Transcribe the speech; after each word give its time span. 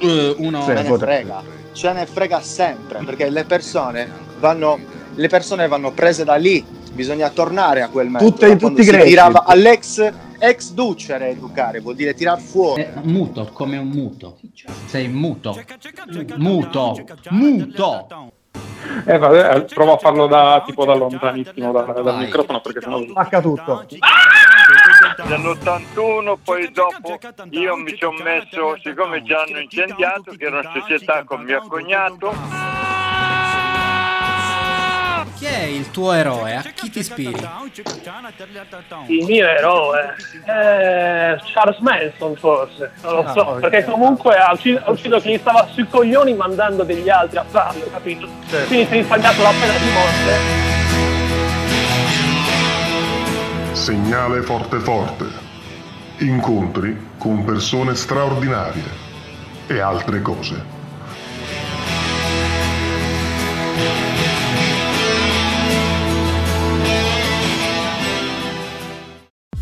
Uh, 0.00 0.34
uno... 0.38 0.64
Ce 0.64 0.72
ne 0.72 0.84
frega, 0.84 1.42
ce 1.72 1.92
ne 1.92 2.06
frega 2.06 2.40
sempre, 2.40 3.02
perché 3.04 3.28
le 3.28 3.44
persone 3.44 4.08
vanno, 4.38 4.78
le 5.14 5.28
persone 5.28 5.68
vanno 5.68 5.92
prese 5.92 6.24
da 6.24 6.36
lì, 6.36 6.64
bisogna 6.92 7.28
tornare 7.30 7.82
a 7.82 7.88
quel 7.88 8.08
metodo. 8.08 8.30
Tutte, 8.30 8.56
tutti 8.56 8.80
i 8.80 8.84
greci. 8.84 9.08
tirava 9.08 9.44
all'ex 9.44 10.12
ex 10.38 10.72
ducere 10.72 11.28
educare, 11.28 11.80
vuol 11.80 11.94
dire 11.94 12.14
tirar 12.14 12.40
fuori. 12.40 12.82
È 12.82 12.92
muto, 13.02 13.48
come 13.52 13.76
un 13.76 13.88
muto. 13.88 14.38
Sei 14.86 15.08
muto. 15.08 15.56
Muto. 16.36 16.96
Muto. 17.28 18.32
Eh, 19.04 19.18
vabbè, 19.18 19.56
eh, 19.56 19.62
provo 19.64 19.92
a 19.92 19.98
farlo 19.98 20.26
da 20.26 20.62
tipo 20.64 20.84
da 20.84 20.94
lontanissimo 20.94 21.70
dal, 21.70 22.02
dal 22.02 22.18
microfono 22.18 22.60
perché 22.60 22.80
sennò 22.80 23.00
spacca 23.02 23.40
tutto. 23.40 23.86
Nell'81 25.24 26.36
poi 26.42 26.70
dopo 26.72 27.18
io 27.50 27.76
mi 27.76 27.96
sono 27.98 28.16
messo, 28.22 28.76
siccome 28.82 29.24
ci 29.24 29.32
hanno 29.32 29.58
incendiato, 29.58 30.32
che 30.36 30.44
era 30.46 30.60
una 30.60 30.70
società 30.72 31.24
con 31.24 31.42
mio 31.42 31.62
cognato, 31.68 32.34
chi 35.36 35.46
è 35.46 35.62
il 35.64 35.90
tuo 35.90 36.12
eroe? 36.12 36.56
A 36.56 36.62
chi 36.62 36.90
ti 36.90 36.98
ispiri? 37.00 37.48
Il 39.06 39.24
mio 39.26 39.46
eroe 39.46 40.14
è 40.44 41.36
Charles 41.52 41.78
Manson 41.78 42.36
forse, 42.36 42.92
non 43.02 43.14
lo 43.16 43.32
so, 43.32 43.48
Ah, 43.54 43.58
perché 43.60 43.84
comunque 43.84 44.36
ha 44.36 44.52
ucciso, 44.52 44.80
ha 44.84 44.90
ucciso 44.90 45.18
chi 45.20 45.38
stava 45.38 45.66
sui 45.72 45.86
coglioni 45.88 46.34
mandando 46.34 46.82
degli 46.82 47.08
altri 47.08 47.38
a 47.38 47.44
farlo, 47.44 47.84
capito? 47.90 48.28
Quindi 48.66 48.86
si 48.86 48.92
è 48.92 48.96
risparmiato 48.98 49.42
la 49.42 49.50
pena 49.58 49.76
di 49.78 49.90
morte. 49.92 50.89
Segnale 53.80 54.42
forte 54.42 54.78
forte. 54.78 55.24
Incontri 56.18 57.12
con 57.16 57.44
persone 57.44 57.94
straordinarie 57.94 58.84
e 59.66 59.80
altre 59.80 60.20
cose. 60.20 60.62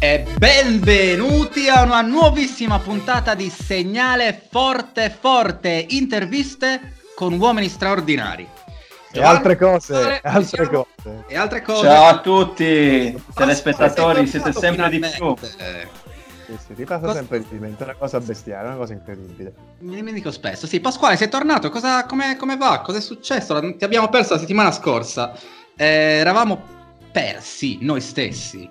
E 0.01 0.27
benvenuti 0.37 1.69
a 1.69 1.85
una 1.85 2.01
nuovissima 2.01 2.81
puntata 2.81 3.37
di 3.37 3.49
Segnale 3.49 4.49
Forte 4.51 5.17
Forte, 5.17 5.87
interviste 5.91 6.95
con 7.15 7.39
uomini 7.39 7.69
straordinari. 7.69 8.58
E 9.11 9.23
altre 9.23 9.57
cose, 9.57 9.95
Giovanni, 9.95 10.19
altre 10.23 10.65
siamo- 10.65 10.87
cose. 11.03 11.25
E 11.29 11.37
altre 11.37 11.63
cose. 11.63 11.83
Ciao 11.87 12.07
a 12.07 12.21
tutti, 12.21 13.23
telespettatori, 13.35 14.27
siete 14.27 14.53
sempre 14.53 14.89
di 14.91 14.99
più. 14.99 15.35
Sì, 15.39 16.57
sì, 16.67 16.75
ti 16.75 16.85
passa 16.85 17.01
Cosa- 17.07 17.19
sempre 17.19 17.45
di 17.47 17.59
mente, 17.59 17.83
è 17.83 17.85
una 17.85 17.95
cosa 17.95 18.21
bestiale, 18.21 18.69
una 18.69 18.77
cosa 18.77 18.93
incredibile. 18.95 19.53
Mi 19.81 20.03
mi 20.03 20.13
dico 20.13 20.31
spesso. 20.31 20.67
Sì, 20.67 20.81
Pasquale, 20.81 21.17
sei 21.17 21.29
tornato? 21.29 21.69
Cosa, 21.71 22.05
come, 22.07 22.37
come 22.37 22.57
va? 22.57 22.81
Cosa 22.81 22.99
è 22.99 23.01
successo? 23.03 23.53
La- 23.55 23.61
Ti 23.73 23.85
abbiamo 23.85 24.09
perso 24.09 24.35
la 24.35 24.41
settimana 24.41 24.71
scorsa. 24.73 25.33
Eh, 25.77 25.85
eravamo 25.87 26.63
persi 27.13 27.79
noi 27.83 28.01
stessi. 28.01 28.69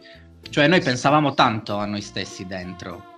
Cioè, 0.49 0.67
noi 0.67 0.81
pensavamo 0.81 1.33
tanto 1.35 1.77
a 1.77 1.85
noi 1.85 2.01
stessi 2.01 2.45
dentro. 2.47 3.15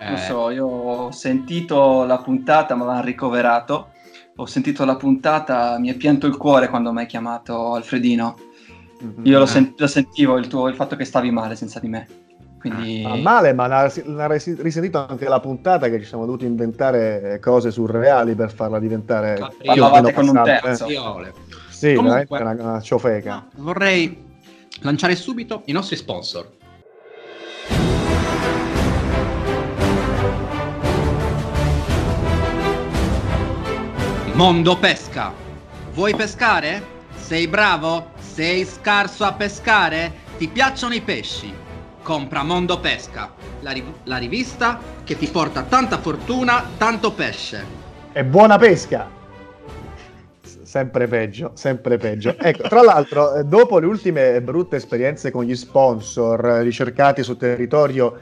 Non 0.00 0.14
Eh, 0.14 0.18
so, 0.18 0.50
io 0.50 0.66
ho 0.66 1.10
sentito 1.12 2.04
la 2.04 2.18
puntata, 2.18 2.74
me 2.74 2.84
l'hanno 2.84 3.02
ricoverato. 3.02 3.90
Ho 4.36 4.46
sentito 4.46 4.84
la 4.84 4.96
puntata, 4.96 5.78
mi 5.78 5.88
è 5.90 5.94
pianto 5.94 6.26
il 6.26 6.36
cuore 6.36 6.68
quando 6.68 6.92
mi 6.92 7.00
hai 7.00 7.06
chiamato 7.06 7.74
Alfredino. 7.74 8.36
Mhm. 9.00 9.24
Io 9.26 9.38
lo, 9.38 9.44
Ah. 9.44 9.48
sen- 9.48 9.74
lo 9.76 9.86
sentivo 9.86 10.36
il, 10.38 10.48
tuo, 10.48 10.66
il 10.68 10.74
fatto 10.74 10.96
che 10.96 11.04
stavi 11.04 11.30
male 11.30 11.54
senza 11.54 11.78
di 11.78 11.88
me. 11.88 12.08
Quindi 12.58 13.02
Ma 13.02 13.16
male, 13.16 13.52
ma 13.52 13.66
l'ha, 13.66 14.26
resi- 14.26 14.56
risentito 14.58 15.06
anche 15.06 15.28
la 15.28 15.38
puntata 15.38 15.88
che 15.90 15.98
ci 16.00 16.06
siamo 16.06 16.24
dovuti 16.24 16.46
inventare 16.46 17.34
eh, 17.34 17.38
cose 17.38 17.70
surreali 17.70 18.34
per 18.34 18.50
farla 18.52 18.78
diventare 18.78 19.34
meno 19.38 19.52
Parlavate 19.64 20.12
con 20.14 20.28
un 20.28 20.32
passabile. 20.34 20.60
terzo. 20.62 20.84
Capriole. 20.86 21.32
Sì, 21.70 21.94
Comunque- 21.94 22.40
una, 22.40 22.50
una 22.52 22.80
ciofeca. 22.80 23.46
Vorrei 23.56 24.24
lanciare 24.80 25.14
subito 25.14 25.62
i 25.66 25.72
nostri 25.72 25.96
sponsor. 25.96 26.50
Mondo 34.34 34.76
Pesca. 34.76 35.32
Vuoi 35.92 36.12
pescare? 36.16 36.82
Sei 37.14 37.46
bravo? 37.46 38.08
Sei 38.18 38.64
scarso 38.64 39.22
a 39.22 39.32
pescare? 39.32 40.12
Ti 40.36 40.48
piacciono 40.48 40.92
i 40.92 41.02
pesci? 41.02 41.54
Compra 42.02 42.42
Mondo 42.42 42.80
Pesca, 42.80 43.32
la, 43.60 43.70
riv- 43.70 43.94
la 44.02 44.16
rivista 44.16 44.80
che 45.04 45.16
ti 45.16 45.28
porta 45.28 45.62
tanta 45.62 45.98
fortuna, 45.98 46.68
tanto 46.76 47.12
pesce. 47.12 47.64
E 48.12 48.24
buona 48.24 48.58
pesca! 48.58 49.08
Sempre 50.62 51.06
peggio, 51.06 51.52
sempre 51.54 51.96
peggio. 51.96 52.34
Ecco, 52.36 52.66
tra 52.66 52.82
l'altro, 52.82 53.36
eh, 53.36 53.44
dopo 53.44 53.78
le 53.78 53.86
ultime 53.86 54.42
brutte 54.42 54.74
esperienze 54.74 55.30
con 55.30 55.44
gli 55.44 55.54
sponsor 55.54 56.44
eh, 56.44 56.62
ricercati 56.62 57.22
sul 57.22 57.36
territorio 57.36 58.18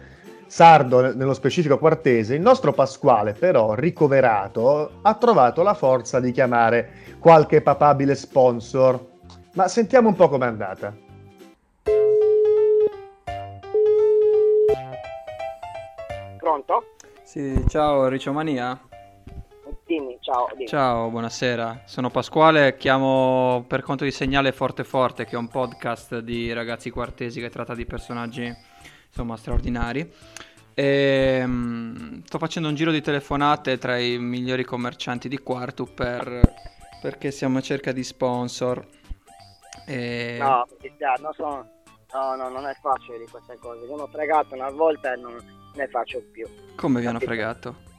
sardo, 0.53 1.01
ne- 1.01 1.15
nello 1.15 1.33
specifico 1.33 1.79
quartese, 1.79 2.35
il 2.35 2.43
nostro 2.43 2.75
Pasquale, 2.75 3.33
però, 3.33 3.73
ricoverato, 3.73 4.99
ha 5.01 5.15
trovato 5.15 5.63
la 5.63 5.73
forza 5.73 6.21
di 6.21 6.31
chiamare 6.31 7.17
qualche 7.19 7.63
papabile 7.63 8.15
sponsor. 8.15 9.03
Ma 9.55 9.67
sentiamo 9.67 10.09
un 10.09 10.15
po' 10.15 10.29
com'è 10.29 10.45
andata. 10.45 10.95
Pronto? 16.37 16.85
Sì, 17.23 17.65
ciao 17.69 18.09
Ricciomania. 18.09 18.79
Dimmi, 19.87 20.19
ciao. 20.21 20.49
Dimmi. 20.53 20.67
Ciao, 20.67 21.09
buonasera. 21.09 21.81
Sono 21.87 22.11
Pasquale, 22.11 22.77
chiamo 22.77 23.65
per 23.67 23.81
conto 23.81 24.05
di 24.05 24.11
Segnale 24.11 24.53
Forte 24.53 24.85
Forte, 24.85 25.25
che 25.25 25.35
è 25.35 25.39
un 25.39 25.49
podcast 25.49 26.19
di 26.19 26.53
ragazzi 26.53 26.91
quartesi 26.91 27.41
che 27.41 27.49
tratta 27.49 27.75
di 27.75 27.87
personaggi, 27.87 28.55
insomma, 29.13 29.37
straordinari. 29.37 30.11
E, 30.75 31.43
mm, 31.45 32.21
sto 32.25 32.39
facendo 32.39 32.69
un 32.69 32.75
giro 32.75 32.91
di 32.91 33.03
telefonate 33.03 33.77
tra 33.77 33.99
i 33.99 34.19
migliori 34.19 34.65
commercianti 34.65 35.29
di 35.29 35.39
Quartu 35.39 35.93
per, 35.93 36.41
perché 37.03 37.31
siamo 37.31 37.59
a 37.59 37.61
cerca 37.61 37.93
di 37.93 38.03
sponsor. 38.03 38.85
E... 39.87 40.39
No, 40.41 40.65
non 41.21 41.33
sono... 41.35 41.71
No, 42.15 42.35
no, 42.37 42.49
non 42.51 42.67
è 42.67 42.75
facile 42.81 43.19
di 43.19 43.27
queste 43.31 43.57
cose. 43.59 43.87
Mi 43.87 43.93
hanno 43.95 44.07
fregato 44.07 44.55
una 44.55 44.71
volta 44.71 45.13
e 45.13 45.17
non 45.17 45.35
ne 45.75 45.89
faccio 45.89 46.23
più. 46.31 46.47
Come 46.77 47.01
vi 47.01 47.07
hanno 47.07 47.21
fregato? 47.21 47.91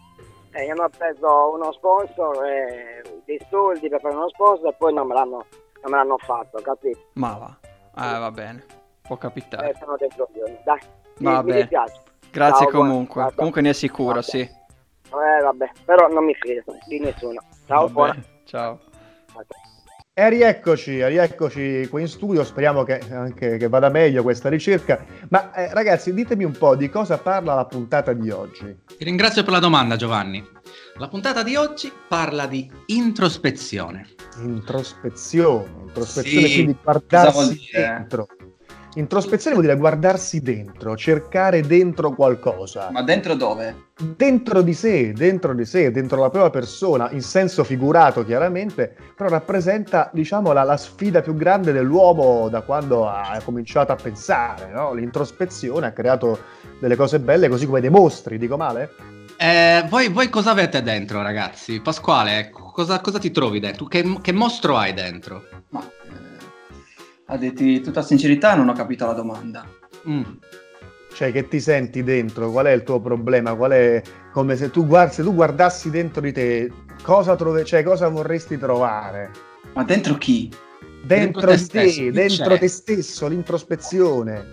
E 0.52 0.66
mi 0.66 0.70
hanno 0.72 0.88
preso 0.90 1.52
uno 1.54 1.72
sponsor 1.72 2.46
e 2.46 3.02
dei 3.26 3.40
soldi 3.50 3.90
per 3.90 4.00
fare 4.02 4.14
uno 4.16 4.30
sponsor 4.30 4.68
e 4.70 4.76
poi 4.78 4.94
non 4.94 5.08
me 5.08 5.16
l'hanno, 5.16 5.46
non 5.82 5.92
me 5.92 5.98
l'hanno 5.98 6.18
fatto, 6.20 6.60
capito? 6.62 7.10
Ma 7.14 7.34
va. 7.34 7.58
Ah, 7.96 8.20
va 8.20 8.30
bene. 8.30 8.64
Può 9.02 9.16
Eh, 9.16 9.20
capitare. 9.20 9.76
sono 9.80 9.96
dei 9.98 10.10
problemi. 10.16 10.60
Dai, 10.64 10.80
mi, 11.20 11.26
Va 11.32 11.38
mi 11.42 11.44
bene. 11.50 11.60
dispiace. 11.62 12.02
Grazie 12.32 12.66
Ciao, 12.66 12.72
buona- 12.72 12.90
comunque. 12.90 13.22
ciao. 13.22 13.32
Comunque 13.36 13.62
ne 13.62 13.70
è 13.70 13.74
sicuro, 13.74 14.14
Vabbè. 14.14 14.22
sì. 14.24 14.40
Eh, 14.40 15.44
vabbè, 15.44 15.72
però 15.86 16.08
non 16.08 16.26
mi 16.26 16.34
fido 16.34 16.64
di 16.88 17.00
nessuno. 17.00 17.42
Ciao, 17.68 17.88
buona. 17.90 18.16
Ciao. 18.46 18.80
E 20.16 20.30
rieccoci, 20.30 21.04
rieccoci 21.04 21.88
qui 21.90 22.02
in 22.02 22.08
studio, 22.08 22.44
speriamo 22.44 22.84
che, 22.84 23.00
anche, 23.12 23.58
che 23.58 23.68
vada 23.68 23.90
meglio 23.90 24.22
questa 24.22 24.48
ricerca. 24.48 25.04
Ma 25.30 25.52
eh, 25.54 25.74
ragazzi, 25.74 26.14
ditemi 26.14 26.44
un 26.44 26.52
po' 26.52 26.76
di 26.76 26.88
cosa 26.90 27.18
parla 27.18 27.56
la 27.56 27.66
puntata 27.66 28.14
di 28.14 28.30
oggi. 28.30 28.78
Ti 28.96 29.04
ringrazio 29.04 29.44
per 29.44 29.54
la 29.54 29.60
domanda, 29.60 29.96
Giovanni. 29.96 30.44
La 30.98 31.08
puntata 31.08 31.42
di 31.42 31.56
oggi 31.56 31.92
parla 32.08 32.46
di 32.46 32.70
introspezione. 32.88 34.08
Introspezione, 34.42 35.68
introspezione 35.88 36.48
Sì, 36.48 36.54
quindi 36.54 36.78
guardarsi 36.84 37.70
dentro. 37.72 38.28
Introspezione 38.96 39.56
vuol 39.56 39.68
dire 39.68 39.80
guardarsi 39.80 40.40
dentro, 40.42 40.96
cercare 40.96 41.62
dentro 41.62 42.12
qualcosa. 42.14 42.90
Ma 42.92 43.02
dentro 43.02 43.34
dove? 43.34 43.88
Dentro 44.16 44.62
di 44.62 44.76
sé, 44.76 45.14
dentro 45.14 45.56
di 45.56 45.66
sé, 45.66 45.90
dentro 45.90 46.22
la 46.22 46.30
propria 46.30 46.52
persona, 46.52 47.10
in 47.10 47.22
senso 47.22 47.64
figurato 47.64 48.24
chiaramente, 48.24 48.96
però 49.16 49.30
rappresenta, 49.30 50.12
diciamo, 50.14 50.52
la, 50.52 50.62
la 50.62 50.78
sfida 50.78 51.22
più 51.22 51.36
grande 51.36 51.72
dell'uomo 51.72 52.50
da 52.50 52.62
quando 52.62 53.08
ha 53.08 53.42
cominciato 53.44 53.92
a 53.92 53.96
pensare, 53.96 54.70
no? 54.72 54.94
L'introspezione 54.94 55.88
ha 55.88 55.92
creato 55.92 56.40
delle 56.80 56.96
cose 56.96 57.20
belle, 57.20 57.50
così 57.50 57.66
come 57.66 57.82
dei 57.82 57.90
mostri, 57.90 58.38
dico 58.38 58.58
male? 58.58 58.92
Eh, 59.38 59.86
voi, 59.90 60.10
voi 60.10 60.30
cosa 60.30 60.52
avete 60.52 60.84
dentro, 60.84 61.24
ragazzi? 61.24 61.82
Pasquale, 61.82 62.52
cosa, 62.52 63.02
cosa 63.02 63.18
ti 63.18 63.32
trovi 63.32 63.60
dentro? 63.60 63.86
Che, 63.86 64.20
che 64.22 64.32
mostro 64.32 64.78
hai 64.78 64.94
dentro? 64.94 65.46
Ma 65.70 65.84
a 67.34 67.38
dirti 67.38 67.82
tutta 67.82 68.04
sincerità 68.04 68.54
non 68.56 68.70
ho 68.70 68.74
capito 68.74 69.08
la 69.08 69.14
domanda. 69.14 69.66
Mm. 70.08 70.22
Cioè, 71.14 71.32
che 71.32 71.48
ti 71.48 71.60
senti 71.60 72.04
dentro? 72.04 72.52
Qual 72.52 72.66
è 72.66 72.72
il 72.72 72.84
tuo 72.84 73.00
problema? 73.00 73.56
Qual 73.56 73.72
è 73.72 74.02
come 74.32 74.56
se 74.56 74.70
tu, 74.70 74.86
guardi, 74.86 75.16
se 75.16 75.24
tu 75.24 75.34
guardassi 75.34 75.90
dentro 75.90 76.22
di 76.22 76.32
te, 76.32 76.72
cosa, 77.02 77.36
trove, 77.36 77.64
cioè, 77.66 77.84
cosa 77.84 78.08
vorresti 78.08 78.58
trovare? 78.58 79.32
Ma 79.74 79.84
dentro 79.84 80.16
chi? 80.16 80.52
Dentro, 81.04 81.42
Dentro 81.42 81.52
te 81.52 81.58
stesso, 81.58 82.00
te, 82.00 82.06
chi 82.06 82.12
dentro 82.12 82.54
c'è? 82.54 82.60
te 82.60 82.68
stesso, 82.68 83.28
l'introspezione. 83.28 84.46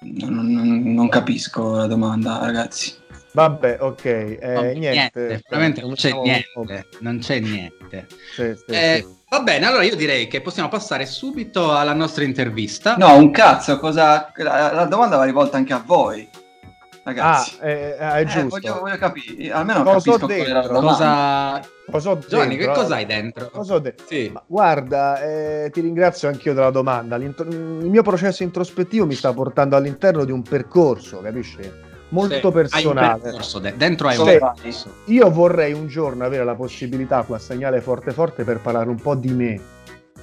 Non, 0.00 0.46
non- 0.52 0.82
non 0.94 1.08
capisco 1.08 1.76
la 1.76 1.86
domanda, 1.86 2.38
ragazzi. 2.40 2.92
Vabbè, 3.32 3.76
ok, 3.80 4.04
eh, 4.04 4.38
No, 4.54 4.62
niente. 4.78 5.42
veramente 5.48 5.80
non 5.80 5.94
c'è 5.94 6.12
niente, 6.12 6.86
non 7.00 7.18
c'è 7.18 7.38
niente. 7.40 8.06
Sì, 8.34 8.54
sì, 8.56 8.64
Eh, 8.74 9.04
sì. 9.06 9.16
Va 9.30 9.40
bene, 9.42 9.66
allora 9.66 9.82
io 9.82 9.94
direi 9.94 10.26
che 10.26 10.40
possiamo 10.40 10.70
passare 10.70 11.04
subito 11.04 11.72
alla 11.76 11.92
nostra 11.92 12.24
intervista. 12.24 12.96
No, 12.96 13.14
un 13.16 13.30
cazzo, 13.30 13.78
cosa... 13.78 14.32
La, 14.36 14.72
la 14.72 14.84
domanda 14.86 15.16
va 15.16 15.24
rivolta 15.24 15.58
anche 15.58 15.74
a 15.74 15.82
voi, 15.84 16.26
Ah, 16.30 17.12
ragazzi. 17.12 17.56
eh, 17.60 17.70
eh, 17.70 17.96
è 17.98 18.20
Eh, 18.20 18.24
giusto. 18.24 18.48
voglio, 18.48 18.78
voglio 18.80 18.96
capire, 18.96 19.50
almeno 19.52 19.82
Cosa 19.82 20.10
capisco 20.10 20.26
dentro? 20.26 20.80
Cosa... 20.80 21.60
Cosa 21.90 22.10
ho 22.10 22.18
Giovanni, 22.18 22.56
dentro? 22.56 22.72
che 22.74 22.80
cosa 22.80 22.94
hai 22.96 23.06
dentro? 23.06 23.50
Cosa 23.50 23.74
ho 23.74 23.78
dentro? 23.78 24.06
Sì. 24.08 24.30
Ma 24.32 24.42
guarda, 24.46 25.22
eh, 25.22 25.70
ti 25.72 25.80
ringrazio 25.80 26.28
anch'io 26.28 26.54
della 26.54 26.70
domanda. 26.70 27.16
L'intro- 27.16 27.48
il 27.48 27.56
mio 27.88 28.02
processo 28.02 28.42
introspettivo 28.42 29.04
mi 29.06 29.14
sta 29.14 29.32
portando 29.34 29.76
all'interno 29.76 30.24
di 30.24 30.32
un 30.32 30.42
percorso, 30.42 31.20
capisci? 31.20 31.86
Molto 32.10 32.34
Sì, 32.38 32.46
un 32.46 32.52
personale. 32.52 33.20
de- 33.60 33.76
dentro 33.76 34.08
hai 34.08 34.16
un 34.16 34.24
Sì. 34.24 34.30
percorso. 34.30 34.94
Io 35.06 35.30
vorrei 35.30 35.72
un 35.74 35.88
giorno 35.88 36.24
avere 36.24 36.44
la 36.44 36.54
possibilità 36.54 37.22
qua 37.22 37.36
a 37.36 37.40
segnale 37.40 37.80
forte 37.80 38.12
forte 38.12 38.44
per 38.44 38.60
parlare 38.60 38.88
un 38.88 38.96
po' 39.00 39.14
di 39.14 39.30
me. 39.30 39.60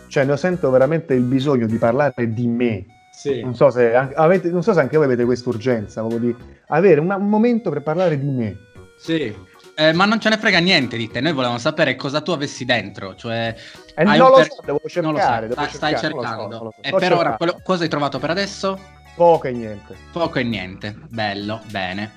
Cioè, 0.08 0.24
ne 0.24 0.36
sento 0.38 0.70
veramente 0.72 1.14
il 1.14 1.22
bisogno 1.24 1.68
di 1.68 1.78
parlare 1.78 2.34
di 2.34 2.48
me. 2.48 2.86
Sì. 3.12 3.42
Non 3.42 3.56
so 3.56 3.70
se, 3.70 3.94
avete, 3.96 4.50
non 4.50 4.64
so 4.64 4.74
se 4.74 4.80
anche 4.80 4.98
voi 4.98 5.06
avete 5.06 5.24
questa 5.26 5.50
urgenza, 5.50 6.02
proprio 6.02 6.20
di 6.20 6.36
avere 6.68 7.00
una- 7.00 7.16
un 7.16 7.30
momento 7.30 7.70
per 7.70 7.82
parlare 7.82 8.20
di 8.20 8.30
me. 8.30 8.58
Sì. 8.98 9.34
Eh, 9.78 9.92
ma 9.94 10.06
non 10.06 10.20
ce 10.22 10.30
ne 10.30 10.38
frega 10.38 10.60
niente 10.60 10.96
di 10.98 11.10
te, 11.10 11.20
noi 11.20 11.34
volevamo 11.34 11.58
sapere 11.60 11.96
cosa 11.96 12.22
tu 12.22 12.32
avessi 12.32 12.64
dentro, 12.66 13.14
cioè... 13.16 13.54
E 13.94 14.04
hai 14.04 14.18
non 14.18 14.28
un 14.28 14.32
lo 14.32 14.38
per- 14.38 14.48
so, 14.52 14.62
devo 14.66 14.80
non 15.02 15.12
lo 15.14 15.18
cercare. 15.20 15.48
so, 15.50 15.54
devo 15.54 15.68
sta- 15.68 15.76
stai 15.78 15.92
cercare, 15.98 16.14
so, 16.14 16.22
cercando. 16.22 16.56
non 16.56 16.64
lo 16.66 16.72
so. 16.74 16.82
E 16.82 16.90
per 16.90 16.94
ora, 16.94 17.04
cercando. 17.08 17.38
quello- 17.38 17.60
cosa 17.64 17.84
hai 17.84 17.90
trovato 17.90 18.20
per 18.20 18.30
adesso? 18.30 18.80
Poco 19.15 19.47
e 19.47 19.51
niente. 19.51 19.95
Poco 20.12 20.39
e 20.39 20.44
niente, 20.44 20.95
bello, 21.09 21.62
bene. 21.69 22.12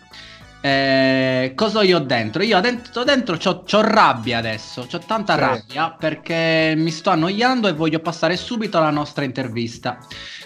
Eh, 0.60 1.52
cosa 1.54 1.78
ho 1.78 1.82
io 1.82 2.00
dentro? 2.00 2.42
Io 2.42 2.60
dentro, 2.60 3.04
dentro 3.04 3.36
c'ho, 3.36 3.62
c'ho 3.62 3.80
rabbia 3.80 4.38
adesso, 4.38 4.86
c'ho 4.90 4.98
tanta 4.98 5.34
Sì. 5.34 5.40
rabbia 5.40 5.90
perché 5.96 6.74
mi 6.76 6.90
sto 6.90 7.10
annoiando 7.10 7.68
e 7.68 7.72
voglio 7.72 8.00
passare 8.00 8.36
subito 8.36 8.78
alla 8.78 8.90
nostra 8.90 9.22
intervista. 9.24 9.98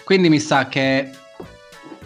Quindi 0.03 0.29
mi 0.29 0.39
sa 0.39 0.67
che 0.67 1.09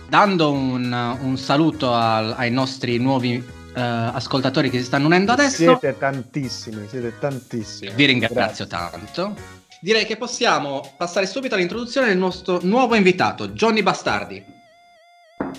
dando 0.08 0.52
un, 0.52 1.18
un 1.22 1.38
saluto 1.38 1.94
al- 1.94 2.34
ai 2.38 2.50
nostri 2.52 2.98
nuovi 2.98 3.34
eh, 3.76 3.82
ascoltatori 3.82 4.70
che 4.70 4.78
si 4.80 4.86
stanno 4.86 5.08
unendo 5.08 5.34
adesso, 5.34 5.78
Siete 5.78 5.98
tantissimi, 5.98 6.88
siete 6.88 7.14
tantissimi. 7.20 7.92
vi 7.94 8.06
ringrazio 8.06 8.66
tanto. 8.68 9.36
Direi 9.80 10.06
che 10.06 10.18
possiamo 10.18 10.82
passare 10.98 11.28
subito 11.28 11.54
all'introduzione 11.54 12.08
del 12.08 12.18
nostro 12.18 12.60
nuovo 12.64 12.96
invitato, 12.96 13.50
Johnny 13.50 13.84
Bastardi. 13.84 14.44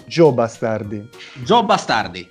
Joe 0.06 0.32
Bastardi. 0.32 1.09
Joe 1.44 1.62
Bastardi. 1.62 2.26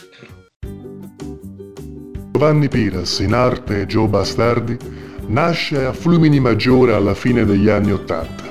Giovanni 2.34 2.68
Piras, 2.68 3.20
in 3.20 3.34
arte 3.34 3.86
Joe 3.86 4.10
Bastardi, 4.10 4.78
nasce 5.28 5.86
a 5.86 5.94
Flumini 5.94 6.42
Maggiore 6.42 6.94
alla 6.94 7.14
fine 7.14 7.46
degli 7.46 7.70
anni 7.70 7.94
Ottanta. 7.94 8.44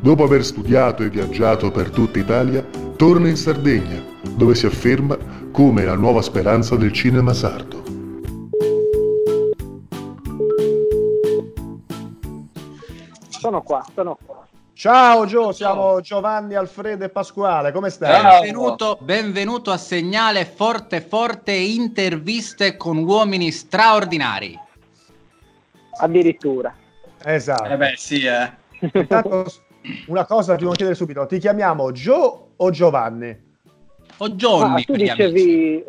Dopo 0.00 0.22
aver 0.22 0.44
studiato 0.44 1.02
e 1.02 1.10
viaggiato 1.10 1.72
per 1.72 1.90
tutta 1.90 2.20
Italia, 2.20 2.64
torna 2.96 3.28
in 3.28 3.36
Sardegna, 3.36 4.00
dove 4.36 4.54
si 4.54 4.66
afferma 4.66 5.18
come 5.50 5.84
la 5.84 5.96
nuova 5.96 6.22
speranza 6.22 6.76
del 6.76 6.92
cinema 6.92 7.34
sardo. 7.34 7.77
Qua, 13.68 13.84
sono 13.94 14.18
qua. 14.24 14.46
Ciao 14.72 15.26
Joe, 15.26 15.52
siamo 15.52 16.00
Giovanni, 16.00 16.54
Alfredo 16.54 17.04
e 17.04 17.10
Pasquale, 17.10 17.70
come 17.70 17.90
stai? 17.90 18.40
Benvenuto, 18.40 18.96
benvenuto 19.02 19.70
a 19.70 19.76
Segnale 19.76 20.46
Forte 20.46 21.02
Forte 21.02 21.52
interviste 21.52 22.78
con 22.78 22.96
uomini 22.96 23.50
straordinari. 23.50 24.58
Addirittura. 26.00 26.74
Esatto. 27.24 27.68
Eh 27.68 27.76
beh, 27.76 27.94
sì, 27.96 28.24
eh. 28.24 28.50
Intanto, 28.94 29.44
una 30.06 30.24
cosa 30.24 30.54
ti 30.54 30.60
devo 30.60 30.72
chiedere 30.72 30.96
subito, 30.96 31.26
ti 31.26 31.38
chiamiamo 31.38 31.92
Joe 31.92 32.32
o 32.56 32.70
Giovanni? 32.70 33.46
O 34.18 34.24
Ah, 34.24 34.28
Johnny 34.30 34.84
tu 34.84 34.92
per 34.92 35.00
gli 35.02 35.08
amici. 35.08 35.32
dicevi 35.34 35.84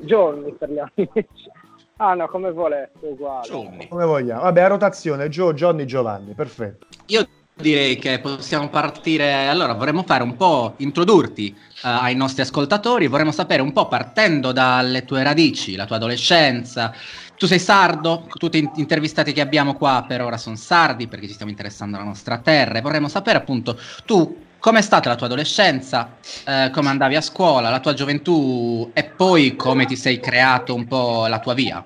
Johnny 0.00 0.52
per 0.52 0.70
gli 0.70 0.78
amici. 0.78 1.50
Ah 1.96 2.14
no, 2.14 2.26
come 2.26 2.50
volete, 2.50 2.90
uguale. 3.02 3.46
Johnny. 3.46 3.88
Come 3.88 4.04
vogliamo? 4.04 4.42
Vabbè, 4.42 4.62
a 4.62 4.66
rotazione, 4.66 5.28
Joe, 5.28 5.54
Johnny, 5.54 5.84
Giovanni, 5.84 6.34
perfetto. 6.34 6.86
Io 7.06 7.26
direi 7.54 7.96
che 7.96 8.18
possiamo 8.18 8.68
partire. 8.68 9.46
Allora, 9.46 9.74
vorremmo 9.74 10.02
fare 10.02 10.24
un 10.24 10.36
po' 10.36 10.74
introdurti 10.78 11.50
eh, 11.50 11.88
ai 11.88 12.16
nostri 12.16 12.42
ascoltatori. 12.42 13.06
Vorremmo 13.06 13.30
sapere 13.30 13.62
un 13.62 13.72
po' 13.72 13.86
partendo 13.86 14.50
dalle 14.50 15.04
tue 15.04 15.22
radici, 15.22 15.76
la 15.76 15.86
tua 15.86 15.96
adolescenza. 15.96 16.92
Tu 17.36 17.46
sei 17.46 17.60
sardo, 17.60 18.26
tutti 18.38 18.60
gli 18.60 18.68
intervistati 18.76 19.32
che 19.32 19.40
abbiamo 19.40 19.74
qua 19.74 20.04
per 20.06 20.20
ora 20.20 20.36
sono 20.36 20.56
sardi 20.56 21.08
perché 21.08 21.26
ci 21.26 21.34
stiamo 21.34 21.50
interessando 21.50 21.96
alla 21.96 22.04
nostra 22.04 22.38
terra 22.38 22.78
e 22.78 22.80
vorremmo 22.80 23.08
sapere 23.08 23.38
appunto 23.38 23.78
tu 24.04 24.36
com'è 24.64 24.80
stata 24.80 25.10
la 25.10 25.14
tua 25.14 25.26
adolescenza, 25.26 26.16
eh, 26.48 26.70
come 26.70 26.88
andavi 26.88 27.16
a 27.16 27.20
scuola, 27.20 27.68
la 27.68 27.80
tua 27.80 27.92
gioventù? 27.92 28.90
E 28.94 29.04
poi 29.04 29.56
come 29.56 29.84
ti 29.84 29.94
sei 29.94 30.18
creato 30.20 30.74
un 30.74 30.86
po' 30.86 31.26
la 31.26 31.38
tua 31.38 31.52
via. 31.52 31.84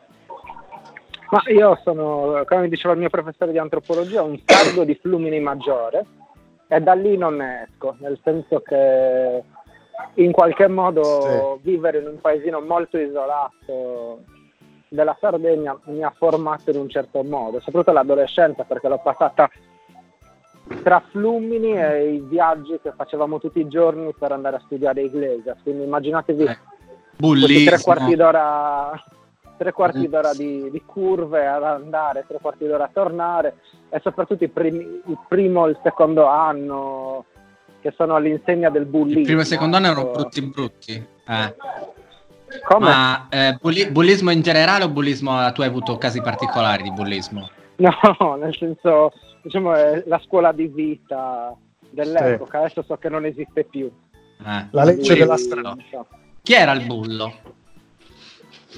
Ma 1.30 1.42
io 1.48 1.80
sono, 1.82 2.44
come 2.46 2.60
mi 2.60 2.68
diceva 2.68 2.94
il 2.94 3.00
mio 3.00 3.10
professore 3.10 3.50
di 3.50 3.58
antropologia, 3.58 4.22
un 4.22 4.40
sardo 4.44 4.84
di 4.84 4.94
Flumini 4.94 5.40
Maggiore 5.40 6.06
e 6.68 6.78
da 6.78 6.92
lì 6.92 7.16
non 7.16 7.38
ne 7.38 7.68
esco, 7.68 7.96
nel 7.98 8.16
senso 8.22 8.60
che 8.60 9.42
in 10.14 10.30
qualche 10.30 10.68
modo 10.68 11.58
vivere 11.62 11.98
in 11.98 12.06
un 12.06 12.20
paesino 12.20 12.60
molto 12.60 12.96
isolato 12.96 14.22
della 14.86 15.16
Sardegna 15.18 15.76
mi 15.86 16.04
ha 16.04 16.14
formato 16.16 16.70
in 16.70 16.76
un 16.76 16.88
certo 16.88 17.24
modo, 17.24 17.58
soprattutto 17.58 17.90
l'adolescenza 17.90 18.62
perché 18.62 18.86
l'ho 18.86 19.00
passata 19.02 19.50
tra 20.82 21.02
Flumini 21.10 21.72
e 21.72 22.14
i 22.14 22.20
viaggi 22.20 22.78
che 22.82 22.92
facevamo 22.94 23.38
tutti 23.38 23.60
i 23.60 23.68
giorni 23.68 24.12
per 24.18 24.32
andare 24.32 24.56
a 24.56 24.62
studiare 24.64 25.02
Iglesias, 25.02 25.58
quindi 25.62 25.84
immaginatevi 25.84 26.44
Eh, 26.44 27.64
tre 27.66 27.80
quarti 27.80 28.14
d'ora 28.14 29.02
tre 29.58 29.72
quarti 29.72 30.08
d'ora 30.08 30.32
di, 30.32 30.70
di 30.70 30.82
curve 30.86 31.44
ad 31.46 31.64
andare, 31.64 32.24
tre 32.28 32.38
quarti 32.40 32.66
d'ora 32.66 32.84
a 32.84 32.90
tornare 32.92 33.56
e 33.90 34.00
soprattutto 34.02 34.46
primi- 34.48 35.02
il 35.04 35.18
primo 35.28 35.66
e 35.66 35.70
il 35.70 35.80
secondo 35.82 36.26
anno 36.26 37.24
che 37.80 37.92
sono 37.96 38.14
all'insegna 38.14 38.70
del 38.70 38.86
bullismo. 38.86 39.20
Il 39.20 39.26
primo 39.26 39.40
e 39.40 39.42
il 39.42 39.48
secondo 39.48 39.76
anno 39.76 39.86
erano 39.86 40.02
ecco. 40.02 40.12
brutti 40.12 40.42
brutti. 40.42 41.06
Eh. 41.26 41.54
Ma 42.78 43.26
eh, 43.28 43.58
bulli- 43.60 43.90
bullismo 43.90 44.30
in 44.30 44.40
generale 44.40 44.84
o 44.84 44.88
bullismo 44.88 45.52
tu 45.52 45.60
hai 45.60 45.68
avuto 45.68 45.98
casi 45.98 46.22
particolari 46.22 46.84
di 46.84 46.92
bullismo? 46.92 47.50
No, 47.78 48.34
nel 48.34 48.52
senso, 48.56 49.12
diciamo, 49.48 49.72
è 49.74 50.02
la 50.06 50.20
scuola 50.20 50.52
di 50.52 50.66
vita 50.68 51.54
dell'epoca, 51.90 52.58
adesso 52.58 52.82
so 52.82 52.96
che 52.98 53.08
non 53.08 53.24
esiste 53.24 53.64
più. 53.64 53.86
Eh. 54.46 54.66
La 54.70 54.84
legge 54.84 55.16
della 55.16 55.36
strada. 55.36 55.74
Chi 56.42 56.52
era 56.52 56.72
il 56.72 56.84
bullo? 56.86 57.32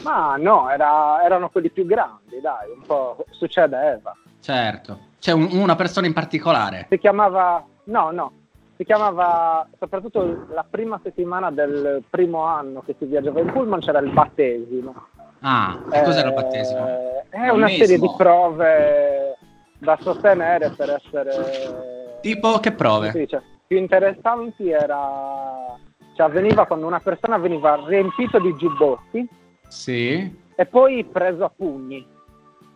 Ma 0.04 0.36
no, 0.36 0.70
era- 0.70 1.22
erano 1.22 1.50
quelli 1.50 1.70
più 1.70 1.84
grandi, 1.84 2.40
dai, 2.40 2.70
un 2.74 2.82
po' 2.86 3.24
succedeva. 3.30 4.16
Certo. 4.40 4.98
C'è 5.18 5.32
un- 5.32 5.48
una 5.52 5.74
persona 5.76 6.06
in 6.06 6.12
particolare. 6.14 6.86
Si 6.88 6.98
chiamava, 6.98 7.62
no, 7.84 8.10
no, 8.10 8.32
si 8.76 8.84
chiamava, 8.84 9.68
soprattutto 9.78 10.46
la 10.54 10.64
prima 10.68 10.98
settimana 11.02 11.50
del 11.50 12.02
primo 12.08 12.44
anno 12.44 12.80
che 12.86 12.94
si 12.98 13.04
viaggiava 13.04 13.40
in 13.40 13.52
pullman 13.52 13.80
c'era 13.80 13.98
il 13.98 14.10
battesimo. 14.12 14.94
Ah, 15.40 15.78
che 15.90 16.02
cos'era 16.02 16.28
il 16.28 16.32
Eh, 16.32 16.42
battesimo? 16.42 16.86
È 17.28 17.48
una 17.48 17.66
Battesimo. 17.66 17.84
serie 17.84 17.98
di 17.98 18.10
prove 18.16 19.36
da 19.80 19.99
sostenere 20.02 20.70
per 20.76 20.90
essere 20.90 22.18
Tipo 22.20 22.58
che 22.60 22.72
prove? 22.72 23.10
dice, 23.12 23.42
più 23.66 23.78
interessanti 23.78 24.70
era 24.70 25.75
cioè 26.14 26.26
avveniva 26.26 26.66
quando 26.66 26.87
una 26.87 27.00
persona 27.00 27.38
veniva 27.38 27.82
riempito 27.87 28.38
di 28.38 28.54
giubbotti 28.56 29.26
Sì. 29.68 30.38
e 30.54 30.66
poi 30.66 31.04
preso 31.04 31.44
a 31.44 31.50
pugni. 31.54 32.06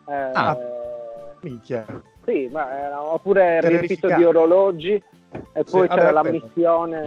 Eh, 0.08 0.30
Ah. 0.34 0.56
Minchia. 1.40 1.84
Sì, 2.24 2.48
ma 2.50 2.70
era, 2.78 3.02
oppure 3.02 3.60
riempito 3.60 4.06
di 4.14 4.24
orologi 4.24 4.92
e 5.52 5.64
poi 5.64 5.86
vabbè, 5.86 5.94
c'era 6.00 6.10
la 6.10 6.22
missione 6.24 7.02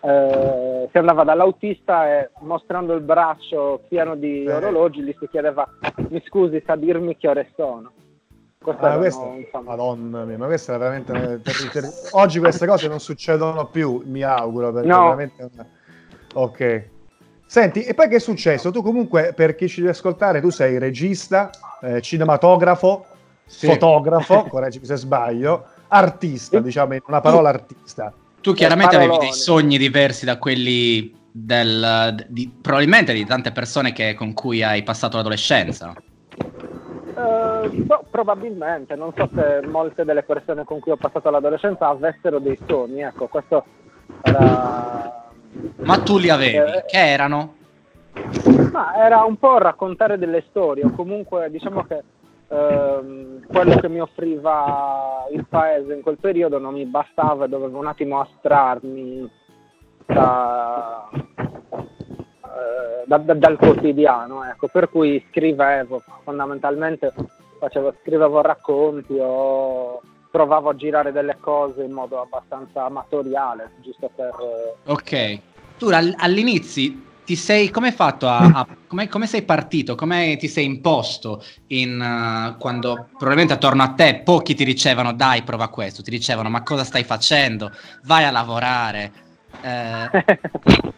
eh, 0.00 0.88
si 0.92 0.98
andava 0.98 1.24
dall'autista 1.24 2.06
e 2.06 2.30
mostrando 2.40 2.92
il 2.94 3.00
braccio 3.00 3.80
pieno 3.88 4.14
di 4.14 4.42
Sì. 4.46 4.52
orologi 4.52 5.00
gli 5.02 5.14
si 5.18 5.26
chiedeva 5.28 5.66
mi 6.10 6.22
scusi 6.26 6.62
sa 6.66 6.76
dirmi 6.76 7.16
che 7.16 7.28
ore 7.28 7.50
sono 7.56 7.90
Queste 8.60 8.84
Ah, 8.84 8.96
questo- 8.96 9.34
insomma, 9.38 9.70
Madonna 9.70 10.24
mia, 10.24 10.36
ma 10.36 10.46
questa 10.46 10.74
è 10.74 10.78
veramente 10.78 11.40
oggi 12.10 12.38
queste 12.40 12.66
cose 12.66 12.88
non 12.88 12.98
succedono 12.98 13.66
più, 13.66 14.02
mi 14.06 14.22
auguro, 14.22 14.72
perché 14.72 14.88
No. 14.88 15.02
veramente 15.04 15.48
Ok. 16.34 16.90
Senti, 17.46 17.82
e 17.82 17.94
poi 17.94 18.08
che 18.08 18.16
è 18.16 18.20
successo? 18.20 18.70
Tu 18.70 18.82
comunque, 18.82 19.32
per 19.34 19.54
chi 19.54 19.68
ci 19.68 19.80
deve 19.80 19.92
ascoltare, 19.92 20.40
tu 20.40 20.50
sei 20.50 20.76
regista, 20.78 21.50
eh, 21.80 22.02
cinematografo, 22.02 23.06
Sì. 23.46 23.66
fotografo, 23.66 24.42
correggimi 24.50 24.84
se 24.84 24.96
sbaglio, 24.96 25.64
artista, 25.88 26.58
diciamo 26.60 26.94
in 26.94 27.00
una 27.06 27.20
parola 27.22 27.48
artista. 27.48 28.12
Tu 28.40 28.52
chiaramente 28.52 28.96
avevi 28.96 29.12
parolone. 29.12 29.32
dei 29.32 29.40
sogni 29.40 29.78
diversi 29.78 30.24
da 30.26 30.36
quelli 30.38 31.16
del, 31.32 32.26
di, 32.28 32.52
probabilmente 32.60 33.12
di 33.14 33.24
tante 33.24 33.50
persone 33.52 33.92
che, 33.92 34.14
con 34.14 34.34
cui 34.34 34.62
hai 34.62 34.82
passato 34.82 35.16
l'adolescenza. 35.16 35.94
Eh, 37.16 37.57
boh, 37.70 38.04
probabilmente, 38.10 38.94
non 38.94 39.12
so 39.16 39.28
se 39.34 39.66
molte 39.66 40.04
delle 40.04 40.22
persone 40.22 40.64
con 40.64 40.80
cui 40.80 40.92
ho 40.92 40.96
passato 40.96 41.30
l'adolescenza 41.30 41.88
avessero 41.88 42.38
dei 42.38 42.58
sogni, 42.66 43.02
ecco, 43.02 43.26
questo 43.26 43.64
era... 44.22 45.30
Ma 45.76 45.98
tu 46.02 46.18
li 46.18 46.28
avevi? 46.28 46.56
Eh, 46.56 46.84
che 46.86 46.98
erano? 46.98 47.54
Ma 48.72 48.94
era 48.96 49.24
un 49.24 49.36
po' 49.36 49.58
raccontare 49.58 50.18
delle 50.18 50.44
storie, 50.48 50.84
o 50.84 50.90
comunque 50.90 51.50
diciamo 51.50 51.84
che 51.84 52.02
ehm, 52.48 53.46
quello 53.46 53.76
che 53.76 53.88
mi 53.88 54.00
offriva 54.00 55.26
il 55.32 55.46
paese 55.48 55.94
in 55.94 56.02
quel 56.02 56.18
periodo 56.18 56.58
non 56.58 56.74
mi 56.74 56.84
bastava 56.84 57.44
e 57.44 57.48
dovevo 57.48 57.78
un 57.78 57.86
attimo 57.86 58.20
astrarmi 58.20 59.30
da, 60.06 61.08
eh, 61.12 63.04
da, 63.06 63.18
da, 63.18 63.34
dal 63.34 63.56
quotidiano, 63.56 64.44
ecco, 64.44 64.68
per 64.68 64.88
cui 64.88 65.24
scrivevo, 65.28 66.02
fondamentalmente 66.24 67.12
facevo, 67.58 67.94
scrivevo 68.00 68.40
racconti 68.40 69.16
o 69.18 70.00
provavo 70.30 70.70
a 70.70 70.76
girare 70.76 71.12
delle 71.12 71.36
cose 71.40 71.82
in 71.82 71.92
modo 71.92 72.20
abbastanza 72.20 72.84
amatoriale, 72.84 73.72
giusto 73.80 74.10
per... 74.14 74.34
Ok, 74.86 75.40
tu 75.78 75.88
all'inizio 75.88 77.06
ti 77.28 77.36
sei, 77.36 77.70
come 77.70 77.88
hai 77.88 77.92
fatto 77.92 78.26
a, 78.26 78.38
a 78.38 78.66
come, 78.86 79.06
come, 79.08 79.26
sei 79.26 79.42
partito, 79.42 79.94
come 79.94 80.38
ti 80.38 80.48
sei 80.48 80.64
imposto 80.64 81.44
in, 81.66 82.00
uh, 82.00 82.56
quando 82.56 83.08
probabilmente 83.10 83.52
attorno 83.52 83.82
a 83.82 83.92
te 83.92 84.22
pochi 84.24 84.54
ti 84.54 84.64
dicevano 84.64 85.12
dai 85.12 85.42
prova 85.42 85.68
questo, 85.68 86.02
ti 86.02 86.10
dicevano 86.10 86.48
ma 86.48 86.62
cosa 86.62 86.84
stai 86.84 87.04
facendo, 87.04 87.70
vai 88.04 88.24
a 88.24 88.30
lavorare. 88.30 89.12
Eh... 89.60 90.24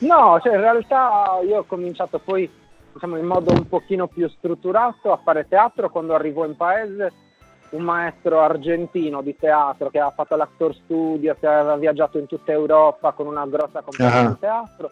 no, 0.00 0.40
cioè 0.42 0.54
in 0.54 0.60
realtà 0.60 1.38
io 1.46 1.58
ho 1.58 1.64
cominciato 1.64 2.18
poi 2.18 2.50
diciamo 2.96 3.18
in 3.18 3.26
modo 3.26 3.52
un 3.52 3.68
pochino 3.68 4.06
più 4.06 4.26
strutturato 4.28 5.12
a 5.12 5.20
fare 5.22 5.46
teatro 5.46 5.90
quando 5.90 6.14
arrivo 6.14 6.44
in 6.46 6.56
paese 6.56 7.12
un 7.70 7.82
maestro 7.82 8.40
argentino 8.40 9.20
di 9.20 9.36
teatro 9.36 9.90
che 9.90 9.98
ha 9.98 10.10
fatto 10.10 10.34
l'actor 10.36 10.74
studio, 10.74 11.36
che 11.38 11.46
aveva 11.46 11.76
viaggiato 11.76 12.18
in 12.18 12.26
tutta 12.26 12.52
Europa 12.52 13.12
con 13.12 13.26
una 13.26 13.44
grossa 13.46 13.82
compagnia 13.82 14.20
uh-huh. 14.22 14.28
di 14.28 14.38
teatro, 14.38 14.90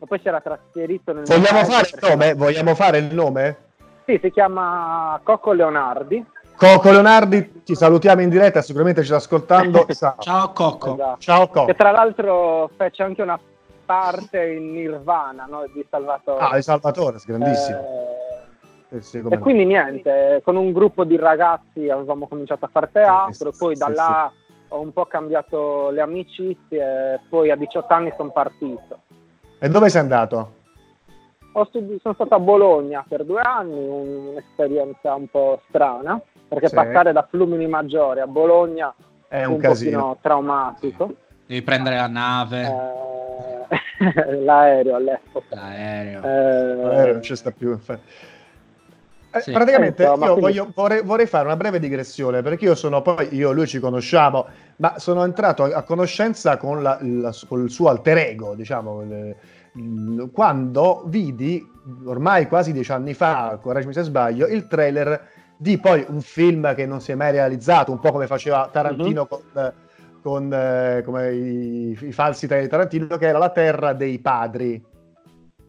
e 0.00 0.06
poi 0.06 0.18
si 0.20 0.28
era 0.28 0.40
trasferito 0.40 1.12
nel 1.12 1.24
Vogliamo 1.24 1.64
fare 1.64 1.88
il 1.88 1.98
nome? 2.08 2.34
Vogliamo 2.34 2.74
fare 2.74 2.98
il 2.98 3.14
nome? 3.14 3.56
Sì, 4.04 4.18
si 4.20 4.30
chiama 4.30 5.18
Cocco 5.22 5.52
Leonardi. 5.52 6.24
Cocco 6.56 6.90
Leonardi, 6.90 7.62
ti 7.62 7.76
salutiamo 7.76 8.20
in 8.20 8.28
diretta, 8.28 8.62
sicuramente 8.62 9.00
ci 9.02 9.06
sta 9.06 9.16
ascoltando. 9.16 9.86
Ciao 10.18 10.52
Cocco. 10.52 10.94
Esatto. 10.94 11.20
Ciao 11.20 11.46
Cocco. 11.46 11.66
Che 11.66 11.74
tra 11.74 11.92
l'altro 11.92 12.68
fece 12.76 13.04
anche 13.04 13.22
una 13.22 13.38
parte 13.88 14.44
in 14.44 14.72
Nirvana 14.72 15.46
no? 15.48 15.64
di 15.72 15.84
Salvatore. 15.88 16.44
Ah, 16.44 16.54
di 16.56 16.62
Salvatore, 16.62 17.18
grandissimo. 17.24 17.78
Eh 17.78 18.08
eh 18.90 19.02
sì, 19.02 19.22
e 19.28 19.38
quindi 19.38 19.66
niente, 19.66 20.40
con 20.42 20.56
un 20.56 20.72
gruppo 20.72 21.04
di 21.04 21.16
ragazzi 21.16 21.90
avevamo 21.90 22.26
cominciato 22.26 22.64
a 22.64 22.68
fare 22.72 22.88
teatro, 22.90 23.52
sì, 23.52 23.58
poi 23.58 23.74
sì, 23.74 23.80
da 23.80 23.88
là 23.88 24.32
ho 24.68 24.80
un 24.80 24.92
po' 24.92 25.04
cambiato 25.04 25.90
le 25.90 26.00
amicizie, 26.00 27.20
poi 27.28 27.50
a 27.50 27.56
18 27.56 27.92
anni 27.92 28.12
sono 28.16 28.30
partito. 28.30 29.00
E 29.58 29.68
dove 29.68 29.90
sei 29.90 30.00
andato? 30.00 30.54
Studi- 31.66 31.98
sono 32.00 32.14
stato 32.14 32.34
a 32.34 32.38
Bologna 32.38 33.04
per 33.06 33.24
due 33.24 33.40
anni, 33.40 33.78
un'esperienza 33.78 35.14
un 35.14 35.28
po' 35.28 35.60
strana, 35.68 36.18
perché 36.46 36.70
passare 36.70 37.12
da 37.12 37.26
Flumini 37.28 37.66
Maggiore 37.66 38.20
a 38.22 38.26
Bologna 38.26 38.94
è 39.26 39.44
un, 39.44 39.54
un 39.54 39.58
casino 39.58 40.16
traumatico. 40.22 41.12
Devi 41.46 41.62
prendere 41.62 41.96
la 41.96 42.06
nave. 42.06 42.62
Eh, 43.68 43.77
l'aereo 44.44 44.94
all'epoca. 44.96 45.46
L'aereo. 45.54 46.22
Eh, 46.22 46.74
L'aereo 46.76 47.12
non 47.14 47.22
ci 47.22 47.36
sta 47.36 47.50
più. 47.50 47.78
Eh, 49.30 49.40
Sì. 49.40 49.52
Praticamente 49.52 50.02
Eh, 50.02 50.06
insomma, 50.06 50.26
io 50.26 50.32
quindi- 50.36 50.58
voglio- 50.58 50.72
vorrei, 50.74 51.02
vorrei 51.02 51.26
fare 51.26 51.44
una 51.44 51.56
breve 51.56 51.78
digressione 51.78 52.40
perché 52.40 52.64
io 52.64 52.74
sono 52.74 53.02
poi, 53.02 53.28
io 53.34 53.50
e 53.50 53.54
lui 53.54 53.66
ci 53.66 53.78
conosciamo, 53.78 54.46
ma 54.76 54.98
sono 54.98 55.22
entrato 55.22 55.64
a, 55.64 55.76
a 55.76 55.82
conoscenza 55.82 56.56
con, 56.56 56.82
la- 56.82 56.98
la- 57.02 57.34
con 57.46 57.62
il 57.62 57.70
suo 57.70 57.88
alter 57.90 58.16
ego, 58.16 58.54
diciamo, 58.54 59.02
il- 59.02 59.36
il- 59.74 60.30
quando 60.32 61.02
vidi 61.06 61.62
ormai 62.06 62.48
quasi 62.48 62.72
dieci 62.72 62.90
anni 62.90 63.12
fa, 63.12 63.58
correggimi 63.60 63.92
se 63.92 64.02
sbaglio, 64.02 64.46
il 64.46 64.66
trailer 64.66 65.28
di 65.58 65.76
poi 65.78 66.04
un 66.08 66.22
film 66.22 66.74
che 66.74 66.86
non 66.86 67.00
si 67.02 67.12
è 67.12 67.14
mai 67.14 67.30
realizzato, 67.30 67.92
un 67.92 68.00
po' 68.00 68.12
come 68.12 68.26
faceva 68.26 68.68
Tarantino 68.72 69.26
con, 69.26 69.40
con, 70.28 70.52
eh, 70.52 71.02
come 71.04 71.32
i, 71.32 71.98
i 72.00 72.12
falsi 72.12 72.46
di 72.46 72.68
Tarantino, 72.68 73.16
che 73.16 73.26
era 73.26 73.38
La 73.38 73.50
Terra 73.50 73.94
dei 73.94 74.18
Padri. 74.18 74.82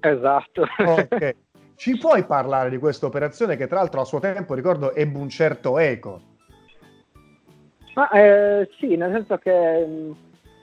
esatto. 0.02 0.66
Ok. 0.86 1.36
Ci 1.80 1.98
puoi 1.98 2.26
parlare 2.26 2.70
di 2.70 2.78
questa 2.78 3.06
operazione 3.06 3.56
che 3.56 3.68
tra 3.68 3.78
l'altro 3.78 4.02
a 4.02 4.06
suo 4.06 4.20
tempo, 4.20 4.54
ricordo, 4.54 4.94
ebbe 4.94 5.18
un 5.18 5.30
certo 5.30 5.78
eco? 5.78 6.20
Ma 7.96 8.10
eh, 8.12 8.70
sì, 8.78 8.98
nel 8.98 9.14
senso 9.14 9.38
che 9.38 9.86
mh, 9.86 10.16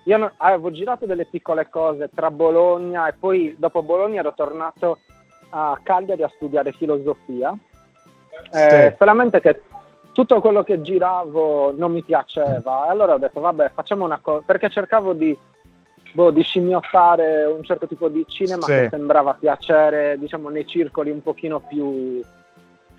io 0.04 0.16
no- 0.18 0.32
avevo 0.36 0.70
girato 0.70 1.06
delle 1.06 1.24
piccole 1.24 1.70
cose 1.70 2.10
tra 2.14 2.30
Bologna 2.30 3.08
e 3.08 3.14
poi 3.14 3.56
dopo 3.58 3.82
Bologna 3.82 4.20
ero 4.20 4.34
tornato 4.34 4.98
a 5.50 5.78
Cagliari 5.82 6.22
a 6.22 6.30
studiare 6.34 6.72
filosofia. 6.72 7.56
Eh, 8.52 8.90
Sì. 8.90 8.96
Solamente 8.98 9.40
che 9.40 9.62
tutto 10.16 10.40
quello 10.40 10.62
che 10.62 10.80
giravo 10.80 11.74
non 11.76 11.92
mi 11.92 12.02
piaceva 12.02 12.86
e 12.86 12.88
allora 12.88 13.12
ho 13.12 13.18
detto 13.18 13.38
vabbè 13.40 13.72
facciamo 13.74 14.06
una 14.06 14.18
cosa 14.18 14.42
perché 14.46 14.70
cercavo 14.70 15.12
di, 15.12 15.36
boh, 16.12 16.30
di 16.30 16.40
scimmiottare 16.42 17.44
un 17.44 17.62
certo 17.62 17.86
tipo 17.86 18.08
di 18.08 18.24
cinema 18.26 18.62
Sì. 18.62 18.72
che 18.72 18.88
sembrava 18.90 19.34
piacere 19.34 20.16
diciamo 20.18 20.48
nei 20.48 20.66
circoli 20.66 21.10
un 21.10 21.22
pochino 21.22 21.60
più 21.60 22.22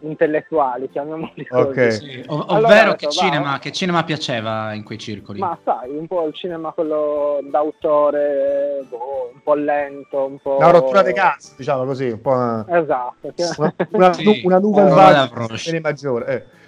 intellettuali 0.01 0.91
chiamiamoli 0.91 1.47
così. 1.47 1.67
Ok. 1.69 1.91
Sì, 1.91 2.23
Allora 2.27 2.53
ovvero 2.67 2.91
che, 2.93 3.07
detto, 3.07 3.19
va, 3.19 3.25
cinema, 3.25 3.57
che 3.57 3.71
cinema 3.71 4.03
piaceva 4.03 4.73
in 4.73 4.83
quei 4.83 4.99
circoli? 4.99 5.39
Ma 5.39 5.57
sai, 5.63 5.97
un 5.97 6.05
po' 6.05 6.27
il 6.27 6.35
cinema 6.35 6.71
quello 6.71 7.39
d'autore, 7.49 8.85
boh, 8.89 9.31
un 9.33 9.41
po' 9.41 9.55
lento, 9.55 10.23
un 10.23 10.37
po'... 10.37 10.57
Una 10.57 10.69
rottura 10.69 11.01
dei 11.01 11.15
cazzi, 11.15 11.55
diciamo 11.57 11.83
così, 11.85 12.09
un 12.11 12.21
po' 12.21 12.29
una, 12.29 12.63
Esatto. 12.69 13.33
che- 13.35 13.43
una, 13.57 13.73
una, 13.89 14.13
Sì. 14.13 14.41
una 14.43 14.59
vague 14.59 15.13
l'approccio. 15.13 15.71
di 15.71 15.79
maggiore. 15.79 16.25
eh. 16.27 16.65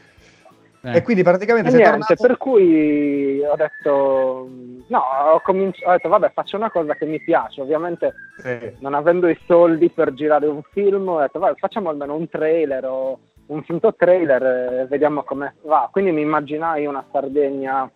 Eh. 0.82 0.96
E 0.98 1.02
quindi 1.02 1.24
praticamente 1.24 1.68
E 1.68 1.72
sei 1.72 1.82
niente, 1.82 2.16
tornato... 2.16 2.28
per 2.28 2.38
cui 2.38 3.44
ho 3.44 3.56
detto, 3.56 4.50
no, 4.88 5.00
ho, 5.34 5.42
cominci- 5.42 5.84
ho 5.86 5.92
detto, 5.92 6.08
vabbè, 6.08 6.32
faccio 6.32 6.56
una 6.56 6.72
cosa 6.72 6.94
che 6.96 7.06
mi 7.06 7.20
piace, 7.20 7.62
ovviamente 7.62 8.14
Sì. 8.38 8.76
non 8.80 8.94
avendo 8.94 9.28
i 9.28 9.38
soldi 9.46 9.90
per 9.90 10.14
girare 10.14 10.48
un 10.48 10.62
film, 10.72 11.10
ho 11.10 11.20
detto, 11.20 11.40
vabbè, 11.40 11.56
facciamo 11.58 11.90
almeno 11.90 12.16
un 12.16 12.30
trailer 12.30 12.86
o 12.86 13.20
un 13.48 13.64
finto 13.64 13.94
trailer 13.94 14.82
e 14.82 14.86
vediamo 14.86 15.24
come 15.24 15.56
va. 15.64 15.90
Quindi 15.92 16.12
mi 16.12 16.22
immaginai 16.22 16.86
una 16.86 17.04
Sardegna. 17.12 17.90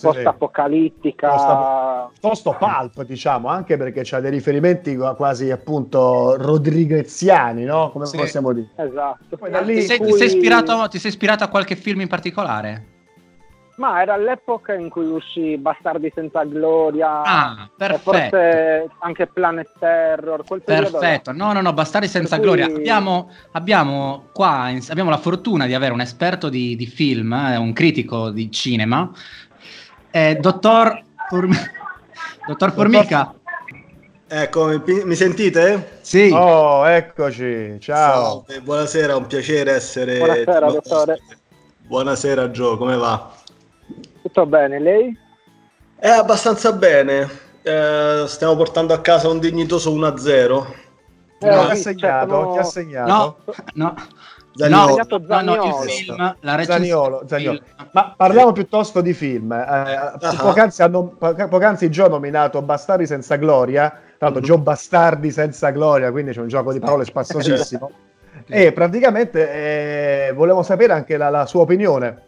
Post-apocalittica. 0.00 1.28
Post- 1.28 2.20
Tosto 2.20 2.56
pulp, 2.58 3.04
diciamo, 3.04 3.48
anche 3.48 3.76
perché 3.76 4.02
c'ha 4.04 4.20
dei 4.20 4.30
riferimenti 4.30 4.96
quasi 5.16 5.50
appunto 5.50 6.36
rodrigueziani, 6.36 7.64
no? 7.64 7.90
Come 7.90 8.06
Sì. 8.06 8.16
possiamo 8.16 8.52
dire? 8.52 8.68
Esatto. 8.76 9.36
Poi 9.36 9.50
da 9.50 9.60
Ti 9.60 9.64
lì- 9.72 9.82
sei, 9.82 9.98
ti 9.98 10.04
Cui- 10.04 10.18
sei 10.18 10.26
ispirato, 10.26 10.88
ti 10.88 10.98
sei 10.98 11.10
ispirato 11.10 11.44
a 11.44 11.48
qualche 11.48 11.76
film 11.76 12.00
in 12.00 12.08
particolare? 12.08 12.84
Ma 13.76 14.02
era 14.02 14.18
l'epoca 14.18 14.74
in 14.74 14.90
cui 14.90 15.06
uscì 15.06 15.56
Bastardi 15.56 16.12
senza 16.14 16.44
gloria, 16.44 17.22
Ah, 17.22 17.56
e 17.64 17.70
perfetto. 17.74 18.10
forse 18.10 18.90
anche 18.98 19.26
Planet 19.26 19.70
Terror. 19.78 20.44
Perfetto, 20.62 21.32
no, 21.32 21.54
no, 21.54 21.62
no, 21.62 21.72
Bastardi 21.72 22.06
senza 22.06 22.36
cui- 22.36 22.44
gloria. 22.44 22.66
Abbiamo, 22.66 23.30
abbiamo 23.52 24.24
qua 24.34 24.70
abbiamo 24.90 25.08
la 25.08 25.16
fortuna 25.16 25.64
di 25.64 25.72
avere 25.72 25.94
un 25.94 26.02
esperto 26.02 26.50
di, 26.50 26.76
di 26.76 26.84
film, 26.84 27.32
eh, 27.32 27.56
un 27.56 27.72
critico 27.72 28.28
di 28.28 28.50
cinema, 28.50 29.10
eh, 30.12 30.36
dottor, 30.36 31.02
Form- 31.28 31.56
dottor 32.46 32.72
Formica. 32.72 33.34
Ecco, 34.32 34.66
mi, 34.66 35.14
sentite? 35.16 35.98
Sì, 36.02 36.30
Oh, 36.32 36.86
eccoci, 36.86 37.78
ciao. 37.80 38.44
Salve, 38.46 38.60
buonasera, 38.62 39.12
è 39.12 39.16
un 39.16 39.26
piacere 39.26 39.72
essere... 39.72 40.44
Buonasera, 40.44 40.70
dottore. 40.70 41.20
Buonasera 41.78 42.50
Gio, 42.52 42.76
come 42.76 42.96
va? 42.96 43.32
Tutto 44.22 44.46
bene, 44.46 44.78
lei? 44.78 45.16
È 45.96 46.08
abbastanza 46.08 46.72
bene, 46.72 47.48
Eh, 47.62 48.24
stiamo 48.26 48.56
portando 48.56 48.94
a 48.94 49.00
casa 49.00 49.28
un 49.28 49.38
dignitoso 49.38 49.92
1-0. 49.92 50.64
Chi 51.38 51.48
ha 51.48 51.70
Eh, 51.70 51.74
sì, 51.76 51.82
segnato? 51.82 52.26
cioè, 52.26 52.36
sono- 52.38 52.52
Chi 52.52 52.58
ha 52.58 52.64
segnato? 52.64 53.10
no, 53.10 53.36
no, 53.74 53.94
Zaniolo. 54.52 54.82
no, 54.82 54.88
segnato 54.88 55.18
no, 55.18 55.40
no, 55.40 55.54
il 55.54 55.72
Zaniolo. 55.72 55.80
film, 55.90 56.36
la 56.40 56.62
Zaniolo, 56.64 57.22
Zaniolo. 57.26 57.60
Ma 57.92 58.14
parliamo 58.16 58.52
piuttosto 58.52 59.00
di 59.00 59.12
film. 59.14 59.52
Eh, 59.52 60.12
poc'anzi, 60.40 60.82
hanno- 60.82 61.14
po- 61.18 61.34
poc'anzi 61.34 61.88
Gio 61.90 62.06
ha 62.06 62.08
nominato 62.08 62.60
Bastardi 62.62 63.06
senza 63.06 63.36
gloria, 63.36 63.88
tra 63.88 64.28
l'altro 64.28 64.40
Mhm. 64.40 64.46
Gio 64.46 64.58
Bastardi 64.58 65.30
senza 65.30 65.70
gloria, 65.70 66.10
quindi 66.10 66.32
c'è 66.32 66.40
un 66.40 66.48
gioco 66.48 66.72
di 66.72 66.78
parole 66.80 67.04
spassosissimo. 67.04 67.90
e 68.48 68.72
praticamente 68.72 70.28
eh, 70.28 70.32
volevo 70.32 70.62
sapere 70.62 70.92
anche 70.92 71.16
la, 71.16 71.28
la 71.30 71.46
sua 71.46 71.62
opinione. 71.62 72.22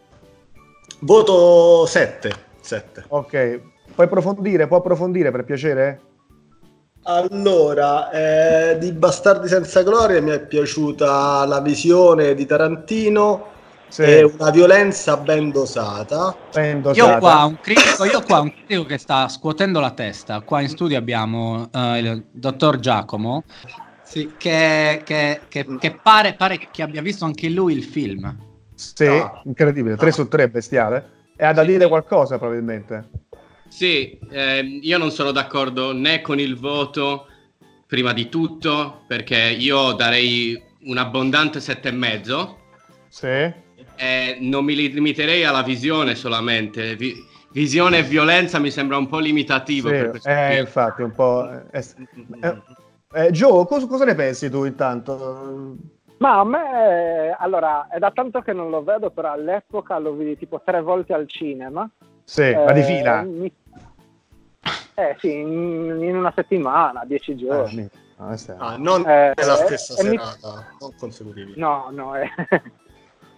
Voto 1.01 1.87
7. 1.87 2.31
7. 2.61 3.05
Ok, 3.09 3.61
puoi 3.95 4.07
approfondire, 4.07 4.67
può 4.69 4.77
approfondire 4.79 5.31
per 5.33 5.45
piacere? 5.45 6.01
Allora, 7.05 8.11
eh, 8.11 8.79
di 8.79 8.93
Bastardi 8.93 9.49
senza 9.49 9.83
gloria 9.83 10.21
mi 10.23 10.31
è 10.31 10.41
piaciuta 10.41 11.45
la 11.47 11.61
visione 11.61 12.35
di 12.35 12.47
Tarantino 12.47 13.51
Sì. 13.89 14.03
e 14.03 14.23
una 14.23 14.51
violenza 14.51 15.17
ben 15.17 15.51
dosata. 15.51 16.35
Ben 16.55 16.77
Io 16.77 16.83
dosata. 16.83 17.19
qua, 17.19 17.45
un 17.45 17.59
critico, 17.61 18.05
io 18.05 18.23
qua 18.23 18.41
un 18.41 18.53
critico 18.53 18.85
che 18.85 18.99
sta 18.99 19.29
scuotendo 19.29 19.81
la 19.81 19.91
testa. 19.91 20.41
Qua 20.43 20.61
in 20.61 20.69
studio 20.69 20.97
abbiamo 20.97 21.69
eh, 21.75 21.99
il 21.99 22.25
dottor 22.31 22.79
Giacomo, 22.79 23.43
sì, 24.05 24.35
che, 24.39 25.03
che- 25.05 25.41
che- 25.49 25.67
che 25.79 25.99
pare, 26.01 26.35
pare 26.35 26.59
che 26.71 26.83
abbia 26.83 27.03
visto 27.03 27.25
anche 27.25 27.49
lui 27.49 27.75
il 27.75 27.83
film. 27.83 28.35
Sì, 28.75 29.09
incredibile, 29.45 29.97
3 29.97 30.13
su 30.13 30.29
3, 30.29 30.49
bestiale. 30.49 31.21
E 31.37 31.45
ha 31.45 31.53
da 31.53 31.65
dire 31.65 31.89
qualcosa 31.89 32.39
probabilmente. 32.39 33.09
Sì, 33.73 34.19
ehm, 34.31 34.81
io 34.83 34.99
non 34.99 35.11
sono 35.11 35.31
d'accordo 35.33 35.95
né 35.95 36.21
con 36.21 36.39
il 36.39 36.57
voto, 36.59 37.27
prima 37.87 38.13
di 38.13 38.29
tutto, 38.29 39.01
perché 39.07 39.57
io 39.59 39.93
darei 39.93 40.63
un 40.83 40.99
abbondante 40.99 41.59
sette 41.59 41.89
e 41.89 41.93
mezzo. 41.93 42.59
Sì. 43.09 43.27
e 43.97 44.37
non 44.41 44.65
mi 44.65 44.75
limiterei 44.75 45.45
alla 45.45 45.63
visione 45.63 46.15
solamente. 46.15 46.97
Vi- 46.97 47.15
visione 47.53 47.99
e 47.99 48.03
violenza 48.03 48.59
mi 48.59 48.71
sembra 48.71 48.97
un 48.99 49.07
po' 49.07 49.19
limitativo 49.19 49.89
Sì, 49.89 50.29
eh, 50.29 50.59
infatti, 50.59 51.03
un 51.03 51.13
po'. 51.13 51.49
eh, 51.73 51.85
eh, 52.41 52.63
eh, 53.13 53.31
Joe, 53.31 53.65
cos- 53.67 53.87
cosa 53.87 54.05
ne 54.05 54.15
pensi 54.15 54.51
tu 54.51 54.65
intanto? 54.65 55.77
Ma 56.19 56.41
a 56.41 56.45
me, 56.45 57.35
allora, 57.39 57.89
è 57.89 57.99
da 57.99 58.11
tanto 58.11 58.41
che 58.41 58.53
non 58.53 58.71
lo 58.71 58.83
vedo, 58.83 59.11
però 59.11 59.33
all'epoca 59.33 59.99
lo 59.99 60.13
vidi 60.13 60.37
tipo 60.39 60.61
tre 60.65 60.81
volte 60.83 61.13
al 61.15 61.27
cinema. 61.29 61.89
Sì, 62.25 62.53
ma 62.55 62.73
di 62.73 62.81
Eh, 62.81 62.85
fila. 62.85 63.23
mi- 63.23 63.53
Eh 65.11 65.17
sì, 65.19 65.33
in, 65.39 65.99
in 66.03 66.17
una 66.17 66.33
settimana, 66.35 67.03
dieci 67.05 67.35
giorni. 67.37 67.89
Ah, 68.19 68.27
questa 68.27 68.53
è- 68.55 68.57
Ah, 68.59 68.77
non 68.77 69.01
Eh, 69.09 69.33
nella 69.37 69.57
stessa 69.57 70.01
e 70.01 70.05
mi- 70.09 70.17
serata, 70.19 70.67
non 70.81 70.91
consecutivi. 70.99 71.55
No, 71.57 71.89
no, 71.91 72.15
eh. 72.15 72.29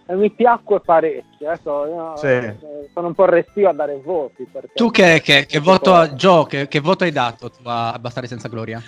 mi 0.13 0.29
piacque 0.31 0.79
parecchio. 0.81 1.49
Adesso, 1.49 1.85
io, 1.87 2.15
Sì. 2.17 2.27
eh, 2.27 2.89
sono 2.93 3.07
un 3.07 3.15
po' 3.15 3.25
restio 3.25 3.69
a 3.69 3.73
dare 3.73 3.99
voti. 4.03 4.47
Perché... 4.51 4.73
Tu 4.75 4.91
che, 4.91 5.21
che- 5.23 5.45
che 5.47 5.59
voto, 5.59 6.07
Joe, 6.09 6.45
che, 6.45 6.67
che 6.67 6.79
voto 6.79 7.03
hai 7.03 7.11
dato 7.11 7.49
tu 7.49 7.61
a 7.63 7.97
Bastardi 7.99 8.27
senza 8.27 8.47
gloria? 8.47 8.79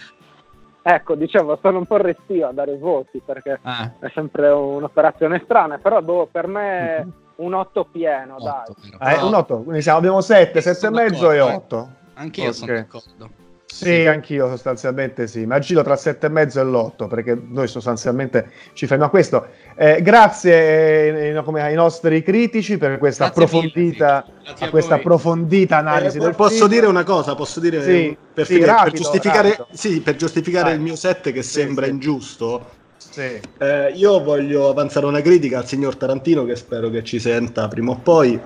Ecco, 0.83 1.15
dicevo, 1.15 1.57
sono 1.61 1.79
un 1.79 1.85
po' 1.85 1.97
restio 1.97 2.47
a 2.47 2.51
dare 2.53 2.77
voti 2.77 3.21
perché 3.25 3.59
Ah. 3.63 3.91
è 3.99 4.09
sempre 4.13 4.49
un'operazione 4.49 5.41
strana, 5.43 5.77
però 5.79 6.01
boh, 6.01 6.27
per 6.31 6.47
me 6.47 7.11
un 7.37 7.53
8 7.53 7.85
pieno, 7.91 8.37
dai. 8.39 9.13
Eh, 9.15 9.21
un 9.21 9.33
8, 9.33 9.63
quindi 9.63 9.81
siamo, 9.81 9.97
abbiamo 9.97 10.21
7, 10.21 10.61
7 10.61 10.87
e 10.87 10.89
mezzo 10.91 11.31
e 11.31 11.39
8. 11.41 11.89
Anch'io 12.19 12.51
sono 12.51 12.73
d'accordo. 12.73 13.29
Sì, 13.69 14.07
anch'io 14.07 14.47
sostanzialmente 14.49 15.27
sì, 15.27 15.45
ma 15.45 15.59
giro 15.59 15.83
tra 15.83 15.93
il 15.93 15.99
7 15.99 16.25
e 16.25 16.29
mezzo 16.29 16.59
e 16.59 16.63
l'8 16.63 17.07
perché 17.07 17.37
noi 17.49 17.67
sostanzialmente 17.67 18.49
ci 18.73 18.87
fermiamo 18.87 19.05
a 19.05 19.09
questo. 19.09 19.47
Eh, 19.75 20.01
grazie 20.01 21.35
eh, 21.35 21.43
come 21.43 21.61
ai 21.61 21.75
nostri 21.75 22.23
critici 22.23 22.77
per 22.77 22.97
questa 22.97 23.25
approfondita, 23.25 24.25
a 24.61 24.69
questa 24.69 24.95
approfondita 24.95 25.77
analisi 25.77 26.17
Eh, 26.17 26.21
del 26.21 26.33
posso 26.33 26.55
film. 26.55 26.69
dire 26.69 26.85
una 26.87 27.03
cosa? 27.03 27.35
Posso 27.35 27.59
dire 27.59 27.83
Sì, 27.83 28.17
per, 28.33 28.45
sì, 28.45 28.53
finire, 28.53 28.71
per 28.71 28.75
rapido, 28.77 28.95
giustificare, 28.95 29.49
rapido. 29.49 29.67
sì, 29.73 30.01
per 30.01 30.15
giustificare 30.15 30.71
il 30.71 30.79
mio 30.79 30.95
set 30.95 31.31
che 31.31 31.43
sembra 31.43 31.85
sì. 31.85 31.91
ingiusto? 31.91 32.69
Sì. 32.97 33.39
Eh, 33.59 33.91
io 33.93 34.23
voglio 34.23 34.69
avanzare 34.69 35.05
una 35.05 35.21
critica 35.21 35.59
al 35.59 35.67
signor 35.67 35.97
Tarantino 35.97 36.45
che 36.45 36.55
spero 36.55 36.89
che 36.89 37.03
ci 37.03 37.19
senta 37.19 37.67
prima 37.67 37.91
o 37.91 37.99
poi. 38.01 38.39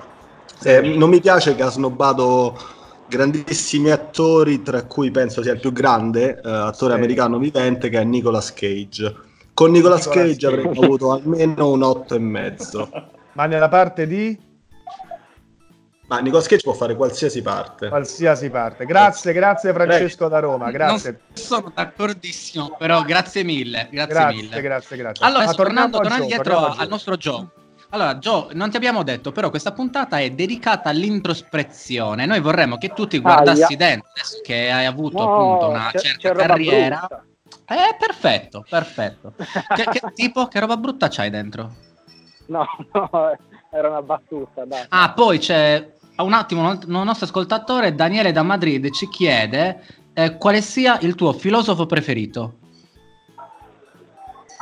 Eh, 0.64 0.80
non 0.80 1.08
mi 1.08 1.20
piace 1.20 1.54
che 1.54 1.62
ha 1.62 1.70
snobbato 1.70 2.58
grandissimi 3.16 3.90
attori, 3.90 4.62
tra 4.62 4.82
cui 4.84 5.10
penso 5.10 5.42
sia 5.42 5.52
il 5.52 5.60
più 5.60 5.70
grande 5.72 6.40
eh, 6.42 6.50
attore 6.50 6.92
Sì. 6.92 6.98
americano 6.98 7.38
vivente 7.38 7.88
che 7.90 8.00
è 8.00 8.04
Nicolas 8.04 8.52
Cage. 8.54 9.14
Con 9.54 9.70
Nicolas, 9.70 10.06
Nicolas 10.06 10.06
Cage 10.06 10.32
Cage. 10.32 10.46
avremmo 10.46 10.80
avuto 10.82 11.12
almeno 11.12 11.68
un 11.70 11.82
8 11.82 12.14
e 12.14 12.18
mezzo. 12.18 12.88
Ma 13.34 13.46
nella 13.46 13.68
parte 13.68 14.06
di 14.06 14.38
Ma 16.06 16.18
Nicolas 16.20 16.46
Cage 16.46 16.62
può 16.62 16.72
fare 16.72 16.94
qualsiasi 16.96 17.40
parte. 17.42 17.88
qualsiasi 17.88 18.48
parte. 18.50 18.84
Grazie, 18.86 19.32
grazie 19.32 19.72
Francesco 19.72 20.28
da 20.28 20.38
Roma, 20.40 20.70
grazie. 20.70 21.10
Non 21.10 21.36
sono 21.36 21.72
d'accordissimo, 21.74 22.76
però 22.78 23.02
grazie 23.02 23.42
mille. 23.44 23.88
Grazie, 23.90 24.14
Grazie, 24.14 24.42
mille. 24.42 24.60
grazie, 24.60 24.96
grazie. 24.96 25.24
Allora, 25.26 25.44
Ma 25.46 25.52
tornando, 25.54 25.98
tornando 25.98 26.26
torniamo 26.28 26.66
a 26.66 26.70
Joe. 26.70 26.82
al 26.82 26.88
nostro 26.88 27.16
Joe. 27.16 27.46
Allora, 27.94 28.14
Joe, 28.16 28.54
non 28.54 28.70
ti 28.70 28.76
abbiamo 28.76 29.02
detto, 29.02 29.32
però 29.32 29.50
questa 29.50 29.72
puntata 29.72 30.18
è 30.18 30.30
dedicata 30.30 30.88
all'introspezione. 30.88 32.24
Noi 32.24 32.40
vorremmo 32.40 32.78
che 32.78 32.94
tu 32.94 33.06
ti 33.06 33.18
guardassi 33.18 33.74
Aia. 33.74 33.76
dentro, 33.76 34.08
adesso 34.14 34.40
che 34.42 34.70
hai 34.70 34.86
avuto 34.86 35.22
No, 35.24 35.30
appunto 35.30 35.68
una 35.68 35.90
c'è- 35.90 35.98
certa 35.98 36.30
c'è 36.30 36.34
carriera. 36.34 37.06
Eh, 37.66 37.96
perfetto, 37.98 38.64
perfetto. 38.66 39.34
che, 39.36 39.84
che 39.90 40.00
tipo, 40.14 40.48
che 40.48 40.58
roba 40.60 40.78
brutta 40.78 41.08
c'hai 41.08 41.28
dentro? 41.28 41.70
No, 42.46 42.66
no, 42.94 43.10
era 43.70 43.88
una 43.90 44.00
battuta, 44.02 44.64
dai. 44.64 44.86
Ah, 44.88 45.12
poi 45.12 45.38
c'è 45.38 45.86
un 46.16 46.32
attimo 46.32 46.66
un 46.70 47.02
nostro 47.04 47.26
ascoltatore, 47.26 47.94
Daniele 47.94 48.32
da 48.32 48.42
Madrid, 48.42 48.90
ci 48.90 49.06
chiede 49.10 49.84
eh, 50.14 50.38
quale 50.38 50.62
sia 50.62 50.98
il 51.02 51.14
tuo 51.14 51.34
filosofo 51.34 51.84
preferito. 51.84 52.54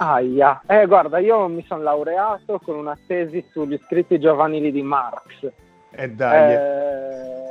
Aia. 0.02 0.62
Eh, 0.66 0.86
guarda, 0.86 1.18
io 1.18 1.46
mi 1.48 1.62
sono 1.68 1.82
laureato 1.82 2.58
con 2.60 2.74
una 2.76 2.96
tesi 3.06 3.44
sugli 3.52 3.78
scritti 3.84 4.18
giovanili 4.18 4.72
di 4.72 4.80
Marx. 4.80 5.50
E 5.90 6.08
dai. 6.10 6.54
Eh, 6.54 7.48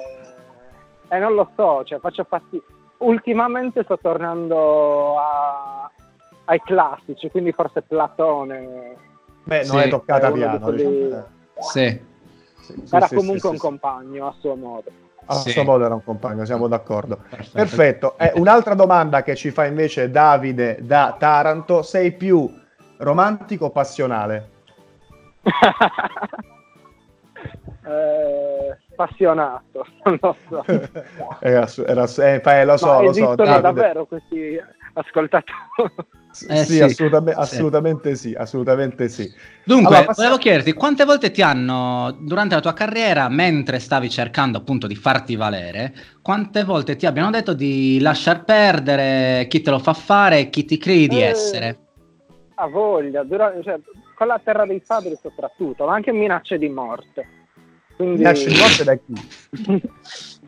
eh, 1.09 1.19
non 1.19 1.35
lo 1.35 1.51
so, 1.55 1.83
cioè 1.83 1.99
faccio 1.99 2.23
fatica. 2.23 2.65
Ultimamente 2.97 3.83
sto 3.83 3.99
tornando 3.99 5.17
a- 5.19 5.91
ai 6.45 6.59
classici, 6.61 7.29
quindi 7.29 7.51
forse 7.51 7.83
Platone. 7.83 8.95
Beh, 9.43 9.65
non 9.65 9.77
Sì. 9.81 9.85
è 9.85 9.89
toccata 9.89 10.27
uno 10.27 10.35
di 10.35 10.41
piano. 10.41 10.59
quelli- 10.59 11.03
diciamo. 11.03 11.25
Sì. 11.59 12.01
Sì, 12.61 12.81
sì, 12.83 12.95
Era 12.95 13.05
sì, 13.07 13.15
comunque 13.15 13.39
sì, 13.41 13.47
un 13.47 13.53
sì. 13.53 13.59
compagno 13.59 14.27
a 14.27 14.33
suo 14.39 14.55
modo. 14.55 14.91
A 15.31 15.35
Sì. 15.35 15.51
suo 15.51 15.63
modo 15.63 15.85
era 15.85 15.93
un 15.93 16.03
compagno, 16.03 16.43
siamo 16.43 16.67
d'accordo. 16.67 17.19
Perfetto. 17.53 18.17
Eh, 18.17 18.31
un'altra 18.35 18.73
domanda 18.73 19.21
che 19.21 19.35
ci 19.35 19.51
fa 19.51 19.65
invece 19.65 20.09
Davide 20.09 20.79
da 20.81 21.15
Taranto: 21.19 21.83
sei 21.83 22.11
più 22.13 22.51
romantico 22.97 23.65
o 23.65 23.69
passionale? 23.69 24.49
Eh, 27.81 28.77
spassionato, 28.91 29.85
non 30.03 30.17
lo 30.21 30.35
so. 30.49 30.63
Era 31.39 31.65
era 31.87 32.03
eh, 32.17 32.41
eh, 32.43 32.65
lo 32.65 32.77
so, 32.77 32.85
Ma 32.93 33.01
lo 33.01 33.13
so. 33.13 33.35
davvero 33.35 34.05
questi 34.05 34.61
ascoltatori? 34.99 35.57
Eh, 36.47 36.63
sì, 36.63 36.73
sì. 36.75 36.81
assolutame- 36.81 37.33
Sì. 37.33 37.39
assolutamente 37.39 38.15
sì, 38.15 38.33
assolutamente 38.37 39.09
sì. 39.09 39.31
Dunque, 39.63 39.87
Allora, 39.95 40.05
passiamo- 40.05 40.29
volevo 40.29 40.37
chiederti 40.37 40.73
quante 40.73 41.03
volte 41.05 41.31
ti 41.31 41.41
hanno, 41.41 42.15
durante 42.21 42.55
la 42.55 42.61
tua 42.61 42.73
carriera, 42.73 43.27
mentre 43.29 43.79
stavi 43.79 44.09
cercando 44.09 44.59
appunto 44.59 44.85
di 44.87 44.95
farti 44.95 45.35
valere, 45.35 45.93
quante 46.21 46.63
volte 46.63 46.95
ti 46.95 47.05
abbiano 47.07 47.31
detto 47.31 47.53
di 47.53 47.99
lasciar 47.99 48.43
perdere 48.43 49.47
chi 49.49 49.61
te 49.61 49.71
lo 49.71 49.79
fa 49.79 49.93
fare 49.93 50.39
e 50.39 50.49
chi 50.49 50.65
ti 50.65 50.77
credi 50.77 51.07
di 51.07 51.21
Eh, 51.21 51.25
essere? 51.25 51.77
Ha 52.55 52.67
voglia, 52.67 53.23
dura- 53.23 53.53
cioè, 53.63 53.79
con 54.13 54.27
la 54.27 54.39
terra 54.43 54.65
dei 54.65 54.81
padri 54.85 55.17
soprattutto, 55.21 55.85
ma 55.85 55.93
anche 55.95 56.11
minacce 56.11 56.57
di 56.57 56.69
morte. 56.69 57.25
Quindi, 57.95 58.17
Minacce 58.19 58.49
di 58.51 58.57
morte 58.59 58.83
da 58.83 58.95
chi? 58.95 59.13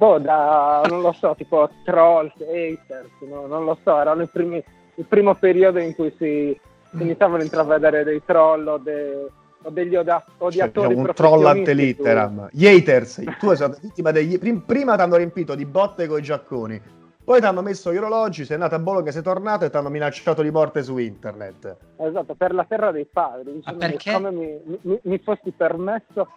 boh, 0.02 0.18
da, 0.18 0.82
non 0.90 1.02
lo 1.02 1.12
so, 1.12 1.36
tipo 1.38 1.70
trolls, 1.84 2.34
haters, 2.40 3.12
no? 3.20 3.46
non 3.46 3.66
lo 3.66 3.78
so, 3.84 4.00
erano 4.00 4.24
i 4.24 4.28
primi, 4.28 4.64
il 4.96 5.06
primo 5.06 5.36
periodo 5.36 5.78
in 5.78 5.94
cui 5.94 6.10
si, 6.18 6.60
si 6.96 7.02
iniziavano 7.04 7.42
a 7.42 7.44
intravedere 7.44 8.04
dei 8.04 8.20
troll 8.26 8.66
o, 8.68 8.78
de- 8.80 9.28
o 9.62 9.70
degli 9.70 9.96
oda- 9.96 10.24
Cioè, 10.26 10.34
odiatori 10.40 10.96
un 10.96 11.12
troll 11.14 11.46
ante 11.46 11.74
litteram. 11.74 12.48
Gli 12.52 12.66
haters, 12.66 13.22
tu 13.38 13.48
sei 13.50 13.56
stata 13.56 13.78
vittima 13.80 14.10
degli... 14.10 14.40
prim- 14.40 14.64
Prima 14.66 14.96
ti 14.96 15.02
hanno 15.04 15.18
riempito 15.18 15.54
di 15.54 15.68
botte 15.68 16.08
con 16.08 16.18
i 16.18 16.24
giacconi, 16.24 16.82
poi 17.24 17.40
ti 17.40 17.46
hanno 17.46 17.62
messo 17.62 17.94
gli 17.94 17.98
orologi, 17.98 18.44
sei 18.44 18.56
andato 18.56 18.74
a 18.74 18.80
Bologna, 18.80 19.12
sei 19.12 19.22
tornato 19.22 19.66
e 19.66 19.70
ti 19.70 19.78
hanno 19.78 19.90
minacciato 19.92 20.42
di 20.42 20.50
morte 20.50 20.82
su 20.82 20.98
internet. 20.98 21.78
Esatto, 21.98 22.34
per 22.34 22.56
la 22.56 22.64
terra 22.68 22.90
dei 22.92 23.06
padri. 23.06 23.54
Dicendo 23.54 23.78
perché? 23.78 24.12
Come 24.14 24.32
mi, 24.32 24.80
mi, 24.82 25.00
mi 25.04 25.18
fossi 25.20 25.52
permesso 25.52 26.28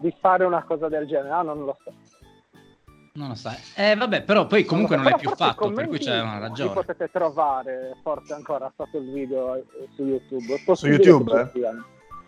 di 0.00 0.14
fare 0.20 0.44
una 0.44 0.62
cosa 0.64 0.88
del 0.90 1.06
genere? 1.06 1.30
Ah, 1.30 1.40
non 1.40 1.64
lo 1.64 1.78
so. 1.82 1.90
Non 3.16 3.28
lo 3.28 3.34
sai. 3.34 3.56
Eh, 3.74 3.96
vabbè, 3.96 4.22
però 4.24 4.46
poi 4.46 4.64
comunque 4.64 4.96
non 4.96 5.06
so, 5.06 5.16
più 5.16 5.30
però 5.30 5.36
forse 5.36 5.52
fatto, 5.54 5.72
per 5.72 5.88
cui 5.88 5.98
c'è 5.98 6.20
una 6.20 6.38
ragione. 6.38 6.72
potete 6.72 7.08
trovare 7.10 7.96
forse 8.02 8.34
ancora 8.34 8.70
sotto 8.76 8.98
il 8.98 9.10
video 9.10 9.54
eh, 9.54 9.64
su 9.94 10.02
YouTube. 10.04 10.60
Su 10.74 10.86
YouTube? 10.86 11.50
siano. 11.52 11.84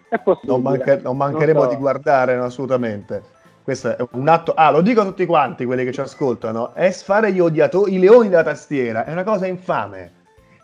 È 0.09 0.19
possibile. 0.19 0.53
Non, 0.53 0.63
manca- 0.63 1.01
non 1.03 1.17
mancheremo 1.19 1.59
Non 1.59 1.69
so. 1.69 1.75
di 1.75 1.81
guardare 1.81 2.37
no, 2.37 2.45
assolutamente. 2.45 3.23
Questo 3.63 3.95
è 3.95 4.07
un 4.13 4.29
atto. 4.29 4.55
Ah, 4.55 4.71
lo 4.71 4.81
dico 4.81 5.03
a 5.03 5.05
tutti 5.05 5.27
quanti 5.27 5.67
quelli 5.67 5.85
che 5.85 5.93
ci 5.93 6.01
ascoltano: 6.01 6.73
è 6.73 6.91
fare 6.91 7.33
gli 7.33 7.39
odiatori, 7.41 7.95
i 7.95 7.99
leoni 7.99 8.31
della 8.31 8.43
tastiera 8.43 9.05
è 9.05 9.13
una 9.13 9.25
cosa 9.25 9.47
infame. 9.47 10.13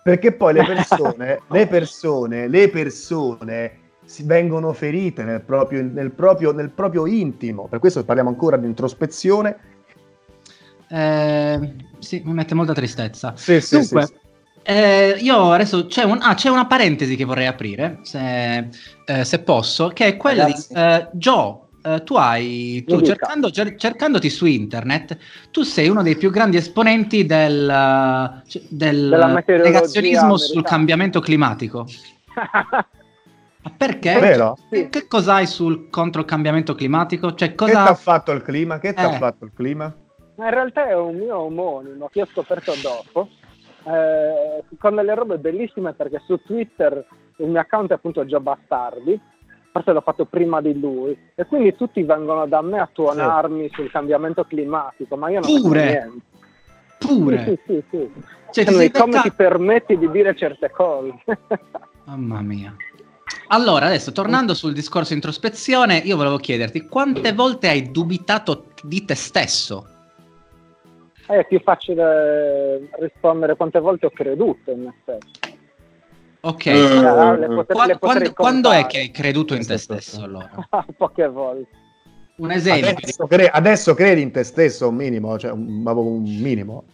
Perché 0.02 0.32
poi 0.32 0.54
le 0.54 0.64
persone, 0.64 1.40
le 1.48 1.66
persone, 1.66 2.48
le 2.48 2.70
persone 2.70 3.78
si 4.04 4.22
vengono 4.22 4.72
ferite 4.72 5.22
nel 5.22 5.42
proprio, 5.42 5.82
nel 5.82 6.12
proprio, 6.12 6.52
nel 6.52 6.70
proprio 6.70 7.06
intimo. 7.06 7.66
Per 7.68 7.78
questo 7.78 8.04
parliamo 8.04 8.30
ancora 8.30 8.56
di 8.56 8.66
introspezione. 8.66 9.72
Eh, 10.94 11.74
sì, 11.98 12.22
mi 12.24 12.32
mette 12.34 12.54
molta 12.54 12.72
tristezza. 12.72 13.32
Sì, 13.36 13.60
sì, 13.60 13.76
Dunque, 13.76 14.06
sì, 14.06 14.14
eh, 14.62 15.16
io 15.20 15.50
adesso 15.50 15.86
c'è, 15.86 16.04
un- 16.04 16.20
ah, 16.22 16.34
c'è 16.34 16.48
una 16.50 16.66
parentesi 16.66 17.16
che 17.16 17.24
vorrei 17.24 17.46
aprire, 17.46 17.98
se, 18.02 18.68
eh, 19.04 19.24
se 19.24 19.38
posso, 19.40 19.88
che 19.88 20.06
è 20.06 20.16
quella 20.16 20.44
Ragazzi. 20.44 20.72
di 20.72 20.78
eh, 20.80 21.08
Joe. 21.14 21.62
eh, 21.82 22.02
tu 22.04 22.14
hai, 22.14 22.84
tu 22.86 23.00
cercando, 23.02 23.50
cer- 23.50 23.76
cercandoti 23.76 24.30
su 24.30 24.46
internet, 24.46 25.18
tu 25.50 25.62
sei 25.62 25.88
uno 25.88 26.02
dei 26.02 26.16
più 26.16 26.30
grandi 26.30 26.56
esponenti 26.58 27.26
del, 27.26 28.42
cioè, 28.46 28.62
del 28.68 29.42
negazionismo 29.62 30.36
sul 30.38 30.62
cambiamento 30.62 31.20
climatico. 31.20 31.86
Ma 33.64 33.70
perché? 33.76 34.18
Vero? 34.20 34.56
Che, 34.70 34.88
che 34.90 35.06
cosa 35.08 35.34
hai 35.34 35.46
sul 35.46 35.88
contro 35.90 36.20
il 36.20 36.26
cambiamento 36.26 36.74
climatico? 36.74 37.34
Cioè, 37.34 37.48
Che 37.48 37.54
ti 37.54 37.56
cosa... 37.56 37.88
ha 37.88 37.94
fatto 37.94 38.32
il 38.32 38.42
clima? 38.42 38.78
Che 38.78 38.94
ti 38.94 39.00
ha 39.00 39.10
Eh. 39.10 39.18
fatto 39.18 39.44
il 39.44 39.52
clima? 39.54 39.94
Ma 40.36 40.44
in 40.46 40.50
realtà 40.50 40.88
è 40.88 40.96
un 40.96 41.16
mio 41.16 41.38
omonimo 41.38 42.08
che 42.12 42.22
ho 42.22 42.28
scoperto 42.32 42.74
dopo, 42.80 43.28
eh, 43.84 44.64
con 44.78 44.94
delle 44.94 45.14
robe 45.14 45.38
bellissime 45.38 45.92
perché 45.92 46.20
su 46.26 46.40
Twitter 46.42 47.04
il 47.36 47.48
mio 47.48 47.60
account 47.60 47.90
è 47.90 47.94
appunto 47.94 48.24
Gio 48.24 48.40
Bastardi, 48.40 49.20
forse 49.70 49.92
l'ho 49.92 50.00
fatto 50.00 50.24
prima 50.24 50.60
di 50.60 50.78
lui, 50.78 51.16
e 51.34 51.44
quindi 51.46 51.74
tutti 51.74 52.02
vengono 52.02 52.46
da 52.46 52.62
me 52.62 52.78
a 52.78 52.88
tuonarmi 52.92 53.70
sul 53.72 53.90
cambiamento 53.90 54.44
climatico, 54.44 55.16
ma 55.16 55.30
io 55.30 55.40
non 55.40 55.60
Pure? 55.60 55.84
niente. 55.84 56.22
Pure. 56.98 57.44
Sì, 57.44 57.58
sì, 57.66 57.84
sì, 57.90 58.10
sì. 58.14 58.22
Cioè, 58.50 58.64
ti 58.64 58.72
Cioè, 58.72 58.74
sei 58.74 58.90
come 58.90 59.20
ti 59.20 59.32
permetti 59.32 59.98
di 59.98 60.10
dire 60.10 60.34
certe 60.36 60.70
cose? 60.70 61.14
Mamma 62.06 62.40
mia. 62.40 62.74
Allora, 63.48 63.86
adesso 63.86 64.12
tornando 64.12 64.54
sul 64.54 64.72
discorso 64.72 65.12
introspezione, 65.12 65.98
io 65.98 66.16
volevo 66.16 66.38
chiederti 66.38 66.86
quante 66.86 67.32
volte 67.32 67.68
hai 67.68 67.90
dubitato 67.90 68.66
di 68.82 69.04
te 69.04 69.14
stesso? 69.14 69.93
È 71.26 71.46
più 71.46 71.60
facile 71.60 72.88
rispondere 72.98 73.56
quante 73.56 73.78
volte 73.80 74.06
ho 74.06 74.10
creduto 74.10 74.70
in 74.70 74.82
me 74.82 74.94
stesso. 75.02 75.52
Ok. 76.40 76.66
Eh, 76.66 76.76
le 77.38 77.64
Qua- 77.66 77.86
le 77.86 77.98
quando, 77.98 78.32
quando 78.34 78.70
è 78.70 78.86
che 78.86 78.98
hai 78.98 79.10
creduto 79.10 79.54
in 79.54 79.66
te 79.66 79.78
stesso 79.78 80.22
allora? 80.22 80.50
Poche 80.96 81.26
volte. 81.28 81.68
Un 82.36 82.50
esempio. 82.50 82.90
Adesso, 82.90 83.26
cre- 83.26 83.48
adesso 83.48 83.94
credi 83.94 84.20
in 84.20 84.30
te 84.32 84.42
stesso 84.44 84.88
un 84.88 84.96
minimo, 84.96 85.38
cioè 85.38 85.52
un, 85.52 85.82
un 85.86 86.22
minimo. 86.22 86.84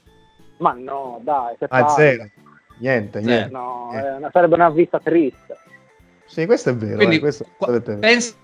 Ma 0.59 0.73
no, 0.75 1.19
dai, 1.25 1.57
che 1.59 1.65
Ah, 1.65 1.85
palle. 1.85 1.93
zero. 1.95 2.31
Niente, 2.79 3.21
Zero. 3.23 3.31
niente. 3.31 3.51
No, 3.53 3.91
è 3.93 4.17
una- 4.17 4.31
sarebbe 4.31 4.55
una 4.55 4.71
vita 4.71 5.01
triste. 5.01 5.57
Sì, 6.27 6.47
questo 6.47 6.71
è 6.71 6.75
vero. 6.77 6.97
Quindi, 6.97 7.17
eh, 7.17 7.21
questo 7.21 7.47
avete- 7.59 7.97
pensi, 7.97 8.35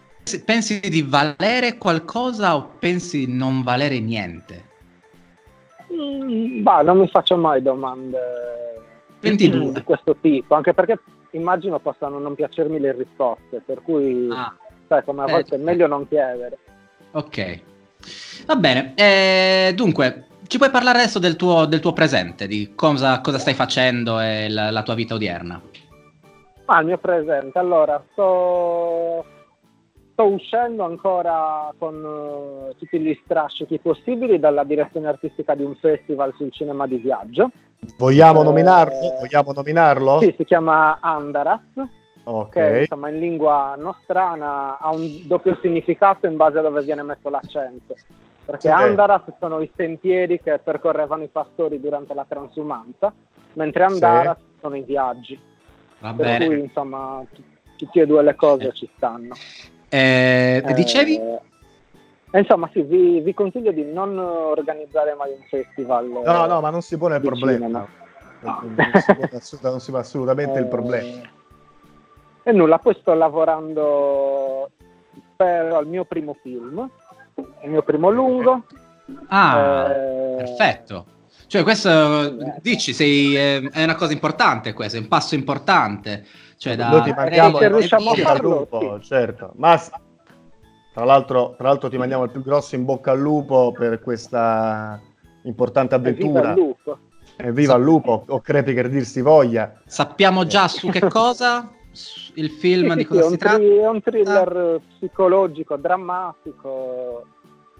pensi 0.44 0.80
di 0.80 1.02
valere 1.02 1.76
qualcosa 1.78 2.56
o 2.56 2.70
pensi 2.80 3.26
di 3.26 3.32
non 3.32 3.62
valere 3.62 4.00
niente? 4.00 4.65
Mm, 5.92 6.62
bah, 6.62 6.82
non 6.82 6.98
mi 6.98 7.08
faccio 7.08 7.36
mai 7.36 7.62
domande 7.62 8.18
22. 9.20 9.72
di 9.72 9.82
questo 9.82 10.16
tipo, 10.20 10.54
anche 10.54 10.74
perché 10.74 10.98
immagino 11.32 11.78
possano 11.78 12.18
non 12.18 12.34
piacermi 12.34 12.78
le 12.80 12.92
risposte, 12.92 13.62
per 13.64 13.82
cui, 13.82 14.28
Ah, 14.32 14.54
sai, 14.88 15.04
come 15.04 15.22
a 15.22 15.26
Eh, 15.26 15.30
volte 15.32 15.54
è 15.56 15.58
meglio 15.58 15.86
non 15.86 16.06
chiedere. 16.08 16.58
ok. 17.12 17.60
Va 18.46 18.56
bene. 18.56 18.92
eh, 18.94 19.72
dunque, 19.74 20.26
ci 20.46 20.58
puoi 20.58 20.70
parlare 20.70 20.98
adesso 20.98 21.18
del 21.18 21.34
tuo, 21.36 21.66
del 21.66 21.80
tuo 21.80 21.92
presente, 21.92 22.46
di 22.46 22.72
cosa, 22.74 23.20
cosa 23.20 23.38
stai 23.38 23.54
facendo 23.54 24.20
e 24.20 24.48
la, 24.48 24.70
la 24.70 24.82
tua 24.82 24.94
vita 24.94 25.14
odierna? 25.14 25.60
Ma 26.66 26.80
il 26.80 26.86
mio 26.86 26.98
presente, 26.98 27.58
allora, 27.58 28.02
sto, 28.12 29.24
sto 30.16 30.24
uscendo 30.24 30.82
ancora 30.82 31.70
con 31.76 32.70
eh, 32.70 32.74
tutti 32.78 32.98
gli 32.98 33.16
strascichi 33.22 33.78
possibili 33.78 34.38
dalla 34.38 34.64
direzione 34.64 35.08
artistica 35.08 35.54
di 35.54 35.62
un 35.62 35.74
festival 35.76 36.32
sul 36.38 36.50
cinema 36.52 36.86
di 36.86 36.96
viaggio. 36.96 37.50
Vogliamo 37.98 38.40
Eh, 38.40 38.44
nominarlo? 38.44 39.16
Vogliamo 39.20 39.52
nominarlo? 39.52 40.20
Sì, 40.20 40.34
si 40.38 40.44
chiama 40.46 40.98
Andaras, 41.02 41.60
Ok. 42.24 42.48
che 42.50 42.78
insomma 42.80 43.10
in 43.10 43.18
lingua 43.18 43.74
nostrana 43.76 44.78
ha 44.78 44.90
un 44.90 45.26
doppio 45.26 45.58
significato 45.60 46.26
in 46.26 46.36
base 46.36 46.58
a 46.58 46.62
dove 46.62 46.82
viene 46.82 47.02
messo 47.02 47.28
l'accento. 47.28 47.94
Perché 48.46 48.68
Sì. 48.68 48.74
Andaras 48.74 49.22
sono 49.38 49.60
i 49.60 49.70
sentieri 49.76 50.40
che 50.40 50.58
percorrevano 50.60 51.24
i 51.24 51.28
pastori 51.28 51.78
durante 51.78 52.14
la 52.14 52.24
transumanza, 52.26 53.12
mentre 53.52 53.84
Andaras 53.84 54.38
sono 54.62 54.76
i 54.76 54.82
viaggi. 54.82 55.38
Va 55.98 56.12
Per 56.14 56.24
bene. 56.24 56.46
cui 56.46 56.60
insomma 56.60 57.22
t- 57.30 57.40
tutte 57.76 58.00
e 58.00 58.06
due 58.06 58.22
le 58.22 58.34
cose 58.34 58.72
ci 58.72 58.88
stanno. 58.96 59.34
Eh, 59.88 60.62
Eh, 60.64 60.72
dicevi? 60.74 61.16
e 62.30 62.38
insomma 62.40 62.68
sì, 62.72 62.82
vi, 62.82 63.20
vi 63.20 63.32
consiglio 63.32 63.72
di 63.72 63.84
non 63.84 64.18
organizzare 64.18 65.14
mai 65.14 65.30
un 65.32 65.42
festival. 65.48 66.06
No, 66.08 66.46
no, 66.46 66.60
ma 66.60 66.70
non 66.70 66.82
si 66.82 66.98
pone 66.98 67.16
il 67.16 67.22
problema. 67.22 67.66
cinema. 67.66 67.88
Non, 68.42 68.76
non 68.76 68.94
si 69.00 69.14
pone 69.14 69.28
non 69.62 69.80
si 69.80 69.90
pone 69.90 70.02
assolutamente 70.02 70.58
il 70.58 70.64
Eh, 70.64 70.68
problema. 70.68 71.30
E 72.42 72.52
nulla, 72.52 72.78
poi 72.78 72.94
sto 73.00 73.14
lavorando 73.14 74.70
per 75.36 75.78
il 75.82 75.88
mio 75.88 76.04
primo 76.04 76.34
film, 76.42 76.88
il 77.62 77.70
mio 77.70 77.82
primo 77.82 78.10
lungo. 78.10 78.62
Ah, 79.28 79.90
Eh, 79.90 80.34
perfetto. 80.36 81.06
Cioè, 81.48 81.62
questo 81.62 82.36
dici, 82.60 82.92
sei, 82.92 83.36
eh, 83.36 83.70
è 83.72 83.84
una 83.84 83.94
cosa 83.94 84.12
importante 84.12 84.72
questo, 84.72 84.96
è 84.96 85.00
un 85.00 85.08
passo 85.08 85.34
importante. 85.34 86.24
Cioè, 86.56 86.74
da... 86.74 86.88
Noi 86.88 87.02
ti 87.02 87.12
mandiamo 87.12 87.60
il 87.60 87.70
riusciamo 87.70 88.10
a 88.10 88.16
in 88.16 88.16
bocca 88.16 88.30
al 88.30 88.36
farlo, 88.36 88.58
lupo, 88.58 89.00
certo. 89.00 89.52
Ma 89.56 89.80
tra 90.92 91.04
l'altro, 91.04 91.54
tra 91.56 91.68
l'altro 91.68 91.88
ti 91.88 91.98
mandiamo 91.98 92.24
il 92.24 92.30
più 92.30 92.42
grosso 92.42 92.74
in 92.74 92.84
bocca 92.84 93.12
al 93.12 93.20
lupo 93.20 93.72
per 93.72 94.00
questa 94.00 95.00
importante 95.42 95.94
Evviva 95.94 96.10
avventura. 96.40 96.50
il 96.50 96.58
lupo. 96.58 96.98
Evviva 97.36 97.74
il 97.74 97.82
lupo, 97.82 98.24
o 98.26 98.40
crepi 98.40 98.72
che 98.74 98.88
dir 98.88 99.04
si 99.04 99.20
voglia. 99.20 99.80
Sappiamo 99.84 100.46
già 100.46 100.68
su 100.68 100.88
che 100.88 101.00
cosa 101.06 101.70
il 102.34 102.50
film 102.50 102.90
Sì, 102.90 102.96
di 102.96 103.02
sì, 103.02 103.06
cosa 103.08 103.22
sì, 103.24 103.28
si 103.30 103.36
tratta. 103.36 103.58
è 103.62 103.88
un 103.88 104.00
thriller 104.00 104.80
psicologico, 104.98 105.76
drammatico. 105.76 107.26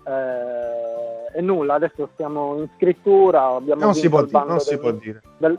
Eh, 0.07 1.39
e 1.39 1.41
nulla, 1.43 1.75
adesso 1.75 2.09
siamo 2.17 2.57
in 2.59 2.69
scrittura. 2.77 3.47
Abbiamo 3.47 3.85
Non 3.85 3.95
si 3.95 4.09
può, 4.09 4.25
dire, 4.25 4.45
non 4.45 4.61
si 4.61 4.71
del- 4.71 4.79
può 4.81 4.91
dire. 4.93 5.23
del- 5.39 5.59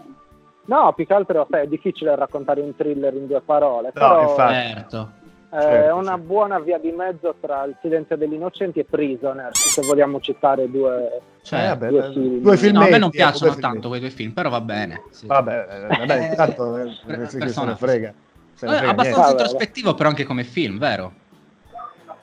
No, 0.65 0.91
più 0.93 1.05
che 1.05 1.13
altro 1.13 1.47
sai, 1.49 1.63
è 1.63 1.67
difficile 1.67 2.13
raccontare 2.15 2.60
un 2.60 2.75
thriller 2.75 3.13
in 3.13 3.27
due 3.27 3.39
parole, 3.41 3.88
No, 3.88 3.91
però 3.93 4.21
infatti. 4.21 4.53
Certo. 4.53 5.12
eh, 5.49 5.62
certo, 5.62 5.86
è 5.88 5.91
una 5.93 6.17
buona 6.17 6.60
via 6.60 6.77
di 6.77 6.91
mezzo 6.91 7.36
tra 7.39 7.63
Il 7.63 7.77
silenzio 7.81 8.17
degli 8.17 8.33
innocenti 8.33 8.79
e 8.79 8.83
Prisoner, 8.83 9.55
se 9.55 9.81
vogliamo 9.86 10.19
citare 10.19 10.69
due, 10.69 11.21
Cioè, 11.41 11.63
Eh, 11.63 11.67
vabbè, 11.67 11.88
due 11.88 12.07
eh, 12.07 12.12
film. 12.12 12.41
due 12.41 12.57
sì, 12.57 12.65
no, 12.65 12.79
a 12.79 12.81
me 12.81 12.86
filmetti, 12.88 12.99
non 12.99 13.10
piacciono 13.12 13.51
filmetti. 13.51 13.62
tanto 13.62 13.88
quei 13.88 13.99
due 14.01 14.10
film, 14.10 14.31
però 14.31 14.49
va 14.49 14.60
bene. 14.60 15.03
sì. 15.12 15.27
Vabbè, 15.27 15.67
eh, 15.69 15.88
vabbè, 15.95 16.13
Eh, 16.13 17.13
eh, 17.13 17.17
che 17.17 17.27
se 17.27 17.38
ne 17.38 17.45
persona. 17.45 17.75
frega. 17.77 18.13
Se 18.53 18.65
ne 18.65 18.73
Eh, 18.73 18.75
frega 18.75 18.91
abbastanza 18.91 19.29
introspettivo, 19.31 19.93
però 19.93 20.10
anche 20.10 20.25
come 20.25 20.43
film, 20.43 20.77
vero? 20.79 21.13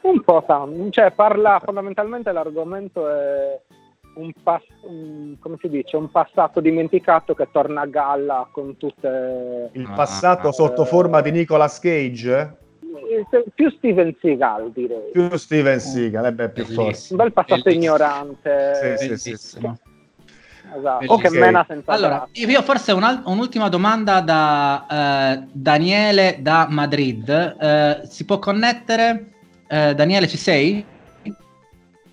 Un 0.04 0.22
po' 0.22 0.44
tanto, 0.46 0.90
cioè 0.90 1.12
parla 1.12 1.60
fondamentalmente 1.64 2.30
l'argomento 2.30 3.08
è 3.08 3.58
un, 4.16 4.32
pas- 4.42 4.62
un- 4.82 5.36
come 5.40 5.56
si 5.58 5.68
dice, 5.70 5.96
un 5.96 6.10
passato 6.10 6.60
dimenticato 6.60 7.34
che 7.34 7.48
torna 7.50 7.80
a 7.80 7.86
galla 7.86 8.46
con 8.50 8.76
tutte 8.76 9.70
Il 9.72 9.86
Ah, 9.88 9.94
passato 9.94 10.48
ah, 10.48 10.52
sotto 10.52 10.82
eh. 10.82 10.86
forma 10.86 11.22
di 11.22 11.30
Nicolas 11.30 11.78
Cage? 11.78 12.56
eh, 13.08 13.44
più 13.54 13.70
Steven 13.70 14.14
Seagal 14.20 14.70
direi. 14.72 15.10
Più 15.10 15.34
Steven 15.36 15.80
Seagal, 15.80 16.26
eh 16.26 16.32
beh, 16.32 16.48
più 16.50 16.64
forte. 16.66 17.06
Un 17.10 17.16
bel 17.16 17.32
passato 17.32 17.62
Bellissimo. 17.64 17.84
ignorante. 17.96 18.96
Sì, 18.98 19.16
sì, 19.16 19.36
sì. 19.36 19.56
Esatto, 19.56 20.98
Bellissimo. 20.98 21.16
che 21.16 21.30
mena 21.30 21.64
senza 21.66 21.92
Allora, 21.92 22.28
io 22.32 22.62
forse 22.62 22.92
un'al- 22.92 23.22
un'ultima 23.24 23.68
domanda 23.70 24.20
da 24.20 24.86
eh, 25.40 25.46
Daniele 25.50 26.36
da 26.40 26.66
Madrid. 26.68 27.28
Eh, 27.58 28.00
si 28.04 28.24
può 28.26 28.38
connettere? 28.38 29.30
Eh, 29.74 29.92
Daniele, 29.92 30.28
ci 30.28 30.36
sei? 30.36 30.84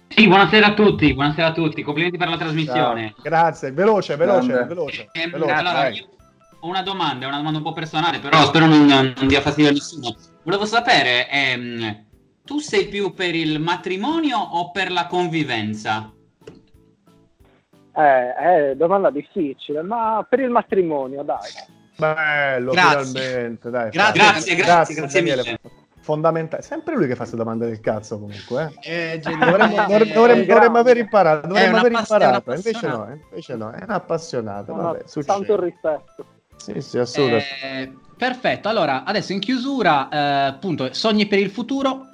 Sì, 0.07 0.27
buonasera 0.27 0.65
a 0.65 0.73
tutti, 0.73 1.13
buonasera 1.13 1.49
a 1.49 1.51
tutti, 1.51 1.83
complimenti 1.83 2.17
per 2.17 2.27
la 2.27 2.37
trasmissione. 2.37 3.13
Ciao. 3.13 3.21
Grazie, 3.21 3.71
veloce, 3.71 4.15
veloce, 4.15 4.47
Grande. 4.47 4.67
veloce. 4.67 5.09
Eh, 5.11 5.29
veloce, 5.29 5.53
allora, 5.53 5.91
ho 6.61 6.67
una 6.67 6.81
domanda, 6.81 7.25
è 7.25 7.27
una 7.27 7.37
domanda 7.37 7.59
un 7.59 7.63
po' 7.63 7.73
personale, 7.73 8.17
però 8.17 8.43
spero 8.45 8.65
non, 8.65 8.87
non 8.87 9.27
dia 9.27 9.41
fastidio 9.41 9.69
a 9.69 9.73
nessuno. 9.73 10.15
Volevo 10.41 10.65
sapere, 10.65 11.29
ehm, 11.29 12.05
tu 12.43 12.57
sei 12.57 12.87
più 12.87 13.13
per 13.13 13.35
il 13.35 13.59
matrimonio 13.59 14.39
o 14.39 14.71
per 14.71 14.91
la 14.91 15.05
convivenza? 15.05 16.11
Eh, 17.95 18.33
è 18.33 18.73
domanda 18.75 19.11
difficile, 19.11 19.83
ma 19.83 20.25
per 20.27 20.39
il 20.39 20.49
matrimonio, 20.49 21.21
dai. 21.21 21.51
Bello, 21.95 22.71
Grazie. 22.71 23.21
finalmente, 23.21 23.69
dai. 23.69 23.89
Grazie, 23.91 24.19
grazie, 24.19 24.55
grazie, 24.55 24.95
grazie 24.95 25.19
Daniele. 25.21 25.43
mille. 25.43 25.79
Fondamentale. 26.01 26.63
Sempre 26.63 26.95
lui 26.95 27.03
che 27.05 27.11
fa 27.11 27.19
queste 27.19 27.35
domande 27.37 27.67
del 27.67 27.79
cazzo 27.79 28.17
comunque. 28.19 28.73
Eh. 28.81 29.13
Eh, 29.13 29.19
Dovremmo, 29.19 29.75
Ah, 29.77 29.85
dovremmo- 29.87 30.41
è 30.41 30.45
dovremmo- 30.45 30.77
aver 30.79 30.97
imparato, 30.97 31.47
dovremmo 31.47 31.77
aver 31.77 31.91
imparato. 31.91 32.53
Invece 32.53 32.87
no, 32.87 33.07
eh, 33.07 33.19
invece 33.29 33.55
no, 33.55 33.69
è 33.71 33.83
un 33.83 33.89
appassionato. 33.91 34.75
No, 34.75 34.81
Vabbè, 34.81 35.03
tanto 35.25 35.59
rispetto. 35.59 36.25
Sì, 36.55 36.81
sì, 36.81 36.97
assolutamente. 36.97 37.45
Eh, 37.63 37.93
perfetto, 38.17 38.67
allora 38.67 39.03
adesso 39.03 39.31
in 39.31 39.39
chiusura, 39.39 40.09
eh, 40.09 40.17
appunto, 40.47 40.91
sogni 40.93 41.27
per 41.27 41.39
il 41.39 41.49
futuro. 41.51 42.07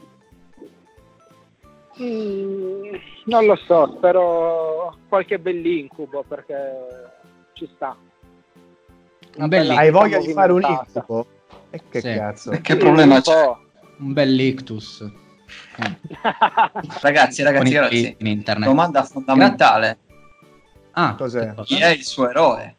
Mm, 2.01 2.93
non 3.25 3.45
lo 3.45 3.55
so, 3.65 3.93
spero 3.97 4.97
qualche 5.09 5.39
bell'incubo 5.39 6.23
perché 6.27 6.55
ci 7.53 7.69
sta. 7.75 7.95
Un 9.37 9.47
bel 9.47 9.69
Hai 9.71 9.91
voglia 9.91 10.19
di 10.19 10.31
fare 10.33 10.51
un 10.51 10.61
incubo? 10.61 11.25
E 11.69 11.81
che 11.89 12.01
Sì. 12.01 12.13
cazzo? 12.13 12.51
Che 12.61 12.75
problema 12.77 13.15
un 13.15 13.21
c'è? 13.21 13.51
Un 13.99 14.13
bell'ictus. 14.13 15.09
Ragazzi, 17.01 17.43
Con 17.43 17.51
ragazzi, 17.53 17.71
i- 17.71 17.75
ragazzi, 17.75 18.15
in 18.19 18.27
internet. 18.27 18.67
domanda 18.67 19.03
fondamentale. 19.03 19.97
Ah, 20.91 21.15
Cos'è? 21.15 21.53
Chi 21.63 21.77
è 21.79 21.89
il 21.89 22.03
suo 22.03 22.29
eroe? 22.29 22.75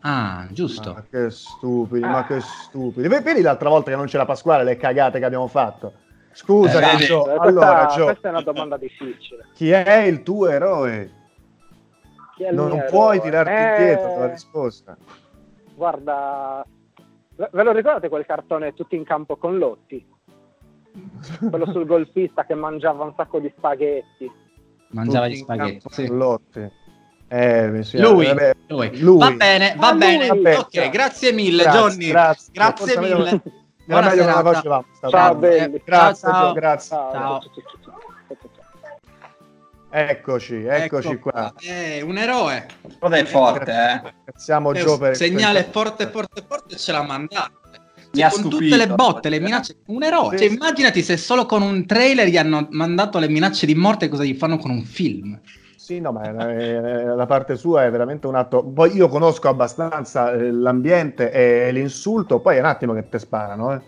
ah, 0.00 0.46
giusto. 0.50 0.92
Ma 0.94 1.04
che 1.10 1.30
stupidi, 1.30 2.00
ma 2.04 2.24
che 2.26 2.40
stupidi. 2.40 3.08
Ve- 3.08 3.20
Vedi 3.20 3.40
l'altra 3.42 3.68
volta 3.68 3.90
che 3.90 3.96
non 3.96 4.06
c'era 4.06 4.24
Pasquale 4.24 4.64
le 4.64 4.76
cagate 4.76 5.18
che 5.18 5.24
abbiamo 5.24 5.46
fatto? 5.48 5.92
Scusa, 6.32 6.92
Eh. 6.92 6.96
Gio, 6.96 7.26
Eh, 7.28 7.36
allora, 7.38 7.84
questa, 7.84 7.86
Gio, 7.96 8.04
questa 8.04 8.28
è 8.28 8.30
una 8.30 8.42
domanda 8.42 8.76
difficile. 8.78 9.46
chi 9.54 9.70
è 9.70 9.96
il 10.02 10.22
tuo 10.22 10.48
eroe? 10.48 11.10
Chi 12.36 12.44
è 12.44 12.48
il 12.50 12.54
Non, 12.54 12.68
non 12.68 12.84
puoi 12.88 13.16
eroe? 13.16 13.20
tirarti 13.30 13.50
Eh, 13.52 13.62
indietro 13.80 14.08
dalla 14.14 14.30
risposta. 14.30 14.96
Guarda, 15.74 16.64
ve 17.36 17.48
ve 17.52 17.62
lo 17.62 17.72
ricordate 17.72 18.08
quel 18.08 18.24
cartone 18.26 18.72
Tutti 18.74 18.96
in 18.96 19.04
campo 19.04 19.36
con 19.36 19.56
Lotti? 19.58 20.06
Quello 21.50 21.70
sul 21.72 21.86
golfista 21.86 22.44
che 22.44 22.54
mangiava 22.54 23.04
un 23.04 23.14
sacco 23.16 23.38
di 23.38 23.52
spaghetti. 23.56 24.30
Mangiava 24.88 25.26
gli 25.28 25.38
Tutti 25.38 25.52
in 26.02 26.06
spaghetti. 26.06 26.50
Sì. 26.52 26.70
Eh, 27.28 27.82
si- 27.82 27.98
Lui, 27.98 28.26
vabbè, 28.26 28.52
lui. 28.68 28.98
lui. 29.00 29.18
Va 29.18 29.30
bene, 29.30 29.74
va 29.78 29.88
Ah, 29.88 29.94
bene. 29.94 30.26
Vabbè, 30.26 30.58
ok, 30.58 30.68
grazie. 30.70 30.90
grazie 30.90 31.32
mille, 31.32 31.62
Grazie, 31.62 31.80
Johnny. 31.80 32.08
grazie. 32.08 32.52
Grazie 32.52 32.98
mille. 33.00 33.42
Era 33.84 34.00
Buona 34.00 34.08
meglio 34.10 34.20
che 34.20 34.26
la 34.26 34.32
serata. 34.36 34.52
facevamo. 34.52 34.84
Ciao, 35.08 35.34
belli. 35.34 35.82
Grazie, 35.84 36.28
Ciao, 36.30 36.52
grazie. 36.52 36.88
Ciao. 36.96 37.10
Ciao. 37.12 37.40
Ciao, 37.40 37.40
ciao, 37.40 37.62
ciao, 37.62 37.82
ciao, 37.82 38.36
ciao, 38.38 38.50
ciao. 38.54 38.70
Eccoci, 39.94 40.64
eccoci 40.64 41.08
Ecco 41.08 41.30
qua. 41.30 41.52
È 41.58 42.00
un 42.00 42.16
eroe. 42.16 42.66
Però 42.98 43.12
è 43.14 43.24
forte, 43.24 43.70
eh. 43.72 44.00
Ringraziamo 44.14 44.72
È 44.72 44.80
Gio 44.80 44.98
per 44.98 45.16
segnale 45.16 45.64
forte, 45.64 46.06
forte, 46.08 46.44
forte 46.46 46.76
ce 46.76 46.92
l'ha 46.92 47.02
mandato. 47.02 47.60
Mi 48.14 48.22
ha 48.22 48.28
con 48.30 48.38
stupito. 48.40 48.62
tutte 48.62 48.76
le 48.76 48.94
botte, 48.94 49.28
le 49.28 49.40
minacce, 49.40 49.76
un 49.86 50.02
eroe. 50.02 50.36
Cioè, 50.36 50.48
immaginati 50.48 51.02
se 51.02 51.16
solo 51.16 51.46
con 51.46 51.62
un 51.62 51.86
trailer 51.86 52.28
gli 52.28 52.36
hanno 52.36 52.66
mandato 52.70 53.18
le 53.18 53.28
minacce 53.28 53.66
di 53.66 53.74
morte, 53.74 54.08
cosa 54.08 54.24
gli 54.24 54.34
fanno 54.34 54.58
con 54.58 54.70
un 54.70 54.82
film. 54.84 55.38
Sì, 55.76 55.98
no, 55.98 56.12
ma 56.12 56.22
eh, 56.52 57.04
la 57.04 57.26
parte 57.26 57.56
sua 57.56 57.84
è 57.84 57.90
veramente 57.90 58.26
un 58.26 58.36
atto. 58.36 58.62
Poi 58.64 58.94
io 58.94 59.08
conosco 59.08 59.48
abbastanza 59.48 60.32
eh, 60.32 60.50
l'ambiente 60.52 61.30
e 61.32 61.72
l'insulto, 61.72 62.38
poi 62.40 62.56
è 62.56 62.60
un 62.60 62.66
attimo 62.66 62.92
che 62.94 63.08
te 63.08 63.18
sparano. 63.18 63.72
Eh. 63.74 63.80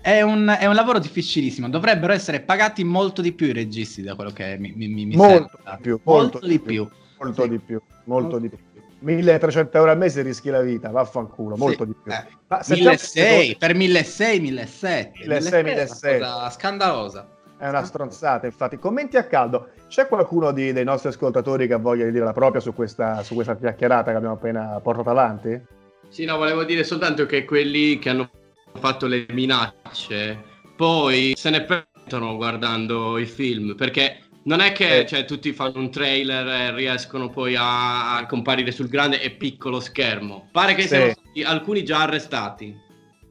È 0.00 0.20
un, 0.22 0.54
è 0.58 0.66
un 0.66 0.74
lavoro 0.74 0.98
difficilissimo. 0.98 1.68
Dovrebbero 1.68 2.12
essere 2.12 2.40
pagati 2.40 2.84
molto 2.84 3.20
di 3.22 3.32
più 3.32 3.46
i 3.46 3.52
registi, 3.52 4.02
da 4.02 4.14
quello 4.14 4.30
che 4.30 4.56
mi, 4.58 4.72
mi, 4.76 4.88
mi 4.88 5.16
Molto 5.16 5.50
sembra. 5.54 5.74
di 5.76 5.82
più, 5.82 6.00
molto, 6.04 6.38
di 6.40 6.58
più. 6.58 6.88
Molto 7.18 7.42
Sì. 7.42 7.48
di 7.48 7.58
più, 7.58 7.80
molto 8.04 8.28
Molto 8.30 8.38
di 8.38 8.48
più. 8.48 8.58
1300 9.02 9.76
euro 9.76 9.90
al 9.90 9.98
mese 9.98 10.22
rischi 10.22 10.48
la 10.50 10.60
vita, 10.60 10.90
vaffanculo, 10.90 11.56
molto 11.56 11.84
Sì, 11.84 11.90
di 11.90 11.96
più. 12.02 12.12
eh. 12.12 12.24
Ma 12.48 12.62
sentiamo- 12.62 12.90
1600 12.90 13.58
per 13.58 13.74
1600, 13.74 14.42
1700. 14.42 15.12
1600, 15.18 15.62
1700 15.64 16.06
è 16.06 16.16
una 16.18 16.32
cosa 16.32 16.50
scandalosa. 16.50 17.28
È 17.58 17.68
una 17.68 17.84
stronzata, 17.84 18.46
infatti. 18.46 18.76
Commenti 18.78 19.16
a 19.16 19.24
caldo. 19.24 19.68
C'è 19.88 20.08
qualcuno 20.08 20.50
di- 20.52 20.72
dei 20.72 20.84
nostri 20.84 21.10
ascoltatori 21.10 21.66
che 21.68 21.74
ha 21.74 21.78
voglia 21.78 22.04
di 22.04 22.10
dire 22.10 22.24
la 22.24 22.32
propria 22.32 22.60
su 22.60 22.74
questa, 22.74 23.22
su 23.22 23.34
questa 23.34 23.56
chiacchierata 23.56 24.10
che 24.10 24.16
abbiamo 24.16 24.34
appena 24.34 24.80
portato 24.82 25.10
avanti? 25.10 25.60
Sì, 26.08 26.24
no, 26.24 26.36
volevo 26.38 26.64
dire 26.64 26.82
soltanto 26.82 27.24
che 27.26 27.44
quelli 27.44 27.98
che 27.98 28.08
hanno 28.08 28.28
fatto 28.74 29.06
le 29.06 29.26
minacce 29.30 30.42
poi 30.76 31.34
se 31.36 31.50
ne 31.50 31.62
pentono 31.62 32.34
guardando 32.36 33.18
i 33.18 33.26
film 33.26 33.74
perché 33.76 34.18
non 34.44 34.60
è 34.60 34.72
che 34.72 35.00
Eh. 35.00 35.06
cioè, 35.06 35.24
tutti 35.24 35.52
fanno 35.52 35.78
un 35.78 35.90
trailer 35.90 36.46
e 36.46 36.74
riescono 36.74 37.28
poi 37.30 37.54
a, 37.56 38.16
a 38.16 38.26
comparire 38.26 38.70
sul 38.72 38.88
grande 38.88 39.20
e 39.22 39.30
piccolo 39.30 39.80
schermo. 39.80 40.48
Pare 40.50 40.74
che 40.74 40.82
Sì. 40.82 40.88
siano 40.88 41.10
stati 41.12 41.42
alcuni 41.42 41.84
già 41.84 42.02
arrestati. 42.02 42.76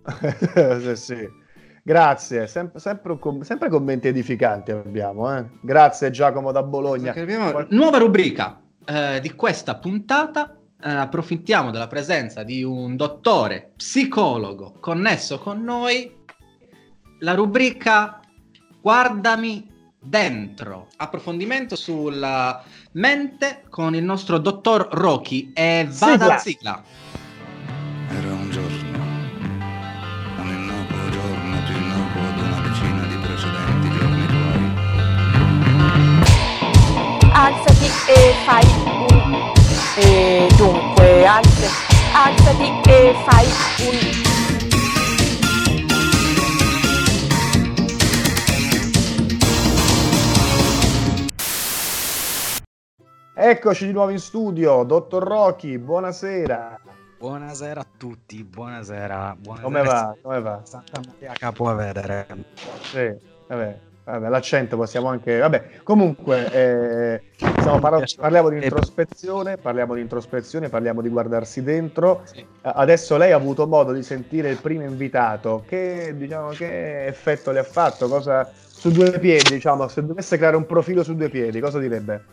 sì, 0.82 0.96
sì. 0.96 1.40
Grazie, 1.84 2.46
sem- 2.48 2.76
sempre, 2.76 3.18
com- 3.18 3.42
sempre 3.42 3.68
commenti 3.70 4.08
edificanti 4.08 4.72
abbiamo. 4.72 5.36
eh. 5.36 5.46
Grazie 5.62 6.12
Giacomo 6.12 6.52
da 6.52 6.62
Bologna. 6.64 7.12
Abbiamo- 7.14 7.66
Nuova 7.70 7.98
rubrica 7.98 8.62
eh, 8.86 9.20
di 9.22 9.34
questa 9.34 9.76
puntata. 9.78 10.56
eh, 10.84 10.90
approfittiamo 10.90 11.70
della 11.70 11.86
presenza 11.88 12.42
di 12.44 12.64
un 12.64 12.96
dottore 12.96 13.74
psicologo 13.76 14.74
connesso 14.80 15.38
con 15.38 15.64
noi. 15.64 16.12
La 17.20 17.34
rubrica 17.36 18.20
Guardami 18.82 19.71
dentro. 20.04 20.88
Approfondimento 20.98 21.76
sulla 21.76 22.64
mente 22.94 23.64
con 23.70 23.94
il 23.94 24.04
nostro 24.04 24.40
dottor 24.40 24.88
Rocky. 24.92 25.52
E 25.54 25.88
vada 25.88 26.12
Sigla. 26.14 26.26
alla 26.26 26.38
sigla. 26.38 26.84
Era 28.10 28.34
un 28.34 28.50
giorno, 28.50 28.98
un 30.38 30.48
innocuo 30.48 31.10
giorno 31.12 31.64
più 31.66 31.76
innocuo 31.76 32.22
di 32.34 32.42
una 32.42 32.62
decina 32.62 33.06
di 33.06 33.16
precedenti 33.16 33.90
giorni 33.98 34.26
tuoi. 34.28 34.64
Alzati 37.34 37.86
e 38.08 38.34
fai 38.46 38.66
un... 38.66 39.54
E 39.98 40.48
dunque, 40.58 41.26
alza- 41.26 41.70
alzati 42.14 42.72
e 42.90 43.14
fai 43.24 43.48
un... 43.88 44.31
Eccoci 53.44 53.88
di 53.88 53.92
nuovo 53.92 54.12
in 54.12 54.20
studio, 54.20 54.84
dottor 54.84 55.24
Rocky, 55.24 55.80
buonasera. 55.80 56.80
Buonasera 57.18 57.80
a 57.80 57.86
tutti, 57.98 58.44
buonasera. 58.44 59.36
buonasera 59.40 59.68
Come 59.68 59.82
va? 59.82 60.16
Come 60.22 60.42
va? 60.42 60.62
Santa 60.62 61.02
Maria 61.08 61.34
Capo 61.34 61.68
a 61.68 61.74
vedere. 61.74 62.28
Sì, 62.82 63.12
vabbè, 63.48 63.80
vabbè, 64.04 64.30
l'accento 64.30 64.78
possiamo 64.78 65.08
anche... 65.08 65.40
Vabbè, 65.40 65.82
comunque, 65.82 66.52
eh, 66.52 67.22
stiamo 67.36 67.80
parla- 67.80 68.04
parliamo 68.16 68.50
di 68.50 68.62
introspezione, 68.62 69.58
parliamo 69.58 69.96
di 69.96 70.02
introspezione, 70.02 70.70
parliamo 70.70 71.02
di 71.02 71.10
guardarsi 71.10 71.64
dentro. 71.64 72.22
Eh, 72.36 72.46
Adesso 72.62 73.18
lei 73.18 73.32
ha 73.32 73.38
avuto 73.38 73.66
modo 73.66 73.92
di 73.92 74.04
sentire 74.04 74.52
il 74.52 74.58
primo 74.58 74.84
invitato. 74.84 75.64
Che, 75.68 76.14
diciamo, 76.16 76.50
che 76.50 77.08
effetto 77.08 77.50
le 77.50 77.58
ha 77.58 77.64
fatto? 77.64 78.08
Cosa... 78.08 78.48
Su 78.82 78.90
due 78.90 79.20
piedi, 79.20 79.54
diciamo, 79.54 79.88
se 79.88 80.04
dovesse 80.04 80.38
creare 80.38 80.56
un 80.56 80.66
profilo 80.66 81.04
su 81.04 81.16
due 81.16 81.30
piedi, 81.30 81.60
cosa 81.60 81.78
direbbe? 81.78 82.24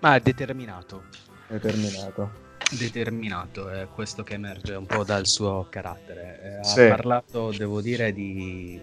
Ma 0.00 0.16
è 0.16 0.20
determinato. 0.20 1.04
Determinato. 1.46 2.30
Determinato, 2.70 3.68
è 3.68 3.88
questo 3.90 4.22
che 4.22 4.34
emerge 4.34 4.74
un 4.74 4.86
po' 4.86 5.04
dal 5.04 5.26
suo 5.26 5.66
carattere. 5.68 6.40
Eh, 6.42 6.56
Ha 6.58 6.62
Sì. 6.62 6.86
parlato, 6.86 7.52
devo 7.52 7.80
dire, 7.80 8.12
di... 8.12 8.80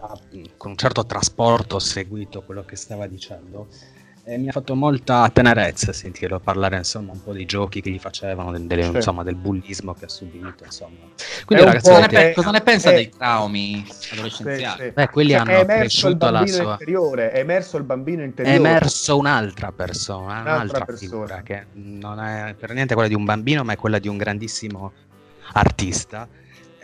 ha- 0.00 0.18
con 0.56 0.70
un 0.72 0.76
certo 0.76 1.04
trasporto 1.06 1.76
ho 1.76 1.78
seguito 1.78 2.42
quello 2.42 2.64
che 2.64 2.76
stava 2.76 3.06
dicendo 3.06 3.68
e 4.28 4.38
mi 4.38 4.48
ha 4.48 4.52
fatto 4.52 4.74
molta 4.74 5.30
tenerezza 5.32 5.92
sentirlo 5.92 6.40
parlare 6.40 6.76
insomma 6.78 7.12
un 7.12 7.22
po' 7.22 7.32
dei 7.32 7.44
giochi 7.44 7.80
che 7.80 7.90
gli 7.90 7.98
facevano, 8.00 8.50
del, 8.50 8.66
delle- 8.66 8.82
Sì. 8.82 8.96
insomma, 8.96 9.22
del 9.22 9.36
bullismo 9.36 9.94
che 9.94 10.06
ha 10.06 10.08
subito 10.08 10.64
insomma. 10.64 10.96
È 11.14 11.44
Quindi 11.44 11.64
un 11.64 11.70
ragazzi, 11.70 11.88
cosa, 11.90 12.00
ne 12.00 12.08
pe- 12.08 12.30
eh, 12.30 12.34
cosa 12.34 12.50
ne 12.50 12.60
pensa 12.60 12.90
eh, 12.90 12.94
dei 12.94 13.08
traumi 13.08 13.86
adolescenziali? 14.10 14.78
Sì, 14.78 14.84
sì. 14.88 14.90
Beh, 14.90 15.08
quelli 15.10 15.30
Cioè, 15.30 15.38
hanno 15.38 15.50
è 15.60 15.64
cresciuto 15.66 16.30
la 16.30 16.44
sua- 16.44 16.72
interiore, 16.72 17.30
è 17.30 17.38
emerso 17.38 17.76
il 17.76 17.84
bambino 17.84 18.22
È 18.22 18.24
interiore. 18.24 18.56
emerso 18.58 19.16
un'altra 19.16 19.70
persona, 19.70 20.24
Un'altra 20.24 20.52
un'altra 20.54 20.84
persona. 20.86 21.08
figura 21.08 21.42
che 21.42 21.66
non 21.74 22.18
è 22.18 22.54
per 22.58 22.72
niente 22.72 22.94
quella 22.94 23.08
di 23.08 23.14
un 23.14 23.24
bambino, 23.24 23.62
ma 23.62 23.74
è 23.74 23.76
quella 23.76 24.00
di 24.00 24.08
un 24.08 24.16
grandissimo 24.16 24.92
artista. 25.52 26.26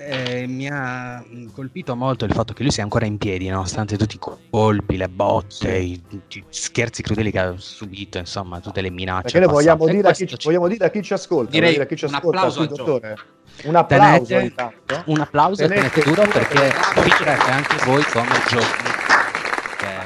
E 0.04 0.46
mi 0.48 0.68
ha 0.68 1.22
mm, 1.24 1.50
colpito 1.54 1.94
molto 1.94 2.24
il 2.24 2.32
fatto 2.32 2.52
che 2.52 2.62
lui 2.62 2.72
sia 2.72 2.82
ancora 2.82 3.06
in 3.06 3.18
piedi, 3.18 3.48
nonostante 3.48 3.96
tutti 3.96 4.16
i 4.16 4.18
colpi, 4.50 4.96
le 4.96 5.08
botte, 5.08 5.76
i, 5.76 6.02
i 6.10 6.44
scherzi 6.48 7.02
crudeli 7.02 7.30
che 7.30 7.38
ha 7.38 7.54
subito, 7.56 8.18
insomma, 8.18 8.58
tutte 8.58 8.80
le 8.80 8.90
minacce. 8.90 9.38
Perché 9.38 9.52
vogliamo 9.52 9.86
dire, 9.86 10.08
a 10.08 10.12
chi, 10.12 10.26
ci- 10.26 10.36
vogliamo 10.42 10.66
dire 10.66 10.86
a 10.86 10.90
chi 10.90 11.02
ci 11.02 11.12
ascolta, 11.12 11.52
Direi 11.52 11.78
a 11.78 11.86
chi 11.86 11.96
ci 11.96 12.06
un 12.06 12.14
ascolta, 12.14 12.38
applauso 12.38 12.66
dottore. 12.66 13.16
Un 13.64 13.76
applauso 13.76 14.24
Tenete- 14.24 14.44
intanto. 14.44 15.02
un 15.06 15.20
applauso 15.20 15.66
Tenete 15.68 15.88
tenete 15.90 16.10
duro 16.10 16.28
perché 16.28 16.68
capirete 16.94 17.50
anche 17.50 17.84
voi 17.84 18.02
come 18.02 18.42
giochi. 18.48 19.00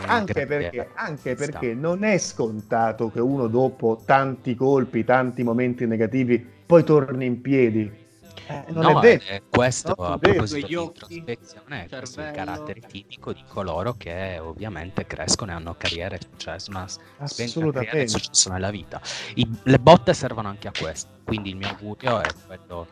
Anche 0.08 0.46
perché, 0.46 0.90
anche 0.94 1.34
perché 1.34 1.74
non 1.74 2.04
è 2.04 2.16
scontato 2.18 3.10
che 3.10 3.20
uno 3.20 3.48
dopo 3.48 4.02
tanti 4.04 4.54
colpi, 4.54 5.04
tanti 5.04 5.42
momenti 5.42 5.86
negativi, 5.86 6.44
poi 6.66 6.84
torni 6.84 7.24
in 7.26 7.40
piedi. 7.40 8.04
Eh, 8.48 8.64
non 8.68 8.92
No, 8.92 8.98
è 9.00 9.02
detto. 9.02 9.24
eh, 9.32 9.42
questo 9.50 9.94
Non 9.98 10.12
a 10.12 10.18
proposito 10.18 10.66
di 10.66 10.74
introspezione, 10.74 11.86
è 11.88 11.96
il 11.96 12.30
carattere 12.32 12.80
tipico 12.80 13.32
di 13.32 13.42
coloro 13.48 13.94
che 13.94 14.38
ovviamente 14.38 15.04
crescono 15.04 15.50
e 15.50 15.54
hanno 15.54 15.74
carriere 15.76 16.16
e 16.16 16.20
successo, 16.30 16.70
una 16.70 17.72
carriera 17.72 17.98
e 17.98 18.08
successo 18.08 18.50
nella 18.52 18.70
vita. 18.70 19.00
I- 19.34 19.48
le 19.64 19.78
botte 19.80 20.14
servono 20.14 20.46
anche 20.48 20.68
a 20.68 20.72
questo, 20.78 21.08
quindi 21.24 21.50
il 21.50 21.56
mio 21.56 21.68
augurio 21.68 22.20
è 22.20 22.28
quello, 22.46 22.86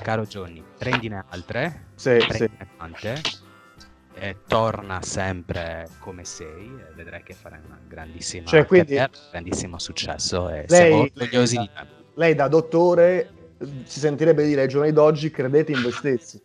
caro 0.00 0.24
Johnny, 0.26 0.62
prendine 0.78 1.24
altre, 1.28 1.86
Sì, 1.96 2.16
prendine 2.26 2.68
tante, 2.76 3.20
e 4.16 4.36
torna 4.46 5.02
sempre 5.02 5.88
come 5.98 6.24
sei 6.24 6.66
e 6.88 6.92
vedrai 6.94 7.24
che 7.24 7.34
farai 7.34 7.58
una 7.66 7.80
grandissima 7.84 8.46
Cioè, 8.46 8.64
quindi- 8.64 8.94
carriera, 8.94 9.10
un 9.12 9.28
grandissimo 9.32 9.78
successo 9.80 10.48
e 10.50 10.66
Lei- 10.68 10.86
siamo 10.86 11.02
orgogliosi 11.02 11.58
di 11.58 11.70
te. 11.74 11.86
Lei 12.14 12.34
da 12.36 12.46
dottore 12.46 13.28
si 13.84 13.98
sentirebbe 13.98 14.44
dire 14.44 14.62
ai 14.62 14.68
giorni 14.68 14.92
d'oggi 14.92 15.30
credete 15.30 15.72
in 15.72 15.80
voi 15.82 15.92
stessi. 15.92 16.40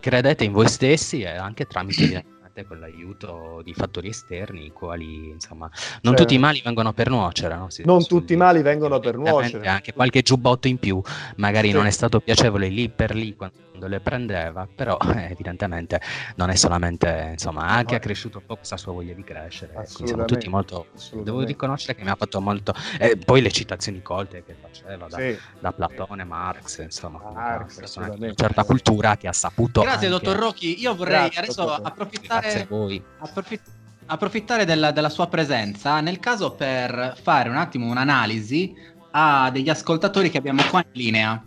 Credete 0.00 0.44
in 0.44 0.52
voi 0.52 0.68
stessi 0.68 1.22
e 1.22 1.28
anche 1.36 1.66
tramite 1.66 2.24
evidentemente 2.54 2.66
con 2.66 2.78
l'aiuto 2.78 3.60
di 3.64 3.72
fattori 3.74 4.08
esterni, 4.08 4.66
i 4.66 4.72
quali 4.72 5.30
insomma 5.30 5.68
non 6.02 6.14
Cioè- 6.14 6.22
tutti 6.22 6.34
i 6.34 6.38
mali 6.38 6.60
vengono 6.62 6.92
per 6.92 7.08
nuocere, 7.08 7.56
no? 7.56 7.70
Si- 7.70 7.82
Non 7.84 8.06
tutti 8.06 8.34
i 8.34 8.36
mali 8.36 8.62
vengono 8.62 9.00
per 9.00 9.16
nuocere. 9.16 9.66
anche 9.66 9.92
qualche 9.92 10.22
giubbotto 10.22 10.68
in 10.68 10.78
più 10.78 11.00
magari 11.36 11.68
Sì. 11.68 11.74
non 11.74 11.86
è 11.86 11.90
stato 11.90 12.20
piacevole 12.20 12.68
lì 12.68 12.88
per 12.90 13.14
lì 13.14 13.34
quando 13.34 13.60
le 13.88 14.00
prendeva, 14.00 14.68
però 14.72 14.96
eh, 15.16 15.30
evidentemente 15.32 16.00
non 16.36 16.50
è 16.50 16.54
solamente, 16.54 17.30
insomma, 17.32 17.62
ha 17.62 17.74
anche 17.74 17.92
No. 17.92 17.96
accresciuto 17.96 18.38
un 18.38 18.44
po' 18.46 18.54
questa 18.56 18.76
sua 18.76 18.92
voglia 18.92 19.12
di 19.14 19.24
crescere. 19.24 19.72
quindi 19.72 20.06
siamo 20.06 20.24
tutti 20.24 20.48
molto... 20.48 20.86
Devo 21.12 21.42
riconoscere 21.42 21.96
che 21.96 22.04
mi 22.04 22.10
ha 22.10 22.14
fatto 22.14 22.40
molto... 22.40 22.72
eh, 23.00 23.16
poi 23.16 23.40
le 23.40 23.50
citazioni 23.50 24.00
colte 24.02 24.44
che 24.44 24.54
faceva 24.60 25.08
da, 25.08 25.16
Sì. 25.18 25.36
da 25.58 25.72
Platone, 25.72 26.22
Marx, 26.24 26.78
insomma, 26.82 27.18
una 27.22 27.32
Marx, 27.32 27.74
persona 27.74 27.80
di 27.80 28.10
una 28.20 28.26
assolutamente. 28.28 28.42
certa 28.42 28.64
cultura 28.64 29.16
che 29.16 29.26
ha 29.26 29.32
saputo... 29.32 29.80
Grazie, 29.80 30.06
anche- 30.06 30.24
dottor 30.24 30.36
Rocchi. 30.40 30.80
Io 30.80 30.94
vorrei 30.94 31.22
Grazie, 31.30 31.40
adesso 31.42 31.64
dottor. 31.64 31.86
approfittare, 31.86 32.41
Grazie 32.42 32.62
a 32.62 32.66
voi. 32.68 33.02
approfitt- 33.20 33.70
approfittare 34.06 34.64
della, 34.64 34.90
della 34.90 35.08
sua 35.08 35.28
presenza 35.28 36.00
nel 36.00 36.18
caso 36.18 36.52
per 36.52 37.16
fare 37.22 37.48
un 37.48 37.56
attimo 37.56 37.86
un'analisi 37.90 38.74
a 39.12 39.50
degli 39.50 39.68
ascoltatori 39.68 40.28
che 40.30 40.38
abbiamo 40.38 40.62
qua 40.68 40.80
in 40.80 41.00
linea. 41.00 41.44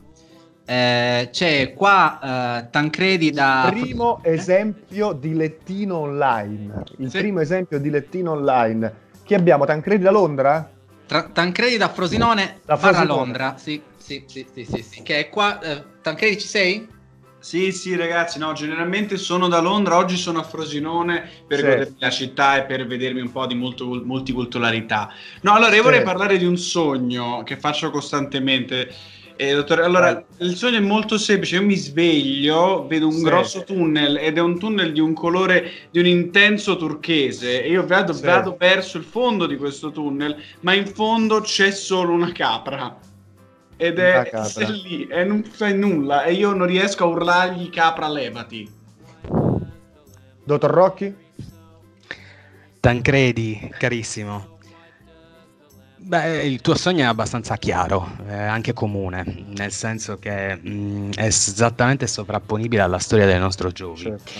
Eh, 0.67 1.29
c'è 1.31 1.73
qua 1.73 2.63
eh, 2.63 2.69
Tancredi 2.71 3.29
da... 3.31 3.67
Primo 3.69 4.19
esempio 4.23 5.11
di 5.11 5.35
lettino 5.35 5.97
online. 5.97 6.83
Il 6.97 7.11
Sì. 7.11 7.19
primo 7.19 7.39
esempio 7.41 7.79
di 7.79 7.89
lettino 7.91 8.31
online. 8.31 9.03
Chi 9.23 9.35
abbiamo? 9.35 9.65
Tancredi 9.65 10.03
da 10.03 10.11
Londra? 10.11 10.67
Tra- 11.05 11.29
Tancredi 11.31 11.77
da 11.77 11.89
Frosinone 11.89 12.61
Da 12.65 12.77
Frosinone. 12.77 13.05
Londra. 13.05 13.55
Sì, 13.57 13.79
sì, 13.95 14.23
sì, 14.27 14.47
sì, 14.51 14.65
sì, 14.65 14.81
sì. 14.81 15.01
Che 15.03 15.19
è 15.19 15.29
qua... 15.29 15.59
eh, 15.59 15.83
Tancredi 16.01 16.39
ci 16.39 16.47
sei? 16.47 16.87
Sì, 17.45 17.71
sì, 17.71 17.95
ragazzi, 17.95 18.39
no, 18.39 18.53
generalmente 18.53 19.17
sono 19.17 19.47
da 19.47 19.59
Londra, 19.59 19.97
oggi 19.97 20.17
sono 20.17 20.39
a 20.39 20.43
Frosinone 20.43 21.29
per 21.47 21.59
Sì. 21.59 21.63
godermi 21.65 21.95
la 21.99 22.09
città 22.09 22.57
e 22.57 22.63
per 22.63 22.87
vedermi 22.87 23.21
un 23.21 23.31
po' 23.31 23.45
di 23.45 23.53
molto, 23.53 23.85
multiculturalità. 24.03 25.13
No, 25.41 25.53
allora 25.53 25.75
io 25.75 25.83
vorrei 25.83 25.99
Sì. 25.99 26.05
parlare 26.05 26.39
di 26.39 26.45
un 26.45 26.57
sogno 26.57 27.43
che 27.45 27.57
faccio 27.59 27.91
costantemente. 27.91 28.89
Eh, 29.35 29.53
dottore, 29.53 29.83
allora, 29.83 30.25
il 30.39 30.55
sogno 30.55 30.77
è 30.77 30.79
molto 30.79 31.19
semplice, 31.19 31.57
io 31.57 31.61
mi 31.61 31.75
sveglio, 31.75 32.87
vedo 32.87 33.05
un 33.05 33.13
Sì. 33.17 33.23
grosso 33.23 33.63
tunnel 33.63 34.17
ed 34.17 34.37
è 34.37 34.41
un 34.41 34.57
tunnel 34.57 34.91
di 34.91 34.99
un 34.99 35.13
colore, 35.13 35.71
di 35.91 35.99
un 35.99 36.07
intenso 36.07 36.77
turchese 36.77 37.63
e 37.63 37.69
io 37.69 37.85
vado, 37.85 38.11
Sì. 38.13 38.25
vado 38.25 38.55
verso 38.57 38.97
il 38.97 39.03
fondo 39.03 39.45
di 39.45 39.55
questo 39.57 39.91
tunnel, 39.91 40.35
ma 40.61 40.73
in 40.73 40.87
fondo 40.87 41.41
c'è 41.41 41.69
solo 41.69 42.11
una 42.11 42.31
capra. 42.31 42.97
Ed 43.77 43.99
è, 43.99 44.29
è 44.29 44.65
lì 44.69 45.07
e 45.07 45.23
non 45.25 45.43
fai 45.43 45.77
nulla 45.77 46.23
e 46.23 46.33
io 46.33 46.53
non 46.53 46.67
riesco 46.67 47.03
a 47.03 47.07
urlargli 47.07 47.69
capra 47.69 48.07
levati. 48.07 48.71
Dottor 50.43 50.71
Rocchi? 50.71 51.15
Tancredi, 52.79 53.71
carissimo. 53.77 54.54
Beh, 56.07 56.43
il 56.43 56.61
tuo 56.61 56.75
sogno 56.75 57.01
è 57.01 57.07
abbastanza 57.07 57.57
chiaro, 57.57 58.17
è 58.27 58.35
anche 58.35 58.73
comune, 58.73 59.25
nel 59.55 59.71
senso 59.71 60.17
che 60.19 60.55
mh, 60.55 61.13
è 61.15 61.23
esattamente 61.25 62.05
sovrapponibile 62.05 62.83
alla 62.83 62.99
storia 62.99 63.25
del 63.25 63.39
nostro 63.39 63.71
Giovi. 63.71 64.01
Certo. 64.01 64.31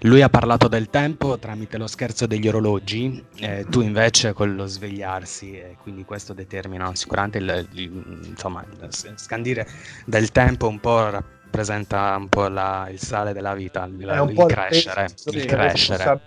Lui 0.00 0.22
ha 0.22 0.30
parlato 0.30 0.68
del 0.68 0.88
tempo 0.88 1.38
tramite 1.38 1.76
lo 1.76 1.86
scherzo 1.86 2.26
degli 2.26 2.48
orologi, 2.48 3.22
eh, 3.40 3.66
tu 3.68 3.82
invece 3.82 4.32
con 4.32 4.54
lo 4.54 4.64
svegliarsi, 4.64 5.52
e 5.52 5.76
quindi 5.82 6.06
questo 6.06 6.32
determina 6.32 6.90
sicuramente 6.94 7.36
il, 7.38 7.68
il- 7.72 8.28
insomma, 8.30 8.64
il 8.66 8.86
s- 8.88 9.12
scandire 9.16 9.68
del 10.06 10.32
tempo 10.32 10.66
un 10.66 10.80
po' 10.80 11.22
rappresenta 11.56 12.14
un 12.16 12.28
po' 12.28 12.48
la- 12.48 12.86
il 12.90 13.00
sale 13.00 13.32
della 13.32 13.54
vita, 13.54 13.84
il, 13.84 13.98
È 14.06 14.18
un 14.20 14.30
il 14.30 14.44
crescere, 14.46 15.06
il 15.24 15.44
crescere. 15.46 16.20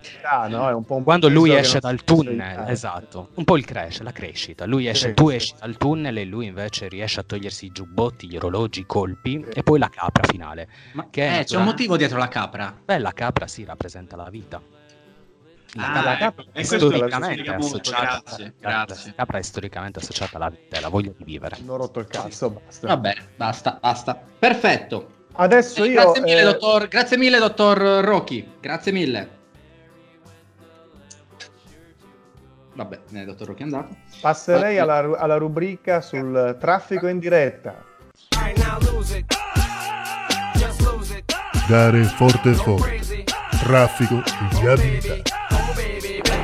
no? 0.49 0.69
È 0.69 0.73
un 0.73 0.83
po' 0.83 0.95
un 0.95 1.03
Quando 1.03 1.29
lui 1.29 1.53
esce 1.53 1.79
dal 1.79 2.03
tunnel, 2.03 2.67
esatto, 2.67 3.29
un 3.35 3.43
po' 3.43 3.55
il 3.55 3.65
cresce, 3.65 4.03
la 4.03 4.11
crescita. 4.11 4.65
Lui 4.65 4.87
esce, 4.87 5.09
Sì, 5.09 5.13
tu 5.13 5.29
sì. 5.29 5.35
esci 5.35 5.53
dal 5.59 5.77
tunnel 5.77 6.17
e 6.17 6.25
lui 6.25 6.47
invece 6.47 6.87
riesce 6.87 7.19
a 7.19 7.23
togliersi 7.23 7.65
i 7.65 7.71
giubbotti, 7.71 8.27
gli 8.27 8.35
orologi, 8.37 8.79
i 8.81 8.85
colpi 8.87 9.45
e 9.53 9.61
poi 9.61 9.77
la 9.77 9.89
capra 9.89 10.23
finale. 10.27 10.67
Ma 10.93 11.07
Che 11.09 11.21
è 11.21 11.25
eh, 11.25 11.29
c'è 11.29 11.35
un 11.35 11.37
natura- 11.43 11.63
motivo 11.63 11.97
dietro 11.97 12.17
la 12.17 12.27
capra. 12.27 12.75
Beh, 12.83 12.97
la 12.97 13.11
capra 13.11 13.45
si 13.47 13.63
rappresenta 13.63 14.15
la 14.15 14.29
vita. 14.29 14.59
La 15.75 15.85
Ah, 16.13 16.17
capra 16.17 16.43
la 16.51 16.63
storicamente 16.63 17.31
spiega 17.43 17.57
molto, 17.59 17.77
associata, 17.77 18.21
grazie, 18.25 18.53
la- 18.61 18.69
grazie. 18.71 19.03
la 19.05 19.13
capra 19.15 19.37
è 19.37 19.41
storicamente 19.43 19.99
associata 19.99 20.37
alla 20.37 20.49
vita 20.49 20.77
alla 20.79 20.87
voglia 20.89 21.11
di 21.15 21.23
vivere. 21.23 21.57
Non 21.59 21.75
ho 21.75 21.77
rotto 21.77 21.99
il 21.99 22.07
cazzo, 22.07 22.49
basta. 22.49 22.87
Va 22.87 22.97
bene, 22.97 23.27
basta, 23.35 23.77
basta. 23.79 24.19
Perfetto. 24.39 25.17
Adesso 25.41 25.83
Eh, 25.85 25.87
io... 25.87 25.93
grazie, 26.01 26.21
mille, 26.21 26.41
eh, 26.41 26.43
dottor, 26.43 26.87
grazie 26.89 27.17
mille, 27.17 27.39
dottor 27.39 27.77
Rocchi. 28.03 28.45
Grazie 28.59 28.91
mille. 28.91 29.29
Vabbè, 32.73 32.99
eh, 33.13 33.23
dottor 33.23 33.47
Rocchi 33.47 33.61
è 33.61 33.63
andato. 33.63 33.95
Passerei 34.19 34.77
alla, 34.79 34.99
ru- 34.99 35.15
alla 35.17 35.37
rubrica 35.37 36.01
sul 36.01 36.57
traffico 36.59 37.07
in 37.07 37.19
diretta. 37.19 37.85
Gare 41.69 42.03
forte 42.03 42.53
forte. 42.55 43.23
Traffico 43.63 44.15
in 44.15 44.59
viabilità. 44.59 45.15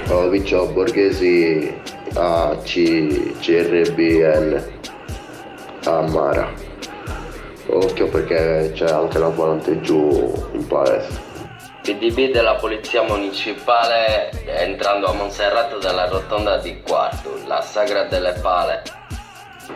Oh, 0.07 0.29
Viccio 0.29 0.67
Borghesi 0.71 1.73
a 2.13 2.57
C- 2.63 3.33
CRBL 3.41 4.71
a 5.85 6.01
Mara. 6.07 6.64
Occhio 7.67 8.07
perché 8.09 8.71
c'è 8.73 8.89
anche 8.89 9.17
la 9.17 9.29
volante 9.29 9.81
giù 9.81 10.49
in 10.53 10.67
palestra. 10.67 11.33
PDB 11.81 12.31
della 12.31 12.55
Polizia 12.55 13.03
Municipale 13.03 14.31
entrando 14.45 15.07
a 15.07 15.13
Monserrato 15.13 15.77
dalla 15.77 16.07
rotonda 16.07 16.57
di 16.57 16.81
Quarto, 16.81 17.39
la 17.45 17.61
sagra 17.61 18.05
delle 18.05 18.33
pale. 18.41 18.81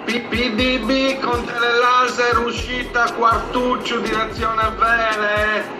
PDB 0.05 1.19
con 1.19 1.45
telelaser 1.45 2.39
uscita 2.39 3.11
Quartuccio 3.13 3.99
direzione 3.99 4.71
Vele. 4.77 5.77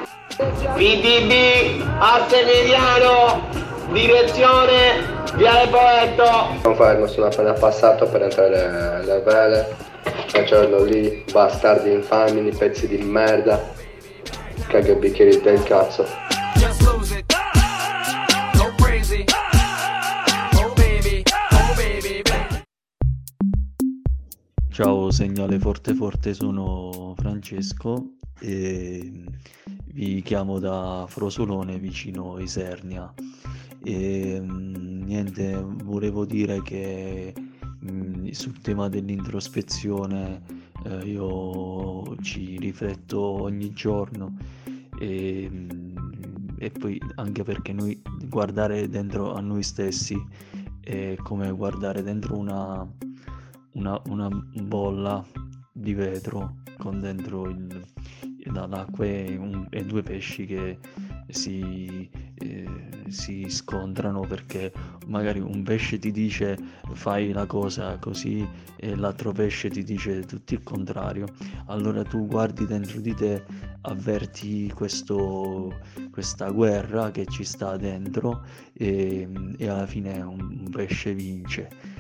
PDB 0.76 1.84
a 2.00 2.26
Severiano, 2.28 3.48
direzione 3.92 5.18
Viale 5.36 5.68
Poetto. 5.70 6.24
Non 6.64 6.76
fermo, 6.76 7.08
sono 7.08 7.28
appena 7.28 7.54
passato 7.54 8.08
per 8.08 8.24
entrare 8.24 9.04
le 9.04 9.20
vele. 9.22 9.76
Facevano 10.28 10.84
lì, 10.84 11.24
bastardi 11.32 11.92
infami, 11.92 12.50
pezzi 12.52 12.88
di 12.88 12.98
merda. 12.98 13.60
Caga 14.68 14.94
bicchieri 14.94 15.42
del 15.42 15.64
cazzo. 15.64 16.06
Ciao, 24.72 25.12
segnale 25.12 25.60
forte 25.60 25.94
forte, 25.94 26.34
sono 26.34 27.14
Francesco 27.18 28.12
e 28.40 29.12
vi 29.88 30.22
chiamo 30.22 30.60
da 30.60 31.06
Frosolone 31.08 31.78
vicino 31.80 32.40
Isernia. 32.40 33.14
E 33.84 34.40
mm, 34.42 35.04
niente, 35.04 35.54
volevo 35.84 36.26
dire 36.26 36.62
che 36.62 37.34
mm, 37.90 38.28
sul 38.32 38.60
tema 38.62 38.90
dell'introspezione 38.90 40.42
eh, 40.86 41.06
io 41.10 42.16
ci 42.22 42.58
rifletto 42.58 43.20
ogni 43.20 43.72
giorno 43.72 44.36
e, 45.00 45.48
mm, 45.50 45.98
e 46.58 46.72
poi 46.72 47.00
anche 47.16 47.44
perché 47.44 47.74
noi 47.74 48.02
guardare 48.28 48.90
dentro 48.90 49.34
a 49.34 49.40
noi 49.42 49.64
stessi 49.64 50.22
è 50.82 51.16
come 51.22 51.52
guardare 51.52 52.02
dentro 52.04 52.38
una 52.38 52.88
una, 53.74 54.00
una 54.08 54.30
bolla 54.30 55.26
di 55.72 55.94
vetro 55.94 56.56
con 56.78 57.00
dentro 57.00 57.48
il, 57.50 57.86
la- 58.52 58.66
l'acqua 58.68 59.06
e, 59.06 59.36
un- 59.38 59.68
e 59.70 59.86
due 59.86 60.02
pesci 60.02 60.46
che 60.46 60.78
si, 61.30 62.10
eh, 62.40 62.66
si 63.10 63.50
scontrano 63.50 64.22
perché 64.22 64.72
magari 65.08 65.40
un 65.40 65.64
pesce 65.64 66.00
ti 66.00 66.12
dice 66.12 66.58
fai 66.94 67.32
la 67.32 67.46
cosa 67.46 67.98
così 68.00 68.48
e 68.76 68.96
l'altro 68.96 69.32
pesce 69.32 69.70
ti 69.70 69.84
dice 69.84 70.22
tutto 70.22 70.54
il 70.54 70.64
contrario. 70.64 71.28
Allora 71.68 72.04
tu 72.04 72.28
guardi 72.28 72.66
dentro 72.66 73.00
di 73.00 73.14
te, 73.14 73.44
avverti 73.82 74.72
questo, 74.74 75.80
questa 76.12 76.50
guerra 76.50 77.12
che 77.12 77.26
ci 77.26 77.44
sta 77.44 77.78
dentro 77.78 78.44
e, 78.74 79.28
e 79.58 79.68
alla 79.68 79.86
fine 79.86 80.22
un, 80.22 80.40
un 80.40 80.70
pesce 80.72 81.14
vince. 81.14 81.98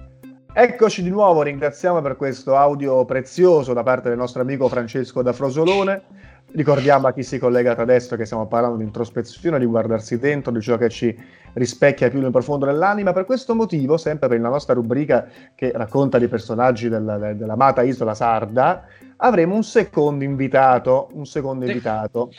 Eccoci 0.52 1.04
di 1.04 1.10
nuovo, 1.10 1.44
ringraziamo 1.44 2.02
per 2.02 2.16
questo 2.16 2.56
audio 2.56 3.06
prezioso 3.06 3.74
da 3.74 3.84
parte 3.84 4.10
del 4.10 4.18
nostro 4.18 4.42
amico 4.42 4.68
Francesco 4.68 5.22
da 5.22 5.32
Frosolone. 5.32 6.02
Ricordiamo 6.52 7.08
a 7.08 7.14
chi 7.14 7.22
si 7.22 7.38
collega 7.38 7.74
tra 7.74 7.84
adesso 7.84 8.16
che 8.16 8.26
stiamo 8.26 8.48
parlando 8.48 8.78
di 8.78 8.84
introspezione, 8.84 9.60
di 9.60 9.66
guardarsi 9.66 10.18
dentro, 10.18 10.52
di 10.52 10.62
ciò 10.62 10.78
che 10.78 10.90
ci 10.90 11.16
rispecchia 11.54 12.10
più 12.10 12.20
nel 12.20 12.32
profondo 12.32 12.66
dell'anima. 12.66 13.14
Per 13.14 13.26
questo 13.26 13.54
motivo, 13.54 13.98
sempre 13.98 14.28
per 14.28 14.40
la 14.40 14.50
nostra 14.50 14.74
rubrica 14.74 15.28
che 15.54 15.72
racconta 15.74 16.18
di 16.18 16.28
personaggi 16.28 16.90
della- 16.90 17.34
dell'amata 17.34 17.84
isola 17.84 18.16
sarda, 18.16 18.84
avremo 19.18 19.56
un 19.56 19.64
secondo 19.64 20.24
invitato. 20.24 21.10
Un 21.14 21.28
secondo 21.28 21.66
invitato. 21.66 22.32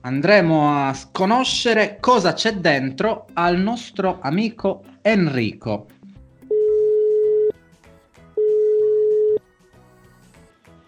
Andremo 0.00 0.88
a 0.88 0.92
sconoscere 0.92 1.98
cosa 2.00 2.32
c'è 2.32 2.54
dentro 2.54 3.26
al 3.32 3.58
nostro 3.58 4.18
amico 4.20 4.82
Enrico. 5.02 5.86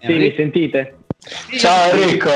Sì, 0.01 0.13
mi 0.13 0.33
sentite? 0.37 0.98
Ciao 1.21 1.91
Enrico! 1.91 2.31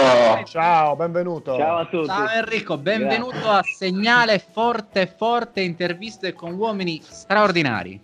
Ciao, 0.45 0.97
benvenuto. 0.97 1.57
Ciao 1.57 1.79
a 1.79 1.87
tutti. 1.87 2.07
Ciao 2.07 2.29
Enrico, 2.31 2.77
benvenuto 2.79 3.49
a 3.49 3.63
Segnale 3.63 4.41
Forte 4.41 5.07
Forte, 5.07 5.61
interviste 5.61 6.33
con 6.33 6.55
uomini 6.55 7.01
straordinari. 7.01 8.01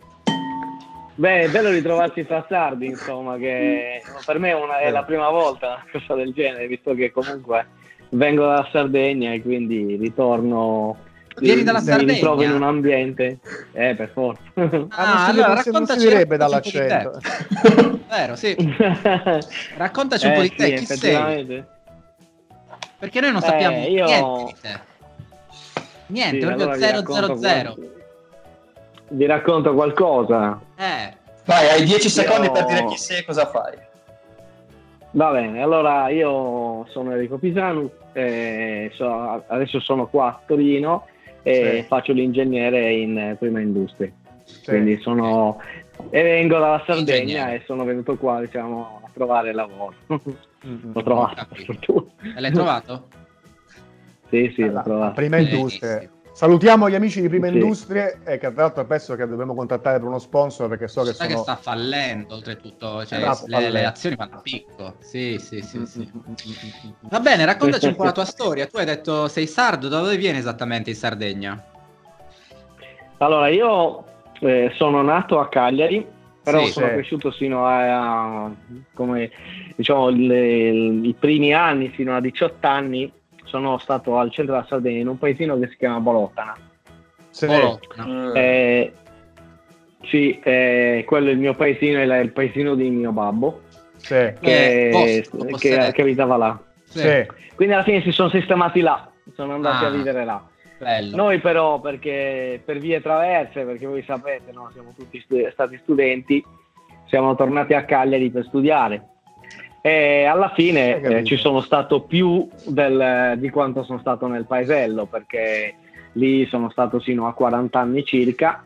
Beh, 1.16 1.41
è 1.41 1.49
bello 1.51 1.70
ritrovarsi 1.70 2.24
tra 2.24 2.47
sardi, 2.49 2.87
insomma, 2.87 3.37
che 3.39 4.01
per 4.24 4.39
me 4.39 4.51
è, 4.51 4.55
una- 4.55 4.79
è 4.79 4.91
la 4.91 5.03
prima 5.03 5.29
volta 5.31 5.83
una 5.83 5.85
cosa 5.91 6.14
del 6.14 6.33
genere, 6.33 6.68
visto 6.68 6.95
che 6.95 7.11
comunque 7.11 7.66
vengo 8.11 8.45
dalla 8.47 8.68
Sardegna 8.70 9.33
e 9.33 9.43
quindi 9.43 9.97
ritorno... 9.97 10.97
Vieni 11.41 11.62
dalla 11.62 11.78
mi 11.78 11.84
Sardegna? 11.84 12.12
ritrovo 12.12 12.43
in 12.43 12.53
un 12.53 12.62
ambiente... 12.62 13.39
Eh, 13.72 13.95
per 13.95 14.11
forza. 14.12 14.41
Ah, 14.55 14.62
non 14.62 14.89
si- 14.89 15.30
allora 15.30 15.55
non 15.55 15.62
si- 15.62 15.70
non 15.70 15.86
si 15.86 15.93
raccontaci 15.93 15.99
direbbe 16.09 16.36
raccontaci 16.36 16.36
un 16.36 16.51
po' 16.62 16.70
di 16.70 16.89
dall'accento. 16.89 18.01
Vero, 18.09 18.36
sì. 18.36 18.57
Raccontaci 19.76 20.26
un 20.26 20.32
po' 20.32 20.41
Eh, 20.41 20.43
di 20.43 20.55
te, 20.55 20.66
sì, 20.66 20.74
chi 20.74 20.86
sei? 20.86 21.64
Perché 22.99 23.20
noi 23.20 23.32
non 23.32 23.43
Eh, 23.43 23.47
sappiamo 23.47 23.86
io- 23.86 24.05
niente 24.05 24.45
di 24.45 24.55
te. 24.61 24.80
Niente, 26.07 26.39
Sì, 26.39 26.45
proprio 26.45 26.64
allora 26.64 26.76
vi 26.76 26.80
000. 26.82 26.97
racconto 26.97 27.36
qual- 27.36 27.91
Vi 29.11 29.26
racconto 29.26 29.74
qualcosa. 29.74 30.61
Eh, 30.76 31.16
Vai, 31.45 31.68
hai 31.68 31.84
10 31.84 32.09
secondi 32.11 32.47
Io- 32.47 32.53
per 32.53 32.64
dire 32.66 32.84
chi 32.86 32.97
sei 32.97 33.18
e 33.20 33.24
cosa 33.24 33.47
fai. 33.47 33.74
Va 35.12 35.30
bene, 35.30 35.62
allora 35.62 36.09
io 36.11 36.84
sono 36.91 37.12
Enrico 37.12 37.39
Pisanu, 37.39 37.91
eh, 38.12 38.91
so- 38.95 39.43
adesso 39.47 39.80
sono 39.80 40.07
qua 40.09 40.26
a 40.26 40.41
Torino 40.47 41.07
e 41.43 41.80
Sì. 41.82 41.86
faccio 41.89 42.12
l'ingegnere 42.12 42.93
in 42.93 43.18
eh, 43.18 43.36
prima 43.39 43.61
industria. 43.61 44.11
Quindi 44.64 44.99
sono 45.01 45.59
e 46.11 46.22
vengo 46.22 46.59
dalla 46.59 46.82
Sardegna 46.86 47.16
Ingegnere. 47.22 47.55
e 47.57 47.62
sono 47.66 47.84
venuto 47.84 48.16
qua 48.16 48.41
diciamo, 48.41 49.01
a 49.05 49.09
trovare 49.12 49.53
lavoro. 49.53 49.95
Mm, 50.66 50.91
L'ho 50.93 51.03
trovato, 51.05 51.47
e 51.55 52.41
l'hai 52.41 52.51
trovato? 52.51 53.09
Sì, 54.28 54.51
sì, 54.57 54.62
l'ho 54.64 54.72
La 54.72 54.82
trovato. 54.82 55.12
prima 55.14 55.36
industria. 55.39 56.11
Salutiamo 56.39 56.89
gli 56.89 56.95
amici 56.95 57.20
di 57.20 57.28
Prima 57.28 57.49
Sì. 57.49 57.55
Industrie 57.55 58.20
e 58.24 58.39
che 58.39 58.53
tra 58.53 58.62
l'altro 58.62 58.86
penso 58.86 59.16
che 59.16 59.26
dobbiamo 59.26 59.57
contattare 59.57 59.99
per 59.99 60.07
uno 60.07 60.20
sponsor 60.20 60.68
perché 60.68 60.86
so 60.86 61.03
che 61.03 61.12
Sai 61.12 61.26
sono... 61.26 61.30
che 61.30 61.43
sta 61.43 61.57
fallendo 61.57 62.34
oltretutto, 62.36 63.05
cioè, 63.05 63.18
le, 63.47 63.70
le 63.72 63.84
azioni 63.84 64.14
vanno 64.14 64.36
a 64.36 64.41
picco. 64.41 64.95
Sì, 65.01 65.36
sì, 65.41 65.61
sì, 65.62 65.84
sì. 65.84 66.09
Va 67.01 67.18
bene, 67.18 67.45
raccontaci 67.45 67.89
un 67.89 67.97
po' 67.97 68.05
la 68.05 68.12
tua 68.12 68.22
storia. 68.30 68.68
Tu 68.68 68.76
hai 68.76 68.84
detto 68.84 69.26
sei 69.26 69.49
sardo, 69.49 69.89
da 69.89 69.99
dove 69.99 70.16
vieni 70.16 70.39
esattamente 70.39 70.91
in 70.91 70.95
Sardegna? 70.97 71.61
Allora, 73.16 73.49
io 73.49 74.05
eh, 74.39 74.70
sono 74.76 75.03
nato 75.03 75.41
a 75.41 75.49
Cagliari, 75.49 76.07
però 76.41 76.66
Sì. 76.66 76.70
sono 76.70 76.86
Sì. 76.86 76.93
cresciuto 76.93 77.32
fino 77.32 77.66
a, 77.66 78.45
a- 78.45 78.55
come 78.95 79.28
diciamo 79.74 80.09
le- 80.11 80.68
i 80.70 81.16
primi 81.18 81.53
anni, 81.53 81.89
fino 81.89 82.14
a 82.14 82.20
18 82.20 82.64
anni, 82.64 83.12
sono 83.49 83.78
stato 83.78 84.16
al 84.18 84.30
centro 84.30 84.55
della 84.55 84.66
Sardegna 84.66 85.01
in 85.01 85.09
un 85.09 85.18
paesino 85.18 85.59
che 85.59 85.68
si 85.68 85.76
chiama 85.76 85.99
Bolottana. 86.01 86.57
Sì. 87.30 87.46
Eh, 88.34 88.92
sì, 90.03 90.38
eh, 90.42 91.05
quello 91.07 91.28
è 91.28 91.32
il 91.32 91.38
mio 91.38 91.55
paesino, 91.55 91.99
è 91.99 92.18
il 92.18 92.32
paesino 92.32 92.74
di 92.74 92.88
mio 92.90 93.12
babbo, 93.12 93.62
Sì. 93.96 94.32
che, 94.40 94.90
vostro, 94.92 95.38
che- 95.38 95.51
possedete. 95.51 95.92
che 95.92 96.03
abitava 96.03 96.36
là. 96.36 96.59
Sì. 96.84 97.26
Quindi 97.55 97.74
alla 97.74 97.82
fine 97.82 98.01
si 98.03 98.12
sono 98.12 98.28
sistemati 98.30 98.80
là, 98.80 99.11
sono 99.34 99.55
andati 99.55 99.84
Ah. 99.84 99.88
a 99.88 99.90
vivere 99.90 100.24
là. 100.24 100.42
Bello. 100.78 101.16
Noi 101.16 101.40
però, 101.40 101.80
perché 101.80 102.62
per 102.64 102.78
vie 102.78 103.01
traverse, 103.03 103.62
perché 103.64 103.84
voi 103.86 104.03
sapete, 104.05 104.53
no, 104.53 104.70
siamo 104.72 104.92
tutti 104.96 105.20
stu- 105.20 105.51
stati 105.51 105.76
studenti, 105.82 106.42
siamo 107.07 107.34
tornati 107.34 107.74
a 107.74 107.84
Cagliari 107.84 108.30
per 108.30 108.44
studiare. 108.44 109.03
E 109.89 110.24
alla 110.24 110.51
fine 110.55 111.01
eh, 111.01 111.24
ci 111.24 111.36
sono 111.36 111.62
stato 111.62 112.03
più 112.03 112.47
del- 112.66 113.39
di 113.39 113.49
quanto 113.49 113.82
sono 113.84 113.99
stato 113.99 114.26
nel 114.26 114.45
paesello, 114.45 115.07
perché 115.07 115.74
lì 116.12 116.45
sono 116.47 116.68
stato 116.68 117.01
sino 117.01 117.26
a 117.26 117.32
40 117.32 117.80
anni 117.80 118.05
circa, 118.05 118.62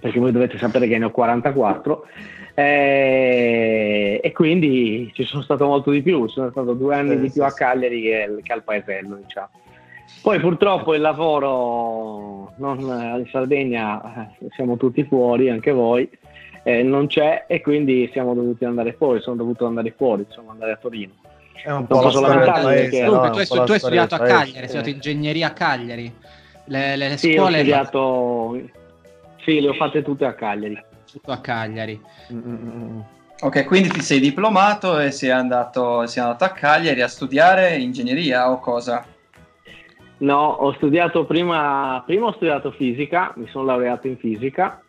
perché 0.00 0.18
voi 0.18 0.32
dovete 0.32 0.56
sapere 0.56 0.88
che 0.88 0.96
ne 0.96 1.04
ho 1.04 1.10
44. 1.10 2.06
eh, 2.54 4.18
e 4.22 4.32
quindi 4.32 5.10
ci 5.12 5.24
sono 5.24 5.42
stato 5.42 5.66
molto 5.66 5.90
di 5.90 6.00
più, 6.00 6.26
sono 6.28 6.48
stato 6.50 6.72
due 6.72 6.94
anni 6.94 7.16
Sì, 7.16 7.20
di 7.20 7.30
più 7.30 7.44
a. 7.44 7.52
Cagliari 7.52 8.00
che, 8.00 8.36
che 8.42 8.52
al 8.54 8.62
paesello, 8.62 9.16
diciamo. 9.16 9.48
Poi 10.22 10.40
purtroppo 10.40 10.94
il 10.94 11.02
lavoro 11.02 12.52
non, 12.56 12.78
in 12.78 13.26
Sardegna 13.30 14.30
eh, 14.40 14.46
siamo 14.54 14.78
tutti 14.78 15.04
fuori, 15.04 15.50
anche 15.50 15.72
voi, 15.72 16.08
eh, 16.66 16.82
non 16.82 17.06
c'è 17.06 17.44
e 17.46 17.60
quindi 17.60 18.10
siamo 18.12 18.34
dovuti 18.34 18.64
andare 18.64 18.92
fuori, 18.94 19.20
sono 19.20 19.36
dovuto 19.36 19.66
andare 19.66 19.94
fuori, 19.96 20.24
insomma 20.26 20.50
andare 20.50 20.72
a 20.72 20.76
Torino. 20.76 21.12
È 21.62 21.70
un 21.70 21.76
Non 21.76 21.86
po' 21.86 21.94
la 21.94 22.00
posso 22.00 22.20
lamentarmi 22.20 22.74
perché- 22.74 23.04
no? 23.04 23.30
Tu, 23.30 23.38
hai, 23.38 23.46
po' 23.46 23.62
tu 23.62 23.70
hai 23.72 23.78
studiato 23.78 24.14
a. 24.16 24.18
Cagliari, 24.18 24.58
hai 24.58 24.64
studiato 24.64 24.88
ingegneria 24.88 25.46
a 25.46 25.50
Cagliari. 25.52 26.12
Le, 26.64 26.96
le, 26.96 27.08
le 27.08 27.16
Sì, 27.16 27.28
ho 27.28 27.34
scuole 27.36 27.58
studiato, 27.58 28.60
sì, 29.44 29.60
le 29.60 29.68
ho 29.68 29.74
fatte 29.74 30.02
tutte 30.02 30.24
a 30.24 30.34
Cagliari. 30.34 30.82
tutto 31.12 31.30
a 31.30 31.38
Cagliari. 31.38 32.00
Mm, 32.32 33.00
Ok, 33.42 33.64
quindi 33.64 33.88
ti 33.90 34.00
sei 34.00 34.18
diplomato 34.18 34.98
e 34.98 35.12
sei 35.12 35.30
andato, 35.30 36.04
sei 36.08 36.22
andato 36.24 36.42
a 36.42 36.48
Cagliari 36.48 37.00
a 37.00 37.06
studiare 37.06 37.76
ingegneria 37.76 38.50
o 38.50 38.58
cosa? 38.58 39.06
No, 40.18 40.46
ho 40.48 40.72
studiato 40.72 41.26
prima, 41.26 42.02
prima 42.04 42.26
ho 42.26 42.32
studiato 42.32 42.72
fisica, 42.72 43.32
mi 43.36 43.46
sono 43.48 43.66
laureato 43.66 44.08
in 44.08 44.16
fisica 44.16 44.80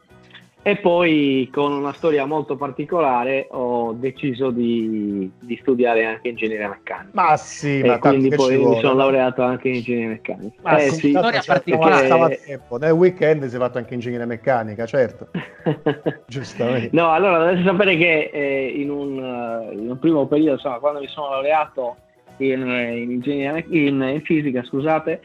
e 0.61 0.75
poi 0.77 1.49
con 1.51 1.71
una 1.71 1.93
storia 1.93 2.25
molto 2.25 2.57
particolare 2.57 3.47
ho 3.51 3.93
deciso 3.93 4.49
di, 4.51 5.31
di 5.39 5.57
studiare 5.61 6.05
anche 6.05 6.27
ingegneria 6.27 6.67
meccanica. 6.67 7.09
Ma 7.13 7.37
sì, 7.37 7.79
e 7.79 7.87
ma 7.87 7.99
quindi 7.99 8.29
poi 8.29 8.57
mi 8.57 8.79
sono 8.79 8.93
no? 8.93 8.99
laureato 8.99 9.43
anche 9.43 9.69
in 9.69 9.75
ingegneria 9.75 10.09
meccanica. 10.09 10.55
Ma 10.61 10.77
Eh 10.77 10.91
sì, 10.91 11.09
storia 11.09 11.41
stava- 11.41 11.59
particolare. 11.59 12.41
tempo. 12.45 12.77
Nel 12.77 12.91
weekend 12.91 13.45
si 13.45 13.55
è 13.55 13.59
fatto 13.59 13.77
anche 13.77 13.93
ingegneria 13.93 14.25
meccanica, 14.25 14.85
certo. 14.85 15.29
Giustamente. 16.27 16.89
No, 16.91 17.11
allora 17.13 17.37
dovete 17.37 17.63
sapere 17.63 17.95
che 17.95 18.29
eh, 18.33 18.67
in, 18.75 18.89
un, 18.89 19.23
eh, 19.23 19.73
in 19.73 19.89
un 19.89 19.99
primo 19.99 20.27
periodo, 20.27 20.53
insomma, 20.53 20.79
quando 20.79 20.99
mi 20.99 21.07
sono 21.07 21.29
laureato 21.29 21.95
in, 22.39 22.69
eh, 22.69 22.97
in, 22.97 24.01
in 24.01 24.21
fisica, 24.23 24.63
scusate, 24.63 25.21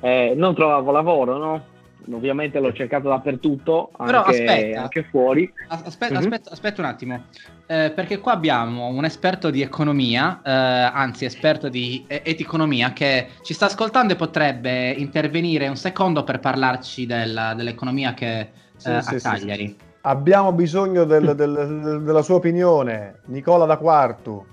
eh, 0.00 0.34
non 0.36 0.54
trovavo 0.54 0.90
lavoro, 0.90 1.38
no? 1.38 1.64
Ovviamente 2.10 2.58
l'ho 2.58 2.72
cercato 2.72 3.08
dappertutto, 3.08 3.90
anche, 3.96 4.12
Però 4.12 4.22
aspetta. 4.24 4.82
anche 4.82 5.04
fuori. 5.04 5.52
As- 5.68 5.82
Aspetta, 5.84 6.14
Mhm. 6.14 6.20
aspetta, 6.20 6.50
aspetta 6.50 6.80
un 6.80 6.86
attimo, 6.88 7.24
Eh, 7.66 7.90
perché 7.94 8.18
qua 8.18 8.32
abbiamo 8.32 8.88
un 8.88 9.04
esperto 9.04 9.48
di 9.48 9.62
economia, 9.62 10.42
eh, 10.44 10.50
anzi 10.50 11.24
esperto 11.24 11.68
di 11.70 12.04
eticonomia, 12.06 12.92
che 12.92 13.28
ci 13.42 13.54
sta 13.54 13.64
ascoltando 13.66 14.12
e 14.12 14.16
potrebbe 14.16 14.90
intervenire 14.90 15.68
un 15.68 15.76
secondo 15.76 16.22
per 16.22 16.38
parlarci 16.40 17.06
della- 17.06 17.54
dell'economia 17.54 18.12
che 18.14 18.40
eh, 18.40 18.48
Sì, 18.76 18.88
a 18.90 19.00
sì, 19.00 19.18
sì, 19.18 19.22
Cagliari. 19.26 19.66
sì. 19.68 19.76
Abbiamo 20.02 20.52
bisogno 20.52 21.04
del- 21.04 21.34
del- 21.36 21.80
del- 21.82 22.02
della 22.02 22.22
sua 22.22 22.34
opinione. 22.34 23.20
Nicola 23.26 23.64
da 23.64 23.76
Quartu. 23.78 24.44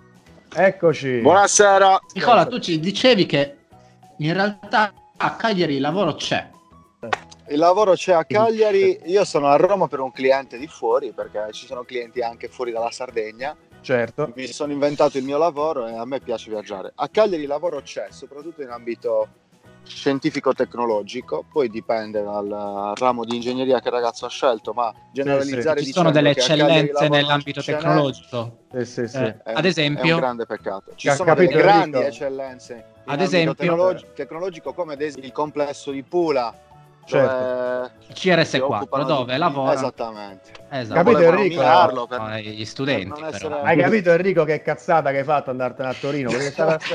Eccoci. 0.55 1.19
Buonasera. 1.21 1.99
Nicola, 2.13 2.45
tu 2.45 2.59
ci 2.59 2.79
dicevi 2.79 3.25
che 3.25 3.55
in 4.19 4.31
realtà 4.33 4.93
a 5.17 5.31
Cagliari 5.35 5.75
il 5.75 5.81
lavoro 5.81 6.13
c'è. 6.15 6.47
Il 7.49 7.57
lavoro 7.57 7.93
c'è 7.93 8.13
a 8.13 8.25
Cagliari, 8.25 8.99
io 9.09 9.23
sono 9.25 9.47
a 9.47 9.55
Roma 9.55 9.87
per 9.87 9.99
un 10.01 10.11
cliente 10.11 10.57
di 10.57 10.67
fuori 10.67 11.11
perché 11.13 11.47
ci 11.51 11.65
sono 11.65 11.83
clienti 11.83 12.21
anche 12.21 12.47
fuori 12.47 12.71
dalla 12.71 12.91
Sardegna. 12.91 13.55
Certo. 13.81 14.31
Mi 14.35 14.45
sono 14.47 14.71
inventato 14.71 15.17
il 15.17 15.23
mio 15.23 15.37
lavoro 15.37 15.87
e 15.87 15.95
a 15.95 16.05
me 16.05 16.19
piace 16.19 16.49
viaggiare. 16.49 16.91
A 16.95 17.07
Cagliari 17.07 17.43
il 17.43 17.47
lavoro 17.47 17.81
c'è, 17.81 18.07
soprattutto 18.11 18.61
in 18.61 18.69
ambito 18.69 19.27
scientifico-tecnologico, 19.83 21.45
poi 21.51 21.69
dipende 21.69 22.21
dal 22.21 22.91
ramo 22.95 23.25
di 23.25 23.37
ingegneria 23.37 23.79
che 23.79 23.87
il 23.87 23.93
ragazzo 23.93 24.25
ha 24.25 24.29
scelto, 24.29 24.73
ma 24.73 24.93
generalizzare 25.11 25.81
Ci 25.81 25.91
sono 25.91 26.11
delle 26.11 26.31
eccellenze 26.31 27.07
nell'ambito 27.07 27.63
tecnologico. 27.63 28.57
Sì, 28.73 28.85
sì, 28.85 29.07
sì. 29.07 29.17
Eh, 29.17 29.37
è- 29.43 29.53
ad 29.53 29.65
esempio, 29.65 30.03
è 30.05 30.13
un 30.13 30.19
grande 30.19 30.45
peccato. 30.45 30.91
Ci 30.95 31.09
sono 31.09 31.33
delle 31.33 31.47
capito, 31.47 31.63
grandi 31.63 31.97
Enrico? 31.97 32.07
eccellenze 32.13 32.73
in 33.05 33.11
Ad 33.11 33.21
esempio- 33.21 33.55
tecnologi- 33.55 34.05
tecnologico 34.13 34.73
come 34.73 34.93
ad 34.93 35.01
esempio 35.01 35.25
il 35.27 35.33
complesso 35.33 35.89
di 35.91 36.03
Pula 36.03 36.53
Certo. 37.09 37.35
dove 37.35 37.91
si 38.13 38.29
CRS4, 38.29 38.61
occupano 38.61 39.03
dove 39.03 39.33
di- 39.33 39.39
lavora. 39.39 39.73
Esattamente. 39.73 40.51
Esatto. 40.69 41.03
Capito, 41.03 41.19
Enrico? 41.21 41.59
minarlo 41.61 42.05
per- 42.07 42.19
No, 42.19 42.37
gli 42.37 42.65
studenti. 42.65 43.23
essere- 43.23 43.61
Hai 43.61 43.77
capito 43.81 44.11
Enrico 44.11 44.43
che 44.43 44.61
cazzata 44.61 45.09
che 45.11 45.17
hai 45.19 45.23
fatto 45.23 45.49
andartene 45.49 45.89
a 45.89 45.93
Torino? 45.99 46.29
Perché 46.29 46.51
stava. 46.51 46.77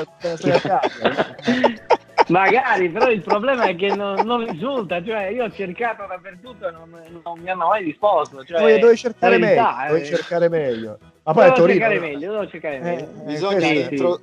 Magari, 2.29 2.89
però 2.91 3.11
il 3.11 3.21
problema 3.21 3.65
è 3.65 3.77
che 3.77 3.95
non, 3.95 4.15
non 4.25 4.47
risulta, 4.47 5.03
cioè 5.05 5.25
io 5.27 5.45
ho 5.45 5.51
cercato 5.51 6.07
dappertutto 6.09 6.69
e 6.69 6.71
non, 6.71 6.89
non 7.23 7.39
mi 7.39 7.51
hanno 7.51 7.67
mai 7.69 7.85
risposto. 7.85 8.43
Cioè, 8.45 8.59
Dovevi, 8.61 8.79
dovevi 8.81 8.99
cercare 8.99 9.37
meglio, 9.37 9.63
verità, 9.63 9.87
eh. 9.89 10.05
cercare 10.05 10.49
meglio. 10.49 10.99
Ma 11.23 11.33
poi 11.33 11.43
Devo 11.45 11.55
Torino 11.57 11.79
cercare 11.81 12.01
meglio, 12.01 12.31
devo 12.33 12.49
cercare 12.49 12.79
meglio. 12.79 13.07
Bisogna, 13.25 13.57
questo 13.57 13.73
è- 13.75 13.89
intro- 13.91 14.21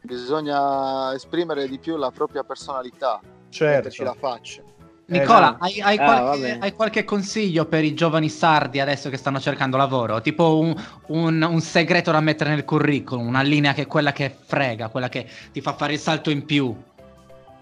bisogna 0.00 1.14
esprimere 1.14 1.68
di 1.68 1.78
più 1.78 1.96
la 1.96 2.10
propria 2.10 2.42
personalità, 2.42 3.20
Certo. 3.48 3.74
metterci 3.76 4.02
la 4.02 4.16
faccia. 4.18 4.62
Nicola, 5.08 5.56
Esatto. 5.60 5.64
hai, 5.64 5.80
hai 5.80 5.96
Ah, 5.98 6.04
qualche, 6.22 6.58
hai 6.60 6.72
qualche 6.74 7.04
consiglio 7.04 7.66
per 7.66 7.84
i 7.84 7.94
giovani 7.94 8.28
sardi 8.28 8.80
adesso 8.80 9.08
che 9.08 9.16
stanno 9.16 9.38
cercando 9.38 9.76
lavoro? 9.76 10.20
Tipo 10.20 10.58
un, 10.58 10.74
un- 11.06 11.42
un 11.48 11.60
segreto 11.60 12.10
da 12.10 12.18
mettere 12.20 12.50
nel 12.50 12.64
curriculum, 12.64 13.24
una 13.24 13.42
linea 13.42 13.72
che 13.72 13.82
è 13.82 13.86
quella 13.86 14.10
che 14.12 14.34
frega, 14.44 14.88
quella 14.88 15.08
che 15.08 15.28
ti 15.52 15.60
fa 15.60 15.74
fare 15.74 15.92
il 15.92 16.00
salto 16.00 16.30
in 16.30 16.44
più. 16.44 16.74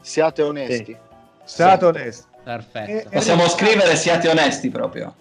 Siate 0.01 0.41
onesti. 0.41 0.97
Siate 1.45 1.85
onesti. 1.85 2.25
Perfetto. 2.43 3.09
E- 3.09 3.11
Possiamo 3.11 3.47
scrivere 3.49 3.95
siate 3.97 4.29
onesti 4.29 4.71
proprio. 4.71 5.15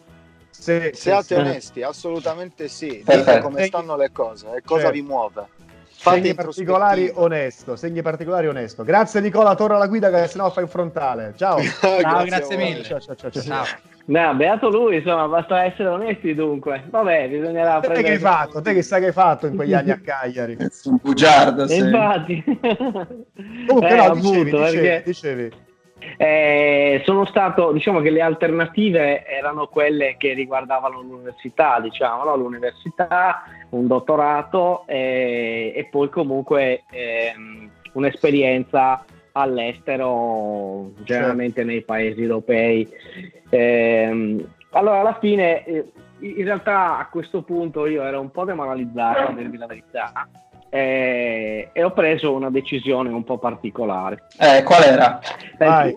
Sì, 0.50 0.92
Siate 0.94 1.24
sì, 1.24 1.34
sì. 1.34 1.40
onesti, 1.40 1.82
assolutamente 1.82 2.70
sì. 2.70 2.88
Dite 2.88 3.04
Perfetto. 3.04 3.48
come 3.50 3.66
stanno 3.66 3.98
le 3.98 4.12
cose 4.14 4.48
e 4.56 4.62
cosa 4.64 4.84
Certo. 4.84 4.94
vi 4.94 5.02
muove. 5.02 5.48
Fate 6.04 6.18
Segni 6.22 6.34
particolari 6.34 7.10
onesto, 7.14 7.78
segni 7.78 8.02
particolari 8.02 8.48
onesto. 8.48 8.84
Grazie 8.84 9.22
Nicola, 9.22 9.56
torna 9.56 9.78
alla 9.78 9.88
guida 9.88 10.10
che 10.12 10.28
sennò 10.28 10.50
fai 10.52 10.64
un 10.64 10.70
frontale. 10.70 11.34
Ciao. 11.38 11.60
Ciao, 11.80 12.26
grazie 12.26 12.58
voi. 12.58 12.66
mille. 12.66 12.84
Ciao, 12.84 13.00
ciao, 13.00 13.16
ciao, 13.16 13.32
ciao. 13.32 13.42
Ciao. 13.42 13.66
No, 14.08 14.36
beato 14.36 14.70
lui, 14.70 14.98
insomma, 14.98 15.30
basta 15.30 15.64
essere 15.64 15.88
onesti 15.88 16.36
dunque. 16.36 16.84
Vabbè, 16.90 17.30
bisognerà 17.30 17.76
Te 17.80 17.88
che 17.88 17.94
prendere... 17.94 18.14
hai 18.16 18.20
fatto? 18.20 18.62
Te 18.62 18.74
che 18.74 18.82
sai 18.82 19.00
che 19.00 19.06
hai 19.08 19.12
fatto 19.14 19.48
in 19.48 19.56
quegli 19.56 19.74
anni 19.74 19.92
a 19.92 20.00
Cagliari? 20.04 20.58
Un 20.84 20.98
bugiardo, 21.02 21.66
sì. 21.70 21.78
Infatti. 21.78 22.44
Comunque 23.66 23.90
Eh, 23.90 23.96
no, 23.96 24.04
appunto, 24.04 24.30
dicevi, 24.30 24.44
dicevi, 24.52 24.78
perché- 24.78 25.02
dicevi. 25.06 25.52
Eh, 26.18 27.02
sono 27.06 27.26
stato, 27.26 27.72
diciamo 27.72 28.00
che 28.00 28.10
le 28.10 28.22
alternative 28.22 29.26
erano 29.26 29.68
quelle 29.68 30.16
che 30.18 30.34
riguardavano 30.34 31.02
l'università, 31.02 31.80
diciamo, 31.80 32.24
no? 32.24 32.36
l'università, 32.36 33.44
un 33.70 33.88
dottorato 33.88 34.84
eh, 34.88 35.74
e 35.76 35.88
poi 35.90 36.10
comunque 36.10 36.84
ehm, 36.90 37.70
un'esperienza 37.94 39.04
all'estero, 39.34 40.92
generalmente 41.04 41.64
nei 41.64 41.84
paesi 41.84 42.22
europei. 42.22 42.88
Ehm, 43.50 44.48
allora, 44.72 45.00
alla 45.00 45.18
fine, 45.20 45.66
eh, 45.66 45.92
in 46.20 46.44
realtà 46.46 46.98
a 46.98 47.08
questo 47.08 47.42
punto 47.42 47.86
io 47.86 48.04
ero 48.04 48.20
un 48.20 48.32
po' 48.32 48.46
demoralizzato, 48.46 49.32
a 49.32 49.34
dirvi 49.34 49.58
la 49.58 49.66
verità, 49.66 50.28
eh, 50.74 51.70
e 51.72 51.84
ho 51.84 51.92
preso 51.92 52.34
una 52.34 52.50
decisione 52.50 53.10
un 53.10 53.24
po' 53.24 53.38
particolare. 53.38 54.24
Eh, 54.40 54.64
qual 54.64 54.82
era? 54.82 55.20
Vai. 55.60 55.96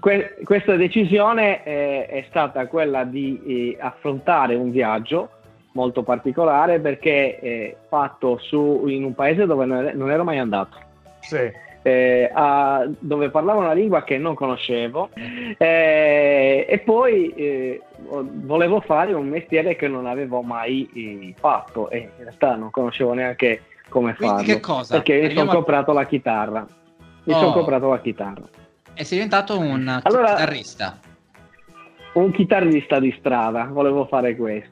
Que- 0.00 0.34
questa 0.42 0.74
decisione 0.74 1.62
eh, 1.62 2.06
è 2.06 2.24
stata 2.28 2.66
quella 2.66 3.04
di 3.04 3.40
eh, 3.46 3.76
affrontare 3.80 4.56
un 4.56 4.72
viaggio 4.72 5.28
molto 5.72 6.02
particolare 6.02 6.80
perché 6.80 7.38
è 7.38 7.76
fatto 7.88 8.38
su, 8.38 8.84
in 8.88 9.04
un 9.04 9.14
paese 9.14 9.46
dove 9.46 9.64
non 9.64 10.10
ero- 10.10 10.24
mai 10.24 10.38
andato. 10.38 10.76
Sì. 11.20 11.50
eh, 11.82 12.30
a- 12.32 12.84
dove 12.98 13.30
parlavo 13.30 13.60
una 13.60 13.72
lingua 13.74 14.02
che 14.04 14.18
non 14.18 14.34
conoscevo 14.34 15.10
eh, 15.58 16.66
e 16.68 16.78
poi 16.78 17.28
eh, 17.36 17.80
vo- 17.98 18.26
volevo 18.28 18.80
fare 18.80 19.12
un 19.12 19.28
mestiere 19.28 19.76
che 19.76 19.86
non 19.86 20.06
avevo 20.06 20.42
mai 20.42 20.88
eh, 20.94 21.34
fatto 21.38 21.90
e 21.90 21.98
in 21.98 22.08
realtà 22.24 22.56
non 22.56 22.70
conoscevo 22.70 23.12
neanche 23.12 23.60
come 23.94 24.14
Quindi 24.16 24.34
farlo 24.36 24.52
che 24.54 24.60
cosa? 24.60 24.94
perché 24.94 25.20
mi 25.28 25.34
sono 25.34 25.50
a- 25.50 25.54
comprato 25.54 25.92
la 25.92 26.04
chitarra 26.06 26.66
mi 27.26 27.32
Oh. 27.32 27.38
sono 27.38 27.52
comprato 27.52 27.88
la 27.90 28.00
chitarra 28.00 28.42
E 28.94 29.04
sei 29.04 29.18
diventato 29.18 29.56
un 29.58 30.00
Allora- 30.02 30.30
chitarrista. 30.34 30.98
un 32.14 32.30
chitarrista 32.32 32.98
di 32.98 33.14
strada 33.18 33.64
volevo 33.70 34.06
fare 34.06 34.34
questo 34.36 34.70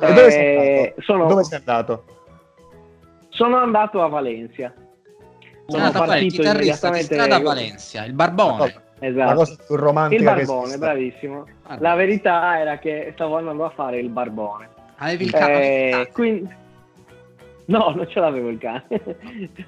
E 0.00 0.06
dove 0.06 0.26
Eh, 0.26 0.30
sei 0.30 0.56
andato? 0.86 1.02
sono, 1.02 1.26
Dove 1.26 1.44
sei 1.44 1.58
andato? 1.58 2.04
sono 3.28 3.56
andato 3.58 4.02
a 4.02 4.08
Valencia 4.08 4.72
Sei 5.66 5.80
andato 5.80 6.02
a 6.02 6.06
fare 6.06 6.20
il 6.20 6.32
chitarrista 6.32 6.90
di 6.90 7.02
strada 7.02 7.36
a 7.36 7.40
Valencia, 7.40 8.04
il 8.04 8.12
barbone. 8.14 8.74
La 8.98 9.06
esatto 9.08 9.34
cosa 9.34 9.56
più 9.66 9.76
romantica 9.76 10.20
il 10.34 10.46
barbone, 10.46 10.76
bravissimo. 10.78 11.46
Ah. 11.64 11.76
La 11.80 11.94
verità 11.94 12.58
era 12.58 12.78
che 12.78 13.10
stavo 13.14 13.36
andando 13.38 13.64
a 13.64 13.70
fare 13.70 13.98
il 13.98 14.08
barbone. 14.08 14.68
Avevi 14.98 15.24
il 15.24 15.30
cane. 15.30 15.90
Eh, 16.00 16.10
quindi... 16.12 16.48
No, 17.72 17.92
non 17.96 18.06
ce 18.08 18.20
l'avevo 18.20 18.48
il 18.50 18.58
cane. 18.58 18.84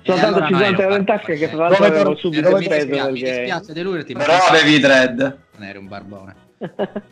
Soltanto 0.03 0.39
allora 0.39 0.49
no, 0.49 0.59
50 0.59 0.65
ero 0.67 0.83
euro 0.83 0.95
in 0.97 1.05
fatto 1.05 1.19
tasca 1.19 1.33
che 1.33 1.49
tra 1.49 1.57
perché- 1.57 1.57
l'altro 1.57 1.85
avevo 1.87 2.17
subito 2.17 2.43
dove 2.49 2.59
mi, 2.61 2.67
preso 2.67 2.85
dispiace, 2.87 3.11
mi 3.13 3.21
perché... 3.21 3.39
dispiace 3.41 3.73
delurti, 3.73 4.13
ma 4.13 4.19
Però 4.21 4.33
avevi 4.51 4.73
i 4.75 4.81
dread. 4.81 5.39
non 5.57 5.69
eri 5.69 5.79
un 5.79 5.89
barbone. 5.89 6.35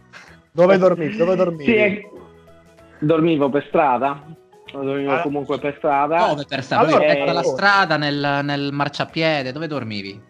Dove 0.53 0.77
dormivi? 0.79 1.17
Dove 1.17 1.35
dormivi? 1.37 1.73
Sì, 1.73 2.07
dormivo 2.99 3.49
per 3.49 3.65
strada. 3.69 4.23
Dormivo 4.71 5.13
Ah. 5.13 5.21
comunque 5.23 5.59
per 5.59 5.75
strada. 5.79 6.27
Dove 6.29 6.45
per 6.47 6.63
strada? 6.63 6.87
Allora, 6.87 7.05
eh, 7.07 7.33
la 7.33 7.41
oh. 7.41 7.43
strada, 7.43 7.97
nel, 7.97 8.41
nel 8.43 8.71
marciapiede, 8.73 9.53
dove 9.53 9.67
dormivi? 9.67 10.21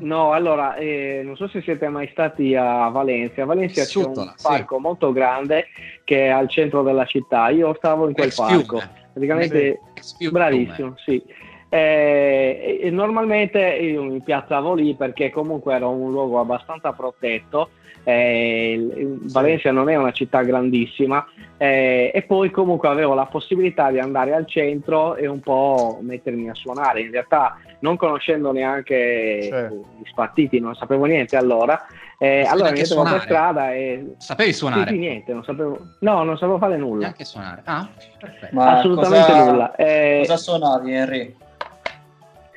No, 0.00 0.32
allora, 0.32 0.74
eh, 0.76 1.22
non 1.24 1.34
so 1.36 1.48
se 1.48 1.62
siete 1.62 1.88
mai 1.88 2.08
stati 2.12 2.54
a 2.54 2.88
Valencia. 2.88 3.42
A 3.42 3.46
Valencia 3.46 3.84
c'è 3.84 3.98
un 3.98 4.04
Suttola, 4.04 4.34
sì. 4.36 4.46
parco 4.46 4.78
molto 4.78 5.12
grande 5.12 5.66
che 6.04 6.26
è 6.26 6.28
al 6.28 6.48
centro 6.50 6.82
della 6.82 7.06
città. 7.06 7.48
Io 7.48 7.74
stavo 7.78 8.06
in 8.06 8.12
quel 8.12 8.26
Ex 8.26 8.36
parco. 8.36 8.78
fiume. 8.78 8.90
Praticamente, 9.18 9.80
fiume. 10.16 10.30
bravissimo, 10.32 10.94
sì. 10.96 11.22
Eh, 11.70 12.78
e 12.82 12.90
normalmente 12.90 13.60
io 13.60 14.02
mi 14.02 14.22
piazzavo 14.22 14.72
lì 14.72 14.94
perché 14.94 15.30
comunque 15.30 15.74
era 15.74 15.86
un 15.86 16.10
luogo 16.10 16.40
abbastanza 16.40 16.92
protetto. 16.92 17.70
eh, 18.04 19.18
Valencia 19.24 19.70
non 19.70 19.90
è 19.90 19.96
una 19.96 20.12
città 20.12 20.42
grandissima 20.42 21.26
eh, 21.58 22.10
e 22.14 22.22
poi 22.22 22.50
comunque 22.50 22.88
avevo 22.88 23.12
la 23.12 23.26
possibilità 23.26 23.90
di 23.90 23.98
andare 23.98 24.32
al 24.32 24.46
centro 24.46 25.14
e 25.14 25.26
un 25.26 25.40
po' 25.40 25.98
mettermi 26.00 26.48
a 26.48 26.54
suonare. 26.54 27.02
In 27.02 27.10
realtà 27.10 27.58
non 27.80 27.96
conoscendo 27.96 28.50
neanche 28.50 29.42
Certo. 29.42 29.84
gli 29.98 30.08
spartiti, 30.08 30.60
non 30.60 30.74
sapevo 30.74 31.04
niente 31.04 31.36
allora. 31.36 31.84
Eh, 32.20 32.42
allora 32.42 32.72
mi 32.72 32.78
mettevo 32.80 33.02
per 33.02 33.10
suonare? 33.10 33.20
strada 33.20 33.72
e 33.74 34.14
Sapevi 34.18 34.52
suonare? 34.52 34.88
Sì, 34.88 34.94
sì, 34.94 34.98
niente, 34.98 35.32
non 35.32 35.44
sapevo. 35.44 35.78
No, 36.00 36.24
non 36.24 36.36
sapevo 36.36 36.58
fare 36.58 36.76
nulla. 36.76 37.02
Neanche 37.02 37.24
suonare. 37.24 37.62
Ah, 37.64 37.88
perfetto. 38.18 38.54
Ma 38.56 38.78
Assolutamente 38.78 39.26
cosa- 39.32 39.50
nulla. 39.50 39.74
Eh, 39.76 40.18
Cosa 40.22 40.36
suonavi, 40.36 40.92
Henry? 40.92 41.36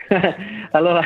allora, 0.71 1.01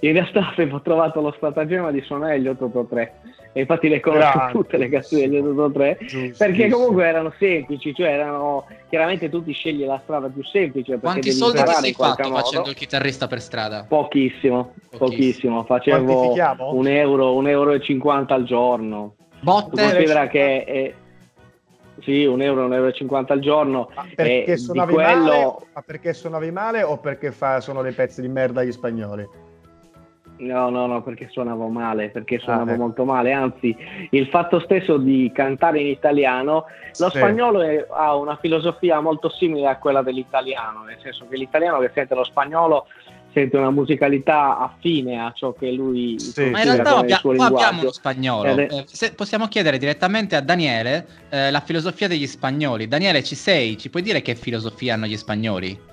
in 0.00 0.12
realtà 0.12 0.48
avevo 0.48 0.80
trovato 0.80 1.20
lo 1.20 1.32
stratagemma 1.36 1.90
di 1.90 2.00
suonare 2.00 2.40
gli 2.40 2.48
883 2.48 3.20
e 3.54 3.60
infatti 3.60 3.88
le 3.88 4.00
conosco 4.00 4.30
Grande. 4.38 4.52
tutte 4.52 4.76
le 4.78 4.88
canzoni 4.88 5.28
degli 5.28 5.36
883 5.36 5.98
Giusto, 6.06 6.44
perché 6.44 6.62
giusto. 6.62 6.76
comunque 6.76 7.06
erano 7.06 7.34
semplici, 7.38 7.94
cioè 7.94 8.08
erano 8.08 8.66
chiaramente 8.88 9.28
tu 9.28 9.42
ti 9.44 9.52
scegli 9.52 9.84
la 9.84 10.00
strada 10.02 10.28
più 10.28 10.42
semplice 10.42 10.98
Quanti 10.98 11.20
devi 11.20 11.32
soldi 11.32 11.62
ti 11.62 11.72
sei 11.74 11.92
fatto 11.92 12.28
modo. 12.28 12.34
facendo 12.36 12.68
il 12.70 12.74
chitarrista 12.74 13.26
per 13.26 13.40
strada? 13.40 13.84
Pochissimo, 13.88 14.74
Pochissimo. 14.88 14.98
pochissimo, 14.98 15.64
facevo 15.64 16.32
un 16.74 16.86
euro, 16.88 17.34
un 17.34 17.48
euro 17.48 17.72
e 17.72 17.80
50 17.80 18.34
al 18.34 18.44
giorno. 18.44 19.14
Tu 19.18 19.44
Botte? 19.44 19.82
considera 19.82 20.28
che 20.28 20.64
è, 20.64 20.94
sì, 22.00 22.24
un 22.24 22.40
euro, 22.40 22.64
un 22.64 22.72
euro 22.72 22.88
e 22.88 22.92
50 22.92 23.32
al 23.34 23.40
giorno. 23.40 23.90
Ma 23.94 24.06
perché 24.14 24.44
e 24.44 24.54
di 24.54 24.60
suonavi 24.60 24.92
quello... 24.92 25.24
male? 25.24 25.54
Ma 25.74 25.82
perché 25.82 26.12
suonavi 26.14 26.50
male 26.50 26.82
o 26.82 26.98
perché 26.98 27.32
fa- 27.32 27.60
sono 27.60 27.82
dei 27.82 27.92
pezzi 27.92 28.20
di 28.20 28.28
merda 28.28 28.62
gli 28.64 28.72
spagnoli? 28.72 29.28
No, 30.42 30.70
no, 30.70 30.86
no, 30.86 31.02
perché 31.02 31.28
suonavo 31.30 31.68
male, 31.68 32.08
perché 32.08 32.40
suonavo 32.40 32.70
Ah, 32.70 32.74
ecco. 32.74 32.82
molto 32.82 33.04
male, 33.04 33.32
anzi 33.32 33.76
il 34.10 34.26
fatto 34.26 34.58
stesso 34.60 34.96
di 34.96 35.30
cantare 35.32 35.80
in 35.80 35.86
italiano, 35.86 36.64
lo 36.98 37.10
Sì. 37.10 37.16
spagnolo 37.18 37.60
è- 37.62 37.86
ha 37.88 38.16
una 38.16 38.36
filosofia 38.40 38.98
molto 39.00 39.28
simile 39.30 39.68
a 39.68 39.76
quella 39.78 40.02
dell'italiano, 40.02 40.82
nel 40.82 40.98
senso 41.00 41.26
che 41.28 41.36
l'italiano 41.36 41.78
che 41.78 41.92
sente 41.94 42.16
lo 42.16 42.24
spagnolo 42.24 42.86
sente 43.32 43.56
una 43.56 43.70
musicalità 43.70 44.58
affine 44.58 45.18
a 45.20 45.32
ciò 45.34 45.52
che 45.52 45.70
lui 45.70 46.18
Sì. 46.18 46.50
Ma 46.50 46.58
in 46.58 46.64
realtà 46.64 46.96
abbia- 46.96 47.20
qua 47.20 47.46
abbiamo 47.46 47.80
uno 47.82 47.92
spagnolo. 47.92 48.56
È- 48.56 48.66
Eh, 48.68 48.84
se 48.88 49.14
possiamo 49.14 49.46
chiedere 49.46 49.78
direttamente 49.78 50.34
a 50.34 50.40
Daniele 50.40 51.06
eh, 51.30 51.50
la 51.52 51.60
filosofia 51.60 52.08
degli 52.08 52.26
spagnoli. 52.26 52.88
Daniele, 52.88 53.22
ci 53.22 53.36
sei? 53.36 53.78
Ci 53.78 53.88
puoi 53.90 54.02
dire 54.02 54.20
che 54.22 54.34
filosofia 54.34 54.94
hanno 54.94 55.06
gli 55.06 55.16
spagnoli? 55.16 55.90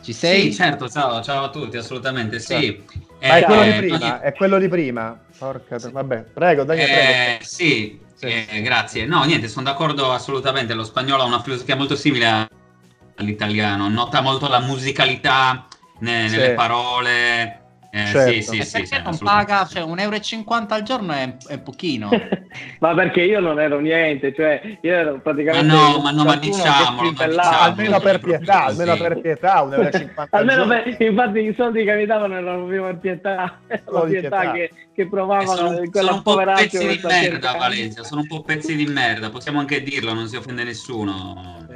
Ci 0.00 0.12
sei? 0.12 0.42
Sì, 0.42 0.54
certo, 0.54 0.88
ciao, 0.88 1.22
ciao 1.22 1.44
a 1.44 1.50
tutti, 1.50 1.76
assolutamente 1.76 2.38
sì. 2.38 2.82
Ma 3.20 3.36
è 3.36 3.40
Eh, 3.40 3.44
quello 3.44 3.62
di 3.62 3.68
eh, 3.70 3.76
prima, 3.76 4.20
è 4.20 4.34
quello 4.34 4.58
di 4.58 4.68
prima. 4.68 5.20
Porca 5.38 5.78
tro- 5.78 5.90
Vabbè, 5.90 6.22
prego, 6.32 6.64
Daniele, 6.64 6.88
prego. 6.92 7.10
Eh, 7.10 7.38
sì, 7.42 8.00
eh, 8.20 8.60
grazie. 8.62 9.04
No, 9.06 9.22
niente, 9.24 9.48
sono 9.48 9.64
d'accordo 9.66 10.10
assolutamente. 10.12 10.74
Lo 10.74 10.84
spagnolo 10.84 11.22
ha 11.22 11.26
una 11.26 11.42
filosofia 11.42 11.76
molto 11.76 11.96
simile 11.96 12.48
all'italiano, 13.16 13.88
nota 13.88 14.20
molto 14.20 14.48
la 14.48 14.60
musicalità 14.60 15.66
ne- 16.00 16.28
Sì. 16.28 16.36
nelle 16.36 16.54
parole, 16.54 17.60
Eh, 17.90 18.04
Certo. 18.06 18.32
Sì, 18.32 18.42
sì, 18.42 18.60
E 18.60 18.66
perché 18.70 18.96
sì, 18.96 19.02
non 19.02 19.18
paga, 19.18 19.64
cioè 19.66 19.82
1,50 19.82 20.74
euro 20.74 20.74
al 20.74 20.82
giorno 20.82 21.12
è, 21.12 21.36
è 21.46 21.58
pochino. 21.58 22.10
Ma 22.80 22.94
perché 22.94 23.22
io 23.22 23.40
non 23.40 23.60
ero 23.60 23.80
niente, 23.80 24.32
cioè 24.34 24.60
io 24.80 24.92
ero 24.94 25.20
praticamente 25.20 25.72
Ma 25.74 25.92
no, 25.92 25.98
ma 26.00 26.10
no, 26.10 26.24
ma 26.24 26.36
diciamolo, 26.36 27.14
almeno 27.18 28.00
per 28.00 28.20
pietà, 28.20 28.64
almeno 28.64 28.96
per 28.96 29.20
pietà, 29.20 29.62
1,50 29.64 30.10
al 30.16 30.28
Almeno 30.30 30.66
per- 30.66 30.96
infatti 31.00 31.38
i 31.40 31.54
soldi 31.56 31.84
che 31.84 31.94
mi 31.94 32.06
davano 32.06 32.34
erano 32.34 32.56
proprio 32.58 32.84
per 32.84 32.98
pietà, 32.98 33.58
la 33.68 34.00
pietà 34.02 34.06
pietà. 34.06 34.52
che, 34.52 34.70
che 34.94 35.02
Eh, 35.02 35.06
provavano 35.06 35.54
sono, 35.56 35.90
quella 35.90 35.90
sono 35.92 36.14
un 36.14 36.22
po' 36.22 36.36
pezzi 36.36 36.86
di 36.86 37.00
merda. 37.04 37.52
Valencia. 37.52 38.02
Sono 38.04 38.20
un 38.22 38.26
po' 38.26 38.42
pezzi 38.42 38.76
di 38.76 38.86
merda. 38.86 39.30
Possiamo 39.30 39.58
anche 39.60 39.82
dirlo, 39.82 40.14
non 40.14 40.28
si 40.28 40.36
offende 40.36 40.64
nessuno. 40.64 41.66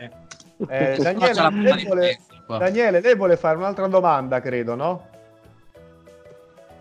Eh, 0.69 0.97
la 0.99 1.13
Daniele, 1.13 1.51
lei 1.63 1.85
vuole. 1.85 2.19
Daniele, 2.47 3.01
lei 3.01 3.17
vuole 3.17 3.37
fare 3.37 3.57
un'altra 3.57 3.87
domanda, 3.89 4.41
credo, 4.41 4.75
no? 4.75 5.11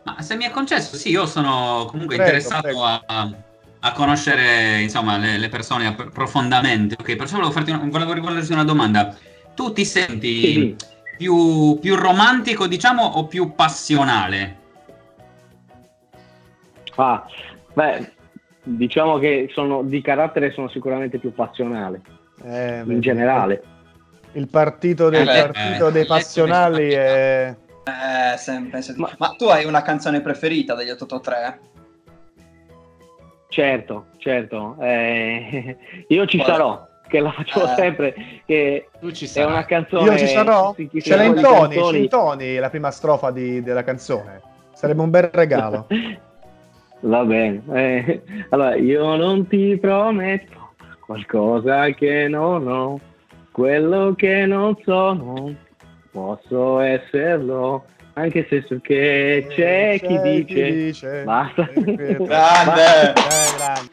Ma 0.03 0.21
se 0.21 0.35
mi 0.35 0.45
è 0.45 0.49
concesso, 0.49 0.95
sì, 0.95 1.09
io 1.09 1.25
sono 1.25 1.85
comunque 1.87 2.15
Prego, 2.15 2.31
interessato 2.31 2.61
prego. 2.63 2.83
A, 2.83 3.31
a 3.83 3.91
conoscere 3.93 4.79
insomma 4.81 5.17
le, 5.17 5.37
le 5.37 5.49
persone 5.49 5.93
profondamente. 5.93 6.95
Ok, 6.99 7.15
perciò 7.15 7.35
volevo 7.35 7.53
farti 7.53 7.71
una, 7.71 7.81
volevo 7.85 8.13
rivolgerti 8.13 8.51
una 8.51 8.63
domanda. 8.63 9.15
Tu 9.53 9.73
ti 9.73 9.85
senti 9.85 10.41
Sì. 10.41 10.75
più, 11.17 11.77
più 11.79 11.95
romantico, 11.95 12.67
diciamo, 12.67 13.03
o 13.03 13.25
più 13.27 13.53
passionale? 13.53 14.57
Ah, 16.95 17.25
beh, 17.73 18.11
diciamo 18.63 19.17
che 19.19 19.49
sono 19.53 19.83
di 19.83 20.01
carattere 20.01 20.51
sono 20.51 20.67
sicuramente 20.69 21.19
più 21.19 21.33
passionale, 21.33 22.01
Eh, 22.43 22.81
in 22.85 22.99
generale. 23.01 23.63
Il 24.33 24.47
partito, 24.47 25.09
del, 25.09 25.27
Eh, 25.27 25.51
partito 25.51 25.87
eh, 25.87 25.91
dei 25.91 26.05
passionali 26.05 26.89
è... 26.91 27.55
Eh, 27.83 28.37
sempre, 28.37 28.81
sempre. 28.81 29.13
Ma... 29.17 29.29
tu 29.37 29.45
hai 29.45 29.65
una 29.65 29.81
canzone 29.81 30.21
preferita 30.21 30.75
degli 30.75 30.89
883? 30.89 31.59
Certo, 33.49 34.05
certo. 34.17 34.77
eh, 34.79 35.77
io 36.07 36.25
ci 36.25 36.37
Qual- 36.37 36.49
sarò, 36.49 36.87
che 37.07 37.19
la 37.19 37.31
faccio 37.31 37.63
Eh, 37.69 37.75
sempre, 37.75 38.15
che 38.45 38.87
Tu 38.99 39.11
ci 39.11 39.25
è 39.25 39.27
sarai. 39.27 39.51
una 39.51 39.65
canzone... 39.65 40.09
Io 40.11 40.17
ci 40.17 40.27
sarò? 40.27 40.73
sì, 40.73 40.89
Ce 41.01 41.17
di 41.19 41.25
intoni, 41.25 41.41
canzoni- 41.41 41.97
ci 41.97 41.99
intoni 42.03 42.55
la 42.57 42.69
prima 42.69 42.91
strofa 42.91 43.31
di- 43.31 43.61
della 43.61 43.83
canzone. 43.83 44.41
Sarebbe 44.73 45.01
un 45.01 45.09
bel 45.09 45.29
regalo. 45.33 45.87
Va 47.03 47.23
bene. 47.25 47.63
eh, 47.73 48.21
allora, 48.49 48.75
io 48.75 49.15
non 49.15 49.47
ti 49.47 49.75
prometto 49.77 50.73
qualcosa 51.03 51.89
che 51.89 52.27
non 52.29 52.67
ho, 52.67 52.99
quello 53.51 54.13
che 54.15 54.45
non 54.45 54.77
sono, 54.85 55.53
posso 56.11 56.79
esserlo, 56.79 57.85
anche 58.13 58.45
se 58.49 58.63
so 58.67 58.79
che 58.81 59.47
c'è 59.49 59.99
chi 60.01 60.19
dice, 60.21 61.23
basta. 61.23 61.63
Grande! 61.73 63.09
Eh, 63.09 63.13
grande. 63.57 63.89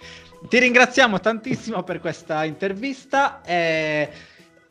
Ti 0.48 0.58
ringraziamo 0.58 1.20
tantissimo 1.20 1.82
per 1.82 2.00
questa 2.00 2.44
intervista. 2.44 3.40
e, 3.44 4.08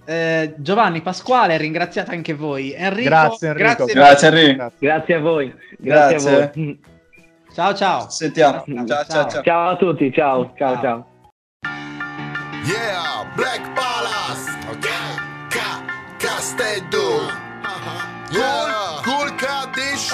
eh, 0.09 0.53
Giovanni 0.57 1.01
Pasquale, 1.01 1.57
ringraziate 1.57 2.11
anche 2.11 2.33
voi. 2.33 2.73
Enrico, 2.73 3.09
Grazie, 3.09 3.47
Enrico. 3.49 3.85
Grazie, 3.85 4.27
Enrico. 4.29 4.71
Grazie 4.79 5.13
a 5.15 5.19
voi. 5.19 5.53
Grazie, 5.77 6.17
Grazie. 6.17 6.31
a 6.31 6.51
voi. 6.53 6.79
Ciao 7.53 7.73
ciao. 7.73 8.09
Sentiamo. 8.09 8.63
Ciao, 8.85 9.05
ciao, 9.05 9.29
ciao. 9.29 9.43
Ciao 9.43 9.69
a 9.69 9.75
tutti, 9.75 10.11
ciao, 10.13 10.53
ciao, 10.55 10.73
Ciao. 10.75 10.81
ciao. 10.81 11.07
Yeah, 12.63 13.25
Black 13.35 13.61
Palace. 13.73 14.56
Okay. 16.37 16.43
Ca 16.43 16.43
Castello. 16.43 17.31
Yeah, 18.29 19.01
cool 19.03 19.29
Kaddish. 19.41 20.13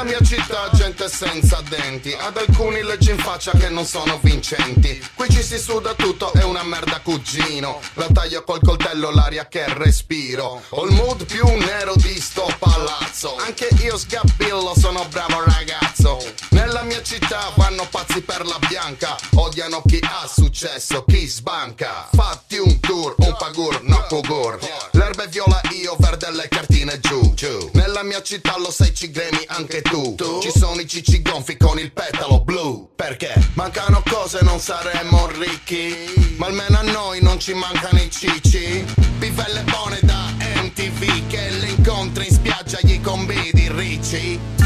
Nella 0.00 0.16
mia 0.16 0.26
città 0.26 0.70
gente 0.72 1.10
senza 1.10 1.62
denti. 1.68 2.16
Ad 2.18 2.34
alcuni 2.38 2.82
leggi 2.82 3.10
in 3.10 3.18
faccia 3.18 3.50
che 3.50 3.68
non 3.68 3.84
sono 3.84 4.18
vincenti. 4.22 4.98
Qui 5.14 5.28
ci 5.28 5.42
si 5.42 5.58
suda 5.58 5.92
tutto, 5.92 6.32
è 6.32 6.42
una 6.42 6.62
merda 6.62 7.00
cugino. 7.00 7.82
La 7.94 8.06
taglio 8.10 8.42
col 8.42 8.60
coltello 8.64 9.10
l'aria 9.10 9.46
che 9.46 9.66
respiro. 9.74 10.62
Ho 10.70 10.86
il 10.86 10.94
mood 10.94 11.26
più 11.26 11.44
nero 11.44 11.92
di 11.96 12.18
sto 12.18 12.48
palazzo. 12.58 13.36
Anche 13.36 13.68
io 13.82 13.98
sgabillo, 13.98 14.72
sono 14.74 15.04
bravo 15.10 15.44
ragazzo. 15.44 16.18
Nella 16.52 16.80
mia 16.80 17.02
città 17.02 17.52
vanno 17.56 17.86
pazzi 17.90 18.22
per 18.22 18.46
la 18.46 18.58
bianca. 18.70 19.18
Odiano 19.34 19.82
chi 19.84 20.00
ha 20.02 20.26
successo, 20.26 21.04
chi 21.04 21.26
sbanca. 21.26 22.08
Fatti 22.10 22.56
un 22.56 22.80
tour, 22.80 23.16
un 23.18 23.36
pagur, 23.38 23.82
no 23.82 24.02
pugur 24.08 24.58
L'erba 24.92 25.24
è 25.24 25.28
viola, 25.28 25.60
io 25.72 25.94
verde 25.98 26.30
le 26.30 26.48
cartine 26.48 26.98
giù. 27.00 27.34
Nella 27.74 28.02
mia 28.02 28.22
città 28.22 28.56
lo 28.56 28.70
sai 28.70 28.94
ci 28.94 29.10
gremi 29.10 29.44
anche 29.48 29.82
tu 29.82 29.89
Ci 30.40 30.52
sono 30.56 30.80
i 30.80 30.86
cicci 30.86 31.20
gonfi 31.20 31.56
con 31.56 31.76
il 31.76 31.90
petalo 31.90 32.44
blu. 32.44 32.90
Perché? 32.94 33.32
Mancano 33.54 34.00
cose 34.08 34.38
non 34.42 34.60
saremo 34.60 35.26
ricchi. 35.36 36.36
Ma 36.36 36.46
almeno 36.46 36.78
a 36.78 36.82
noi 36.82 37.20
non 37.20 37.40
ci 37.40 37.54
mancano 37.54 37.98
i 38.00 38.08
cicci. 38.08 38.84
Bivelle 39.18 39.64
buone 39.64 39.98
da 40.02 40.32
MTV 40.62 41.26
Che 41.26 41.50
le 41.50 41.68
incontri 41.70 42.28
in 42.28 42.32
spiaggia 42.32 42.78
gli 42.82 43.00
convidi 43.00 43.68
ricci 43.72 44.59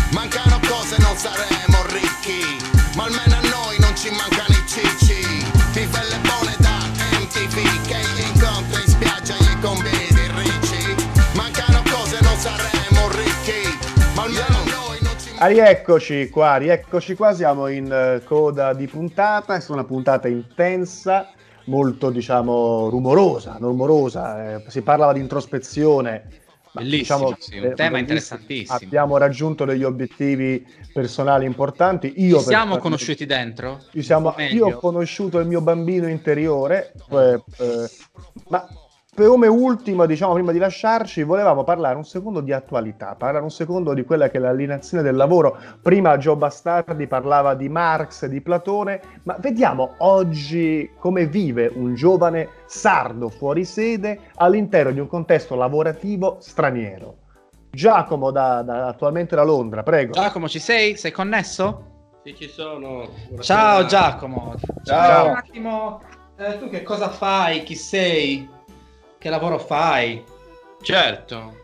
Ah, 15.44 15.48
rieccoci 15.48 16.30
qua, 16.30 16.56
rieccoci 16.56 17.14
qua, 17.14 17.34
siamo 17.34 17.66
in 17.66 17.92
eh, 17.92 18.24
coda 18.24 18.72
di 18.72 18.86
puntata, 18.86 19.54
è 19.56 19.62
una 19.68 19.84
puntata 19.84 20.26
intensa, 20.26 21.32
molto 21.66 22.08
diciamo 22.08 22.88
rumorosa, 22.88 23.58
rumorosa, 23.60 24.54
eh, 24.54 24.64
si 24.68 24.80
parlava 24.80 25.12
di 25.12 25.20
introspezione. 25.20 26.28
ma, 26.72 26.80
Bellissimo, 26.80 27.36
sì, 27.38 27.58
un 27.58 27.66
eh, 27.66 27.74
tema 27.74 27.98
interessantissimo. 27.98 28.78
Abbiamo 28.82 29.18
raggiunto 29.18 29.66
degli 29.66 29.84
obiettivi 29.84 30.66
personali 30.94 31.44
importanti. 31.44 32.06
Io 32.06 32.38
Ci 32.38 32.44
siamo 32.44 32.78
personalmente- 32.78 32.80
conosciuti 32.80 33.26
dentro? 33.26 33.80
siamo- 33.98 34.34
io 34.50 34.66
ho 34.68 34.78
conosciuto 34.78 35.40
il 35.40 35.46
mio 35.46 35.60
bambino 35.60 36.08
interiore, 36.08 36.94
eh, 37.10 37.42
eh, 37.58 37.90
ma 38.48 38.60
per 38.60 38.83
come 39.14 39.46
ultimo, 39.46 40.06
diciamo, 40.06 40.34
prima 40.34 40.52
di 40.52 40.58
lasciarci, 40.58 41.22
volevamo 41.22 41.62
parlare 41.62 41.96
un 41.96 42.04
secondo 42.04 42.40
di 42.40 42.52
attualità, 42.52 43.14
parlare 43.14 43.44
un 43.44 43.50
secondo 43.50 43.94
di 43.94 44.04
quella 44.04 44.28
che 44.28 44.38
è 44.38 44.40
l'alienazione 44.40 45.02
del 45.02 45.14
lavoro. 45.14 45.56
Prima 45.80 46.16
Gio 46.16 46.36
Bastardi 46.36 47.06
parlava 47.06 47.54
di 47.54 47.68
Marx, 47.68 48.26
di 48.26 48.40
Platone, 48.40 49.00
ma 49.22 49.36
vediamo 49.38 49.94
oggi 49.98 50.90
come 50.98 51.26
vive 51.26 51.70
un 51.72 51.94
giovane 51.94 52.48
sardo 52.66 53.28
fuori 53.28 53.64
sede 53.64 54.18
all'interno 54.36 54.90
di 54.90 55.00
un 55.00 55.06
contesto 55.06 55.54
lavorativo 55.54 56.38
straniero. 56.40 57.18
Giacomo, 57.70 58.30
da, 58.30 58.62
da- 58.62 58.86
attualmente 58.86 59.36
da 59.36 59.42
Londra, 59.42 59.82
prego. 59.82 60.12
Giacomo, 60.12 60.48
ci 60.48 60.58
sei? 60.58 60.96
Sei 60.96 61.10
connesso? 61.10 61.92
Sì, 62.24 62.34
ci 62.34 62.48
sono. 62.48 63.08
Ciao 63.40 63.84
Giacomo. 63.84 64.54
Ciao. 64.84 65.28
Un 65.28 65.36
attimo, 65.36 66.00
eh, 66.36 66.58
tu 66.58 66.68
che 66.68 66.82
cosa 66.82 67.10
fai? 67.10 67.62
Chi 67.64 67.74
sei? 67.74 68.53
Che 69.24 69.30
lavoro 69.30 69.58
fai? 69.58 70.22
Certo, 70.82 71.56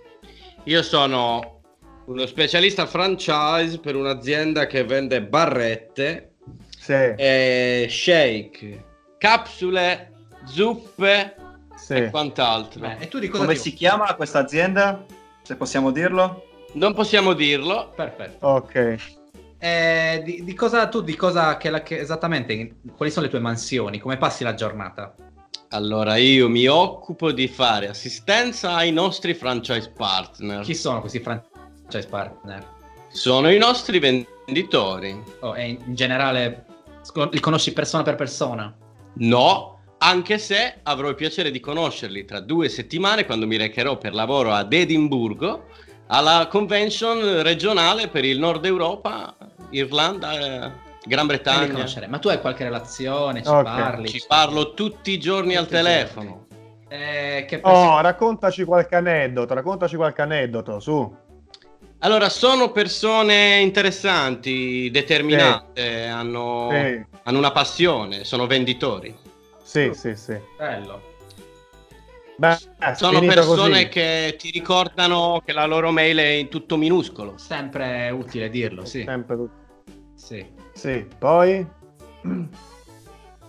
io 0.65 0.83
sono 0.83 1.61
uno 2.07 2.25
specialista 2.25 2.87
franchise 2.87 3.79
per 3.81 3.97
un'azienda 3.97 4.65
che 4.67 4.83
vende 4.83 5.21
barrette, 5.23 6.37
Sì. 6.79 6.95
e 6.95 7.87
shake, 7.91 8.85
capsule, 9.19 10.11
zuppe 10.47 11.35
Sì. 11.77 11.93
e 11.97 12.09
quant'altro. 12.09 12.97
e 12.99 13.09
tu 13.09 13.19
di 13.19 13.29
cosa 13.29 13.43
Come 13.43 13.57
ti 13.57 13.61
si 13.61 13.75
chiama 13.75 14.15
questa 14.15 14.39
azienda? 14.39 15.05
Se 15.43 15.55
possiamo 15.57 15.91
dirlo? 15.91 16.47
Non 16.73 16.95
possiamo 16.95 17.35
dirlo. 17.35 17.93
Perfetto. 17.95 18.47
Ok. 18.47 18.97
Eh, 19.59 20.23
di, 20.25 20.45
di 20.45 20.55
cosa 20.55 20.89
tu, 20.89 21.03
di 21.03 21.15
cosa 21.15 21.59
che, 21.59 21.69
la- 21.69 21.83
che 21.83 21.99
esattamente, 21.99 22.77
quali 22.97 23.13
sono 23.13 23.27
le 23.27 23.31
tue 23.31 23.41
mansioni? 23.41 23.99
Come 23.99 24.17
passi 24.17 24.45
la 24.45 24.55
giornata? 24.55 25.15
Allora, 25.73 26.17
io 26.17 26.49
mi 26.49 26.67
occupo 26.67 27.31
di 27.31 27.47
fare 27.47 27.89
assistenza 27.89 28.75
ai 28.75 28.91
nostri 28.91 29.35
franchise 29.35 29.93
partner. 29.97 30.65
Chi 30.65 30.75
sono 30.75 30.99
questi 30.99 31.21
franchise 31.21 32.09
partner? 32.09 32.67
Sono 33.09 33.53
i 33.53 33.59
nostri 33.59 34.01
venditori. 34.01 35.23
Oh, 35.41 35.57
e 35.57 35.69
in 35.69 35.95
generale 35.95 36.67
li 37.31 37.39
conosci 37.39 37.73
persona 37.73 38.03
per 38.03 38.17
persona? 38.17 38.77
No, 39.19 39.81
anche 39.99 40.39
se 40.39 40.81
avrò 40.83 41.09
il 41.09 41.15
piacere 41.15 41.53
di 41.53 41.61
conoscerli 41.61 42.25
tra 42.25 42.41
due 42.41 42.69
settimane 42.69 43.25
quando 43.25 43.47
mi 43.47 43.57
recherò 43.57 43.97
per 43.97 44.13
lavoro 44.13 44.53
ad 44.53 44.73
Edimburgo 44.73 45.67
alla 46.09 46.49
convention 46.51 47.43
regionale 47.43 48.09
per 48.09 48.25
il 48.25 48.41
Nord 48.41 48.65
Europa, 48.65 49.37
Irlanda, 49.71 50.33
eh, 50.67 50.73
Gran 51.05 51.27
Bretagna. 51.27 51.73
conoscere. 51.73 52.07
Ma 52.07 52.19
tu 52.19 52.29
hai 52.29 52.41
qualche 52.41 52.65
relazione? 52.65 53.43
Ci 53.43 53.49
Ok. 53.49 53.63
parli? 53.63 54.09
Ci 54.09 54.25
parlo 54.27 54.75
tutti 54.75 55.11
i 55.13 55.19
giorni 55.19 55.57
al 55.57 55.65
Tutti 55.65 55.75
i 55.75 55.79
telefono. 55.79 56.47
Eh, 56.89 57.45
che 57.49 57.61
Oh, 57.63 58.01
raccontaci 58.01 58.65
qualche 58.65 58.97
aneddoto, 58.97 59.55
raccontaci 59.55 59.97
qualche 59.97 60.23
aneddoto, 60.23 60.81
su. 60.81 61.17
Allora, 62.01 62.29
sono 62.29 62.71
persone 62.73 63.61
interessanti, 63.61 64.91
determinate, 64.91 66.07
hanno, 66.07 66.69
Sì. 66.71 67.05
hanno 67.25 67.39
una 67.39 67.51
passione, 67.53 68.25
sono 68.25 68.47
venditori. 68.47 69.15
Sì, 69.63 69.91
sì, 69.95 70.15
sì. 70.17 70.37
Bello. 70.57 71.09
Beh, 72.37 72.57
Sono 72.95 73.21
persone 73.21 73.71
così. 73.83 73.89
che 73.89 74.37
ti 74.39 74.51
ricordano 74.51 75.43
che 75.45 75.53
la 75.53 75.67
loro 75.67 75.91
mail 75.91 76.17
è 76.19 76.25
in 76.25 76.49
tutto 76.49 76.77
minuscolo. 76.79 77.35
Sempre 77.37 78.09
utile 78.11 78.49
dirlo, 78.49 78.85
sì. 78.87 79.05
Sempre 79.05 79.37
tu- 79.37 79.51
Sì. 80.15 80.45
Sì, 80.81 81.07
poi? 81.19 81.67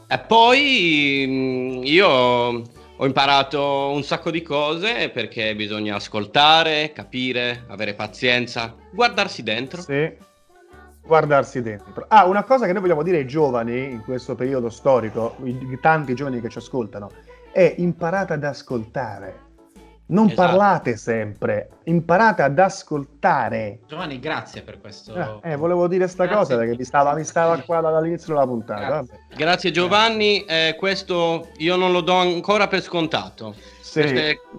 E 0.07 0.19
poi 0.27 1.25
mh, 1.25 1.85
io 1.85 2.09
ho 2.09 3.05
imparato 3.05 3.91
un 3.91 4.03
sacco 4.03 4.31
di 4.31 4.41
cose 4.41 5.09
perché 5.09 5.55
bisogna 5.55 5.95
ascoltare, 5.95 6.91
capire, 6.91 7.63
avere 7.69 7.93
pazienza, 7.93 8.75
guardarsi 8.91 9.43
dentro. 9.43 9.79
Sì. 9.81 10.13
Guardarsi 11.01 11.61
dentro. 11.61 12.03
Ah, 12.09 12.25
una 12.25 12.43
cosa 12.43 12.65
che 12.65 12.73
noi 12.73 12.81
vogliamo 12.81 13.01
dire 13.01 13.19
ai 13.19 13.27
giovani 13.27 13.91
in 13.91 14.03
questo 14.03 14.35
periodo 14.35 14.69
storico, 14.69 15.37
i 15.45 15.77
tanti 15.81 16.13
giovani 16.13 16.41
che 16.41 16.49
ci 16.49 16.57
ascoltano, 16.57 17.11
è 17.53 17.75
imparate 17.77 18.33
ad 18.33 18.43
ascoltare. 18.43 19.50
Non 20.11 20.25
Esatto. 20.27 20.41
parlate 20.47 20.97
sempre, 20.97 21.69
imparate 21.85 22.41
ad 22.41 22.59
ascoltare. 22.59 23.79
Giovanni, 23.87 24.19
grazie 24.19 24.61
per 24.61 24.81
questo. 24.81 25.41
Eh, 25.41 25.55
volevo 25.55 25.87
dire 25.87 26.07
sta 26.09 26.25
Grazie. 26.25 26.37
cosa 26.39 26.57
perché 26.57 26.75
mi 26.77 26.83
stava, 26.83 27.13
mi 27.13 27.23
stava 27.23 27.57
qua 27.61 27.79
dall'inizio 27.79 28.33
della 28.33 28.45
puntata. 28.45 28.85
Grazie. 28.85 29.17
vabbè. 29.29 29.35
Grazie 29.35 29.71
Giovanni, 29.71 30.43
eh, 30.43 30.75
questo 30.77 31.47
io 31.57 31.77
non 31.77 31.93
lo 31.93 32.01
do 32.01 32.13
ancora 32.13 32.67
per 32.67 32.81
scontato. 32.81 33.55
Sì. 33.81 34.01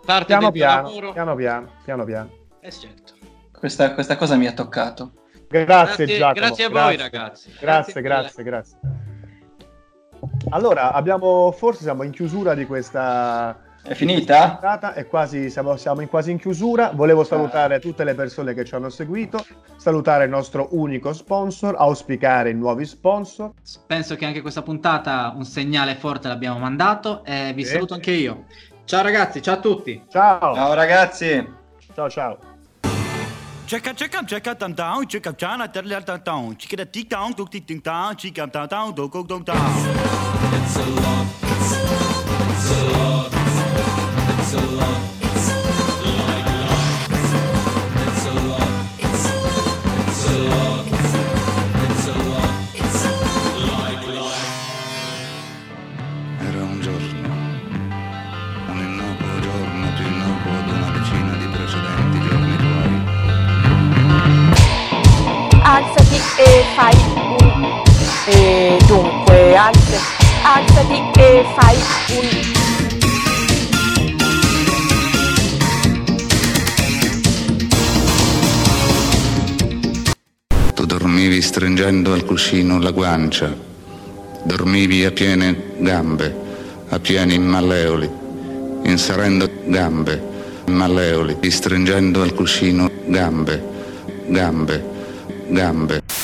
Parte 0.05 0.25
Piano 0.25 0.43
del 0.45 0.53
piano, 0.53 0.83
lavoro. 0.89 1.13
piano 1.13 1.35
piano, 1.35 1.71
piano 1.85 2.05
piano. 2.05 2.31
Eh, 2.61 2.71
certo. 2.71 3.13
Questa, 3.59 3.93
questa 3.93 4.17
cosa 4.17 4.37
mi 4.37 4.47
ha 4.47 4.53
toccato. 4.55 5.13
Grazie, 5.49 5.67
Grazie- 5.67 6.07
Giacomo. 6.17 6.33
grazie 6.47 6.65
a 6.65 6.69
voi, 6.71 6.97
ragazzi. 6.97 7.49
Grazie, 7.61 8.01
Grazie 8.01 8.43
grazie, 8.43 8.43
grazie. 8.43 8.79
Allora, 10.51 10.93
abbiamo, 10.93 11.53
forse 11.53 11.83
siamo 11.83 12.05
in 12.05 12.11
chiusura 12.11 12.55
di 12.55 12.65
questa... 12.65 13.69
È 13.85 13.95
finita? 13.95 14.61
È 14.95 15.07
quasi, 15.09 15.51
siamo, 15.51 15.77
siamo 15.77 16.03
in 16.03 16.09
quasi 16.09 16.31
in 16.31 16.39
chiusura. 16.39 16.93
Volevo 16.95 17.25
salutare 17.25 17.81
tutte 17.81 18.05
le 18.05 18.15
persone 18.15 18.55
che 18.55 18.65
ci 18.65 18.77
hanno 18.77 18.89
seguito, 18.91 19.45
salutare 19.77 20.25
il 20.25 20.31
nostro 20.31 20.69
unico 20.71 21.13
sponsor, 21.13 21.75
auspicare 21.77 22.51
i 22.51 22.55
nuovi 22.55 22.85
sponsor. 22.87 23.51
Penso 23.87 24.15
che 24.15 24.25
anche 24.25 24.41
questa 24.41 24.63
puntata 24.63 25.33
un 25.35 25.45
segnale 25.45 25.97
forte 25.97 26.29
l'abbiamo 26.29 26.59
mandato 26.61 27.25
e 27.25 27.53
vi 27.57 27.65
Sì. 27.65 27.73
saluto 27.73 27.95
anche 27.95 28.13
io. 28.13 28.45
Ciao 28.85 29.03
ragazzi, 29.03 29.43
ciao 29.43 29.55
a 29.55 29.61
tutti. 29.61 30.01
Ciao. 30.09 30.55
Ciao 30.55 30.75
ragazzi. 30.75 31.49
Ciao 31.93 32.09
ciao. 32.09 32.39
Check 33.67 33.87
out, 33.87 33.97
check 33.97 34.15
out, 34.15 34.25
check 34.27 34.47
out, 34.47 34.59
down, 34.59 34.75
down, 34.75 35.07
check 35.07 35.27
out, 35.27 35.37
China, 35.37 35.67
down, 35.67 35.89
down, 35.89 36.03
down, 36.05 36.21
down, 36.23 36.57
check 36.57 36.73
it 36.73 36.81
out, 36.81 36.91
tick 36.91 37.09
down, 37.09 37.35
tuk, 37.35 37.49
tick, 37.49 37.65
tick, 37.65 37.81
down, 37.83 38.15
check 38.17 38.39
out, 38.39 38.53
down, 38.53 38.69
down, 38.69 38.93
do, 38.95 39.09
go, 39.09 39.23
down, 39.25 39.43
down. 39.43 39.57
It's 39.57 40.77
a 40.77 40.85
lot, 40.85 41.27
it's 41.43 41.73
a 41.73 41.83
lot, 41.83 42.51
it's 42.51 42.71
a 42.71 42.85
lot, 42.99 43.12
Alzati 65.65 66.21
e 66.37 66.65
fai 66.77 66.95
un... 67.15 67.83
E 68.27 68.79
dunque, 68.87 69.57
alza- 69.57 70.03
alzati 70.43 71.03
e 71.19 71.45
fai 71.57 71.77
un... 72.19 72.62
dormivi 81.13 81.43
stringendo 81.43 82.15
al 82.15 82.25
cuscino 82.25 82.79
la 82.81 82.91
guancia, 82.91 83.55
dormivi 84.45 85.05
a 85.05 85.11
piene 85.11 85.75
gambe, 85.77 86.35
a 86.89 86.99
pieni 87.01 87.39
malleoli, 87.39 88.09
inserendo 88.85 89.47
gambe, 89.67 90.23
malleoli, 90.69 91.37
stringendo 91.51 92.23
al 92.23 92.33
cuscino 92.33 92.91
gambe, 93.05 93.63
gambe, 94.29 94.85
gambe. 95.49 96.22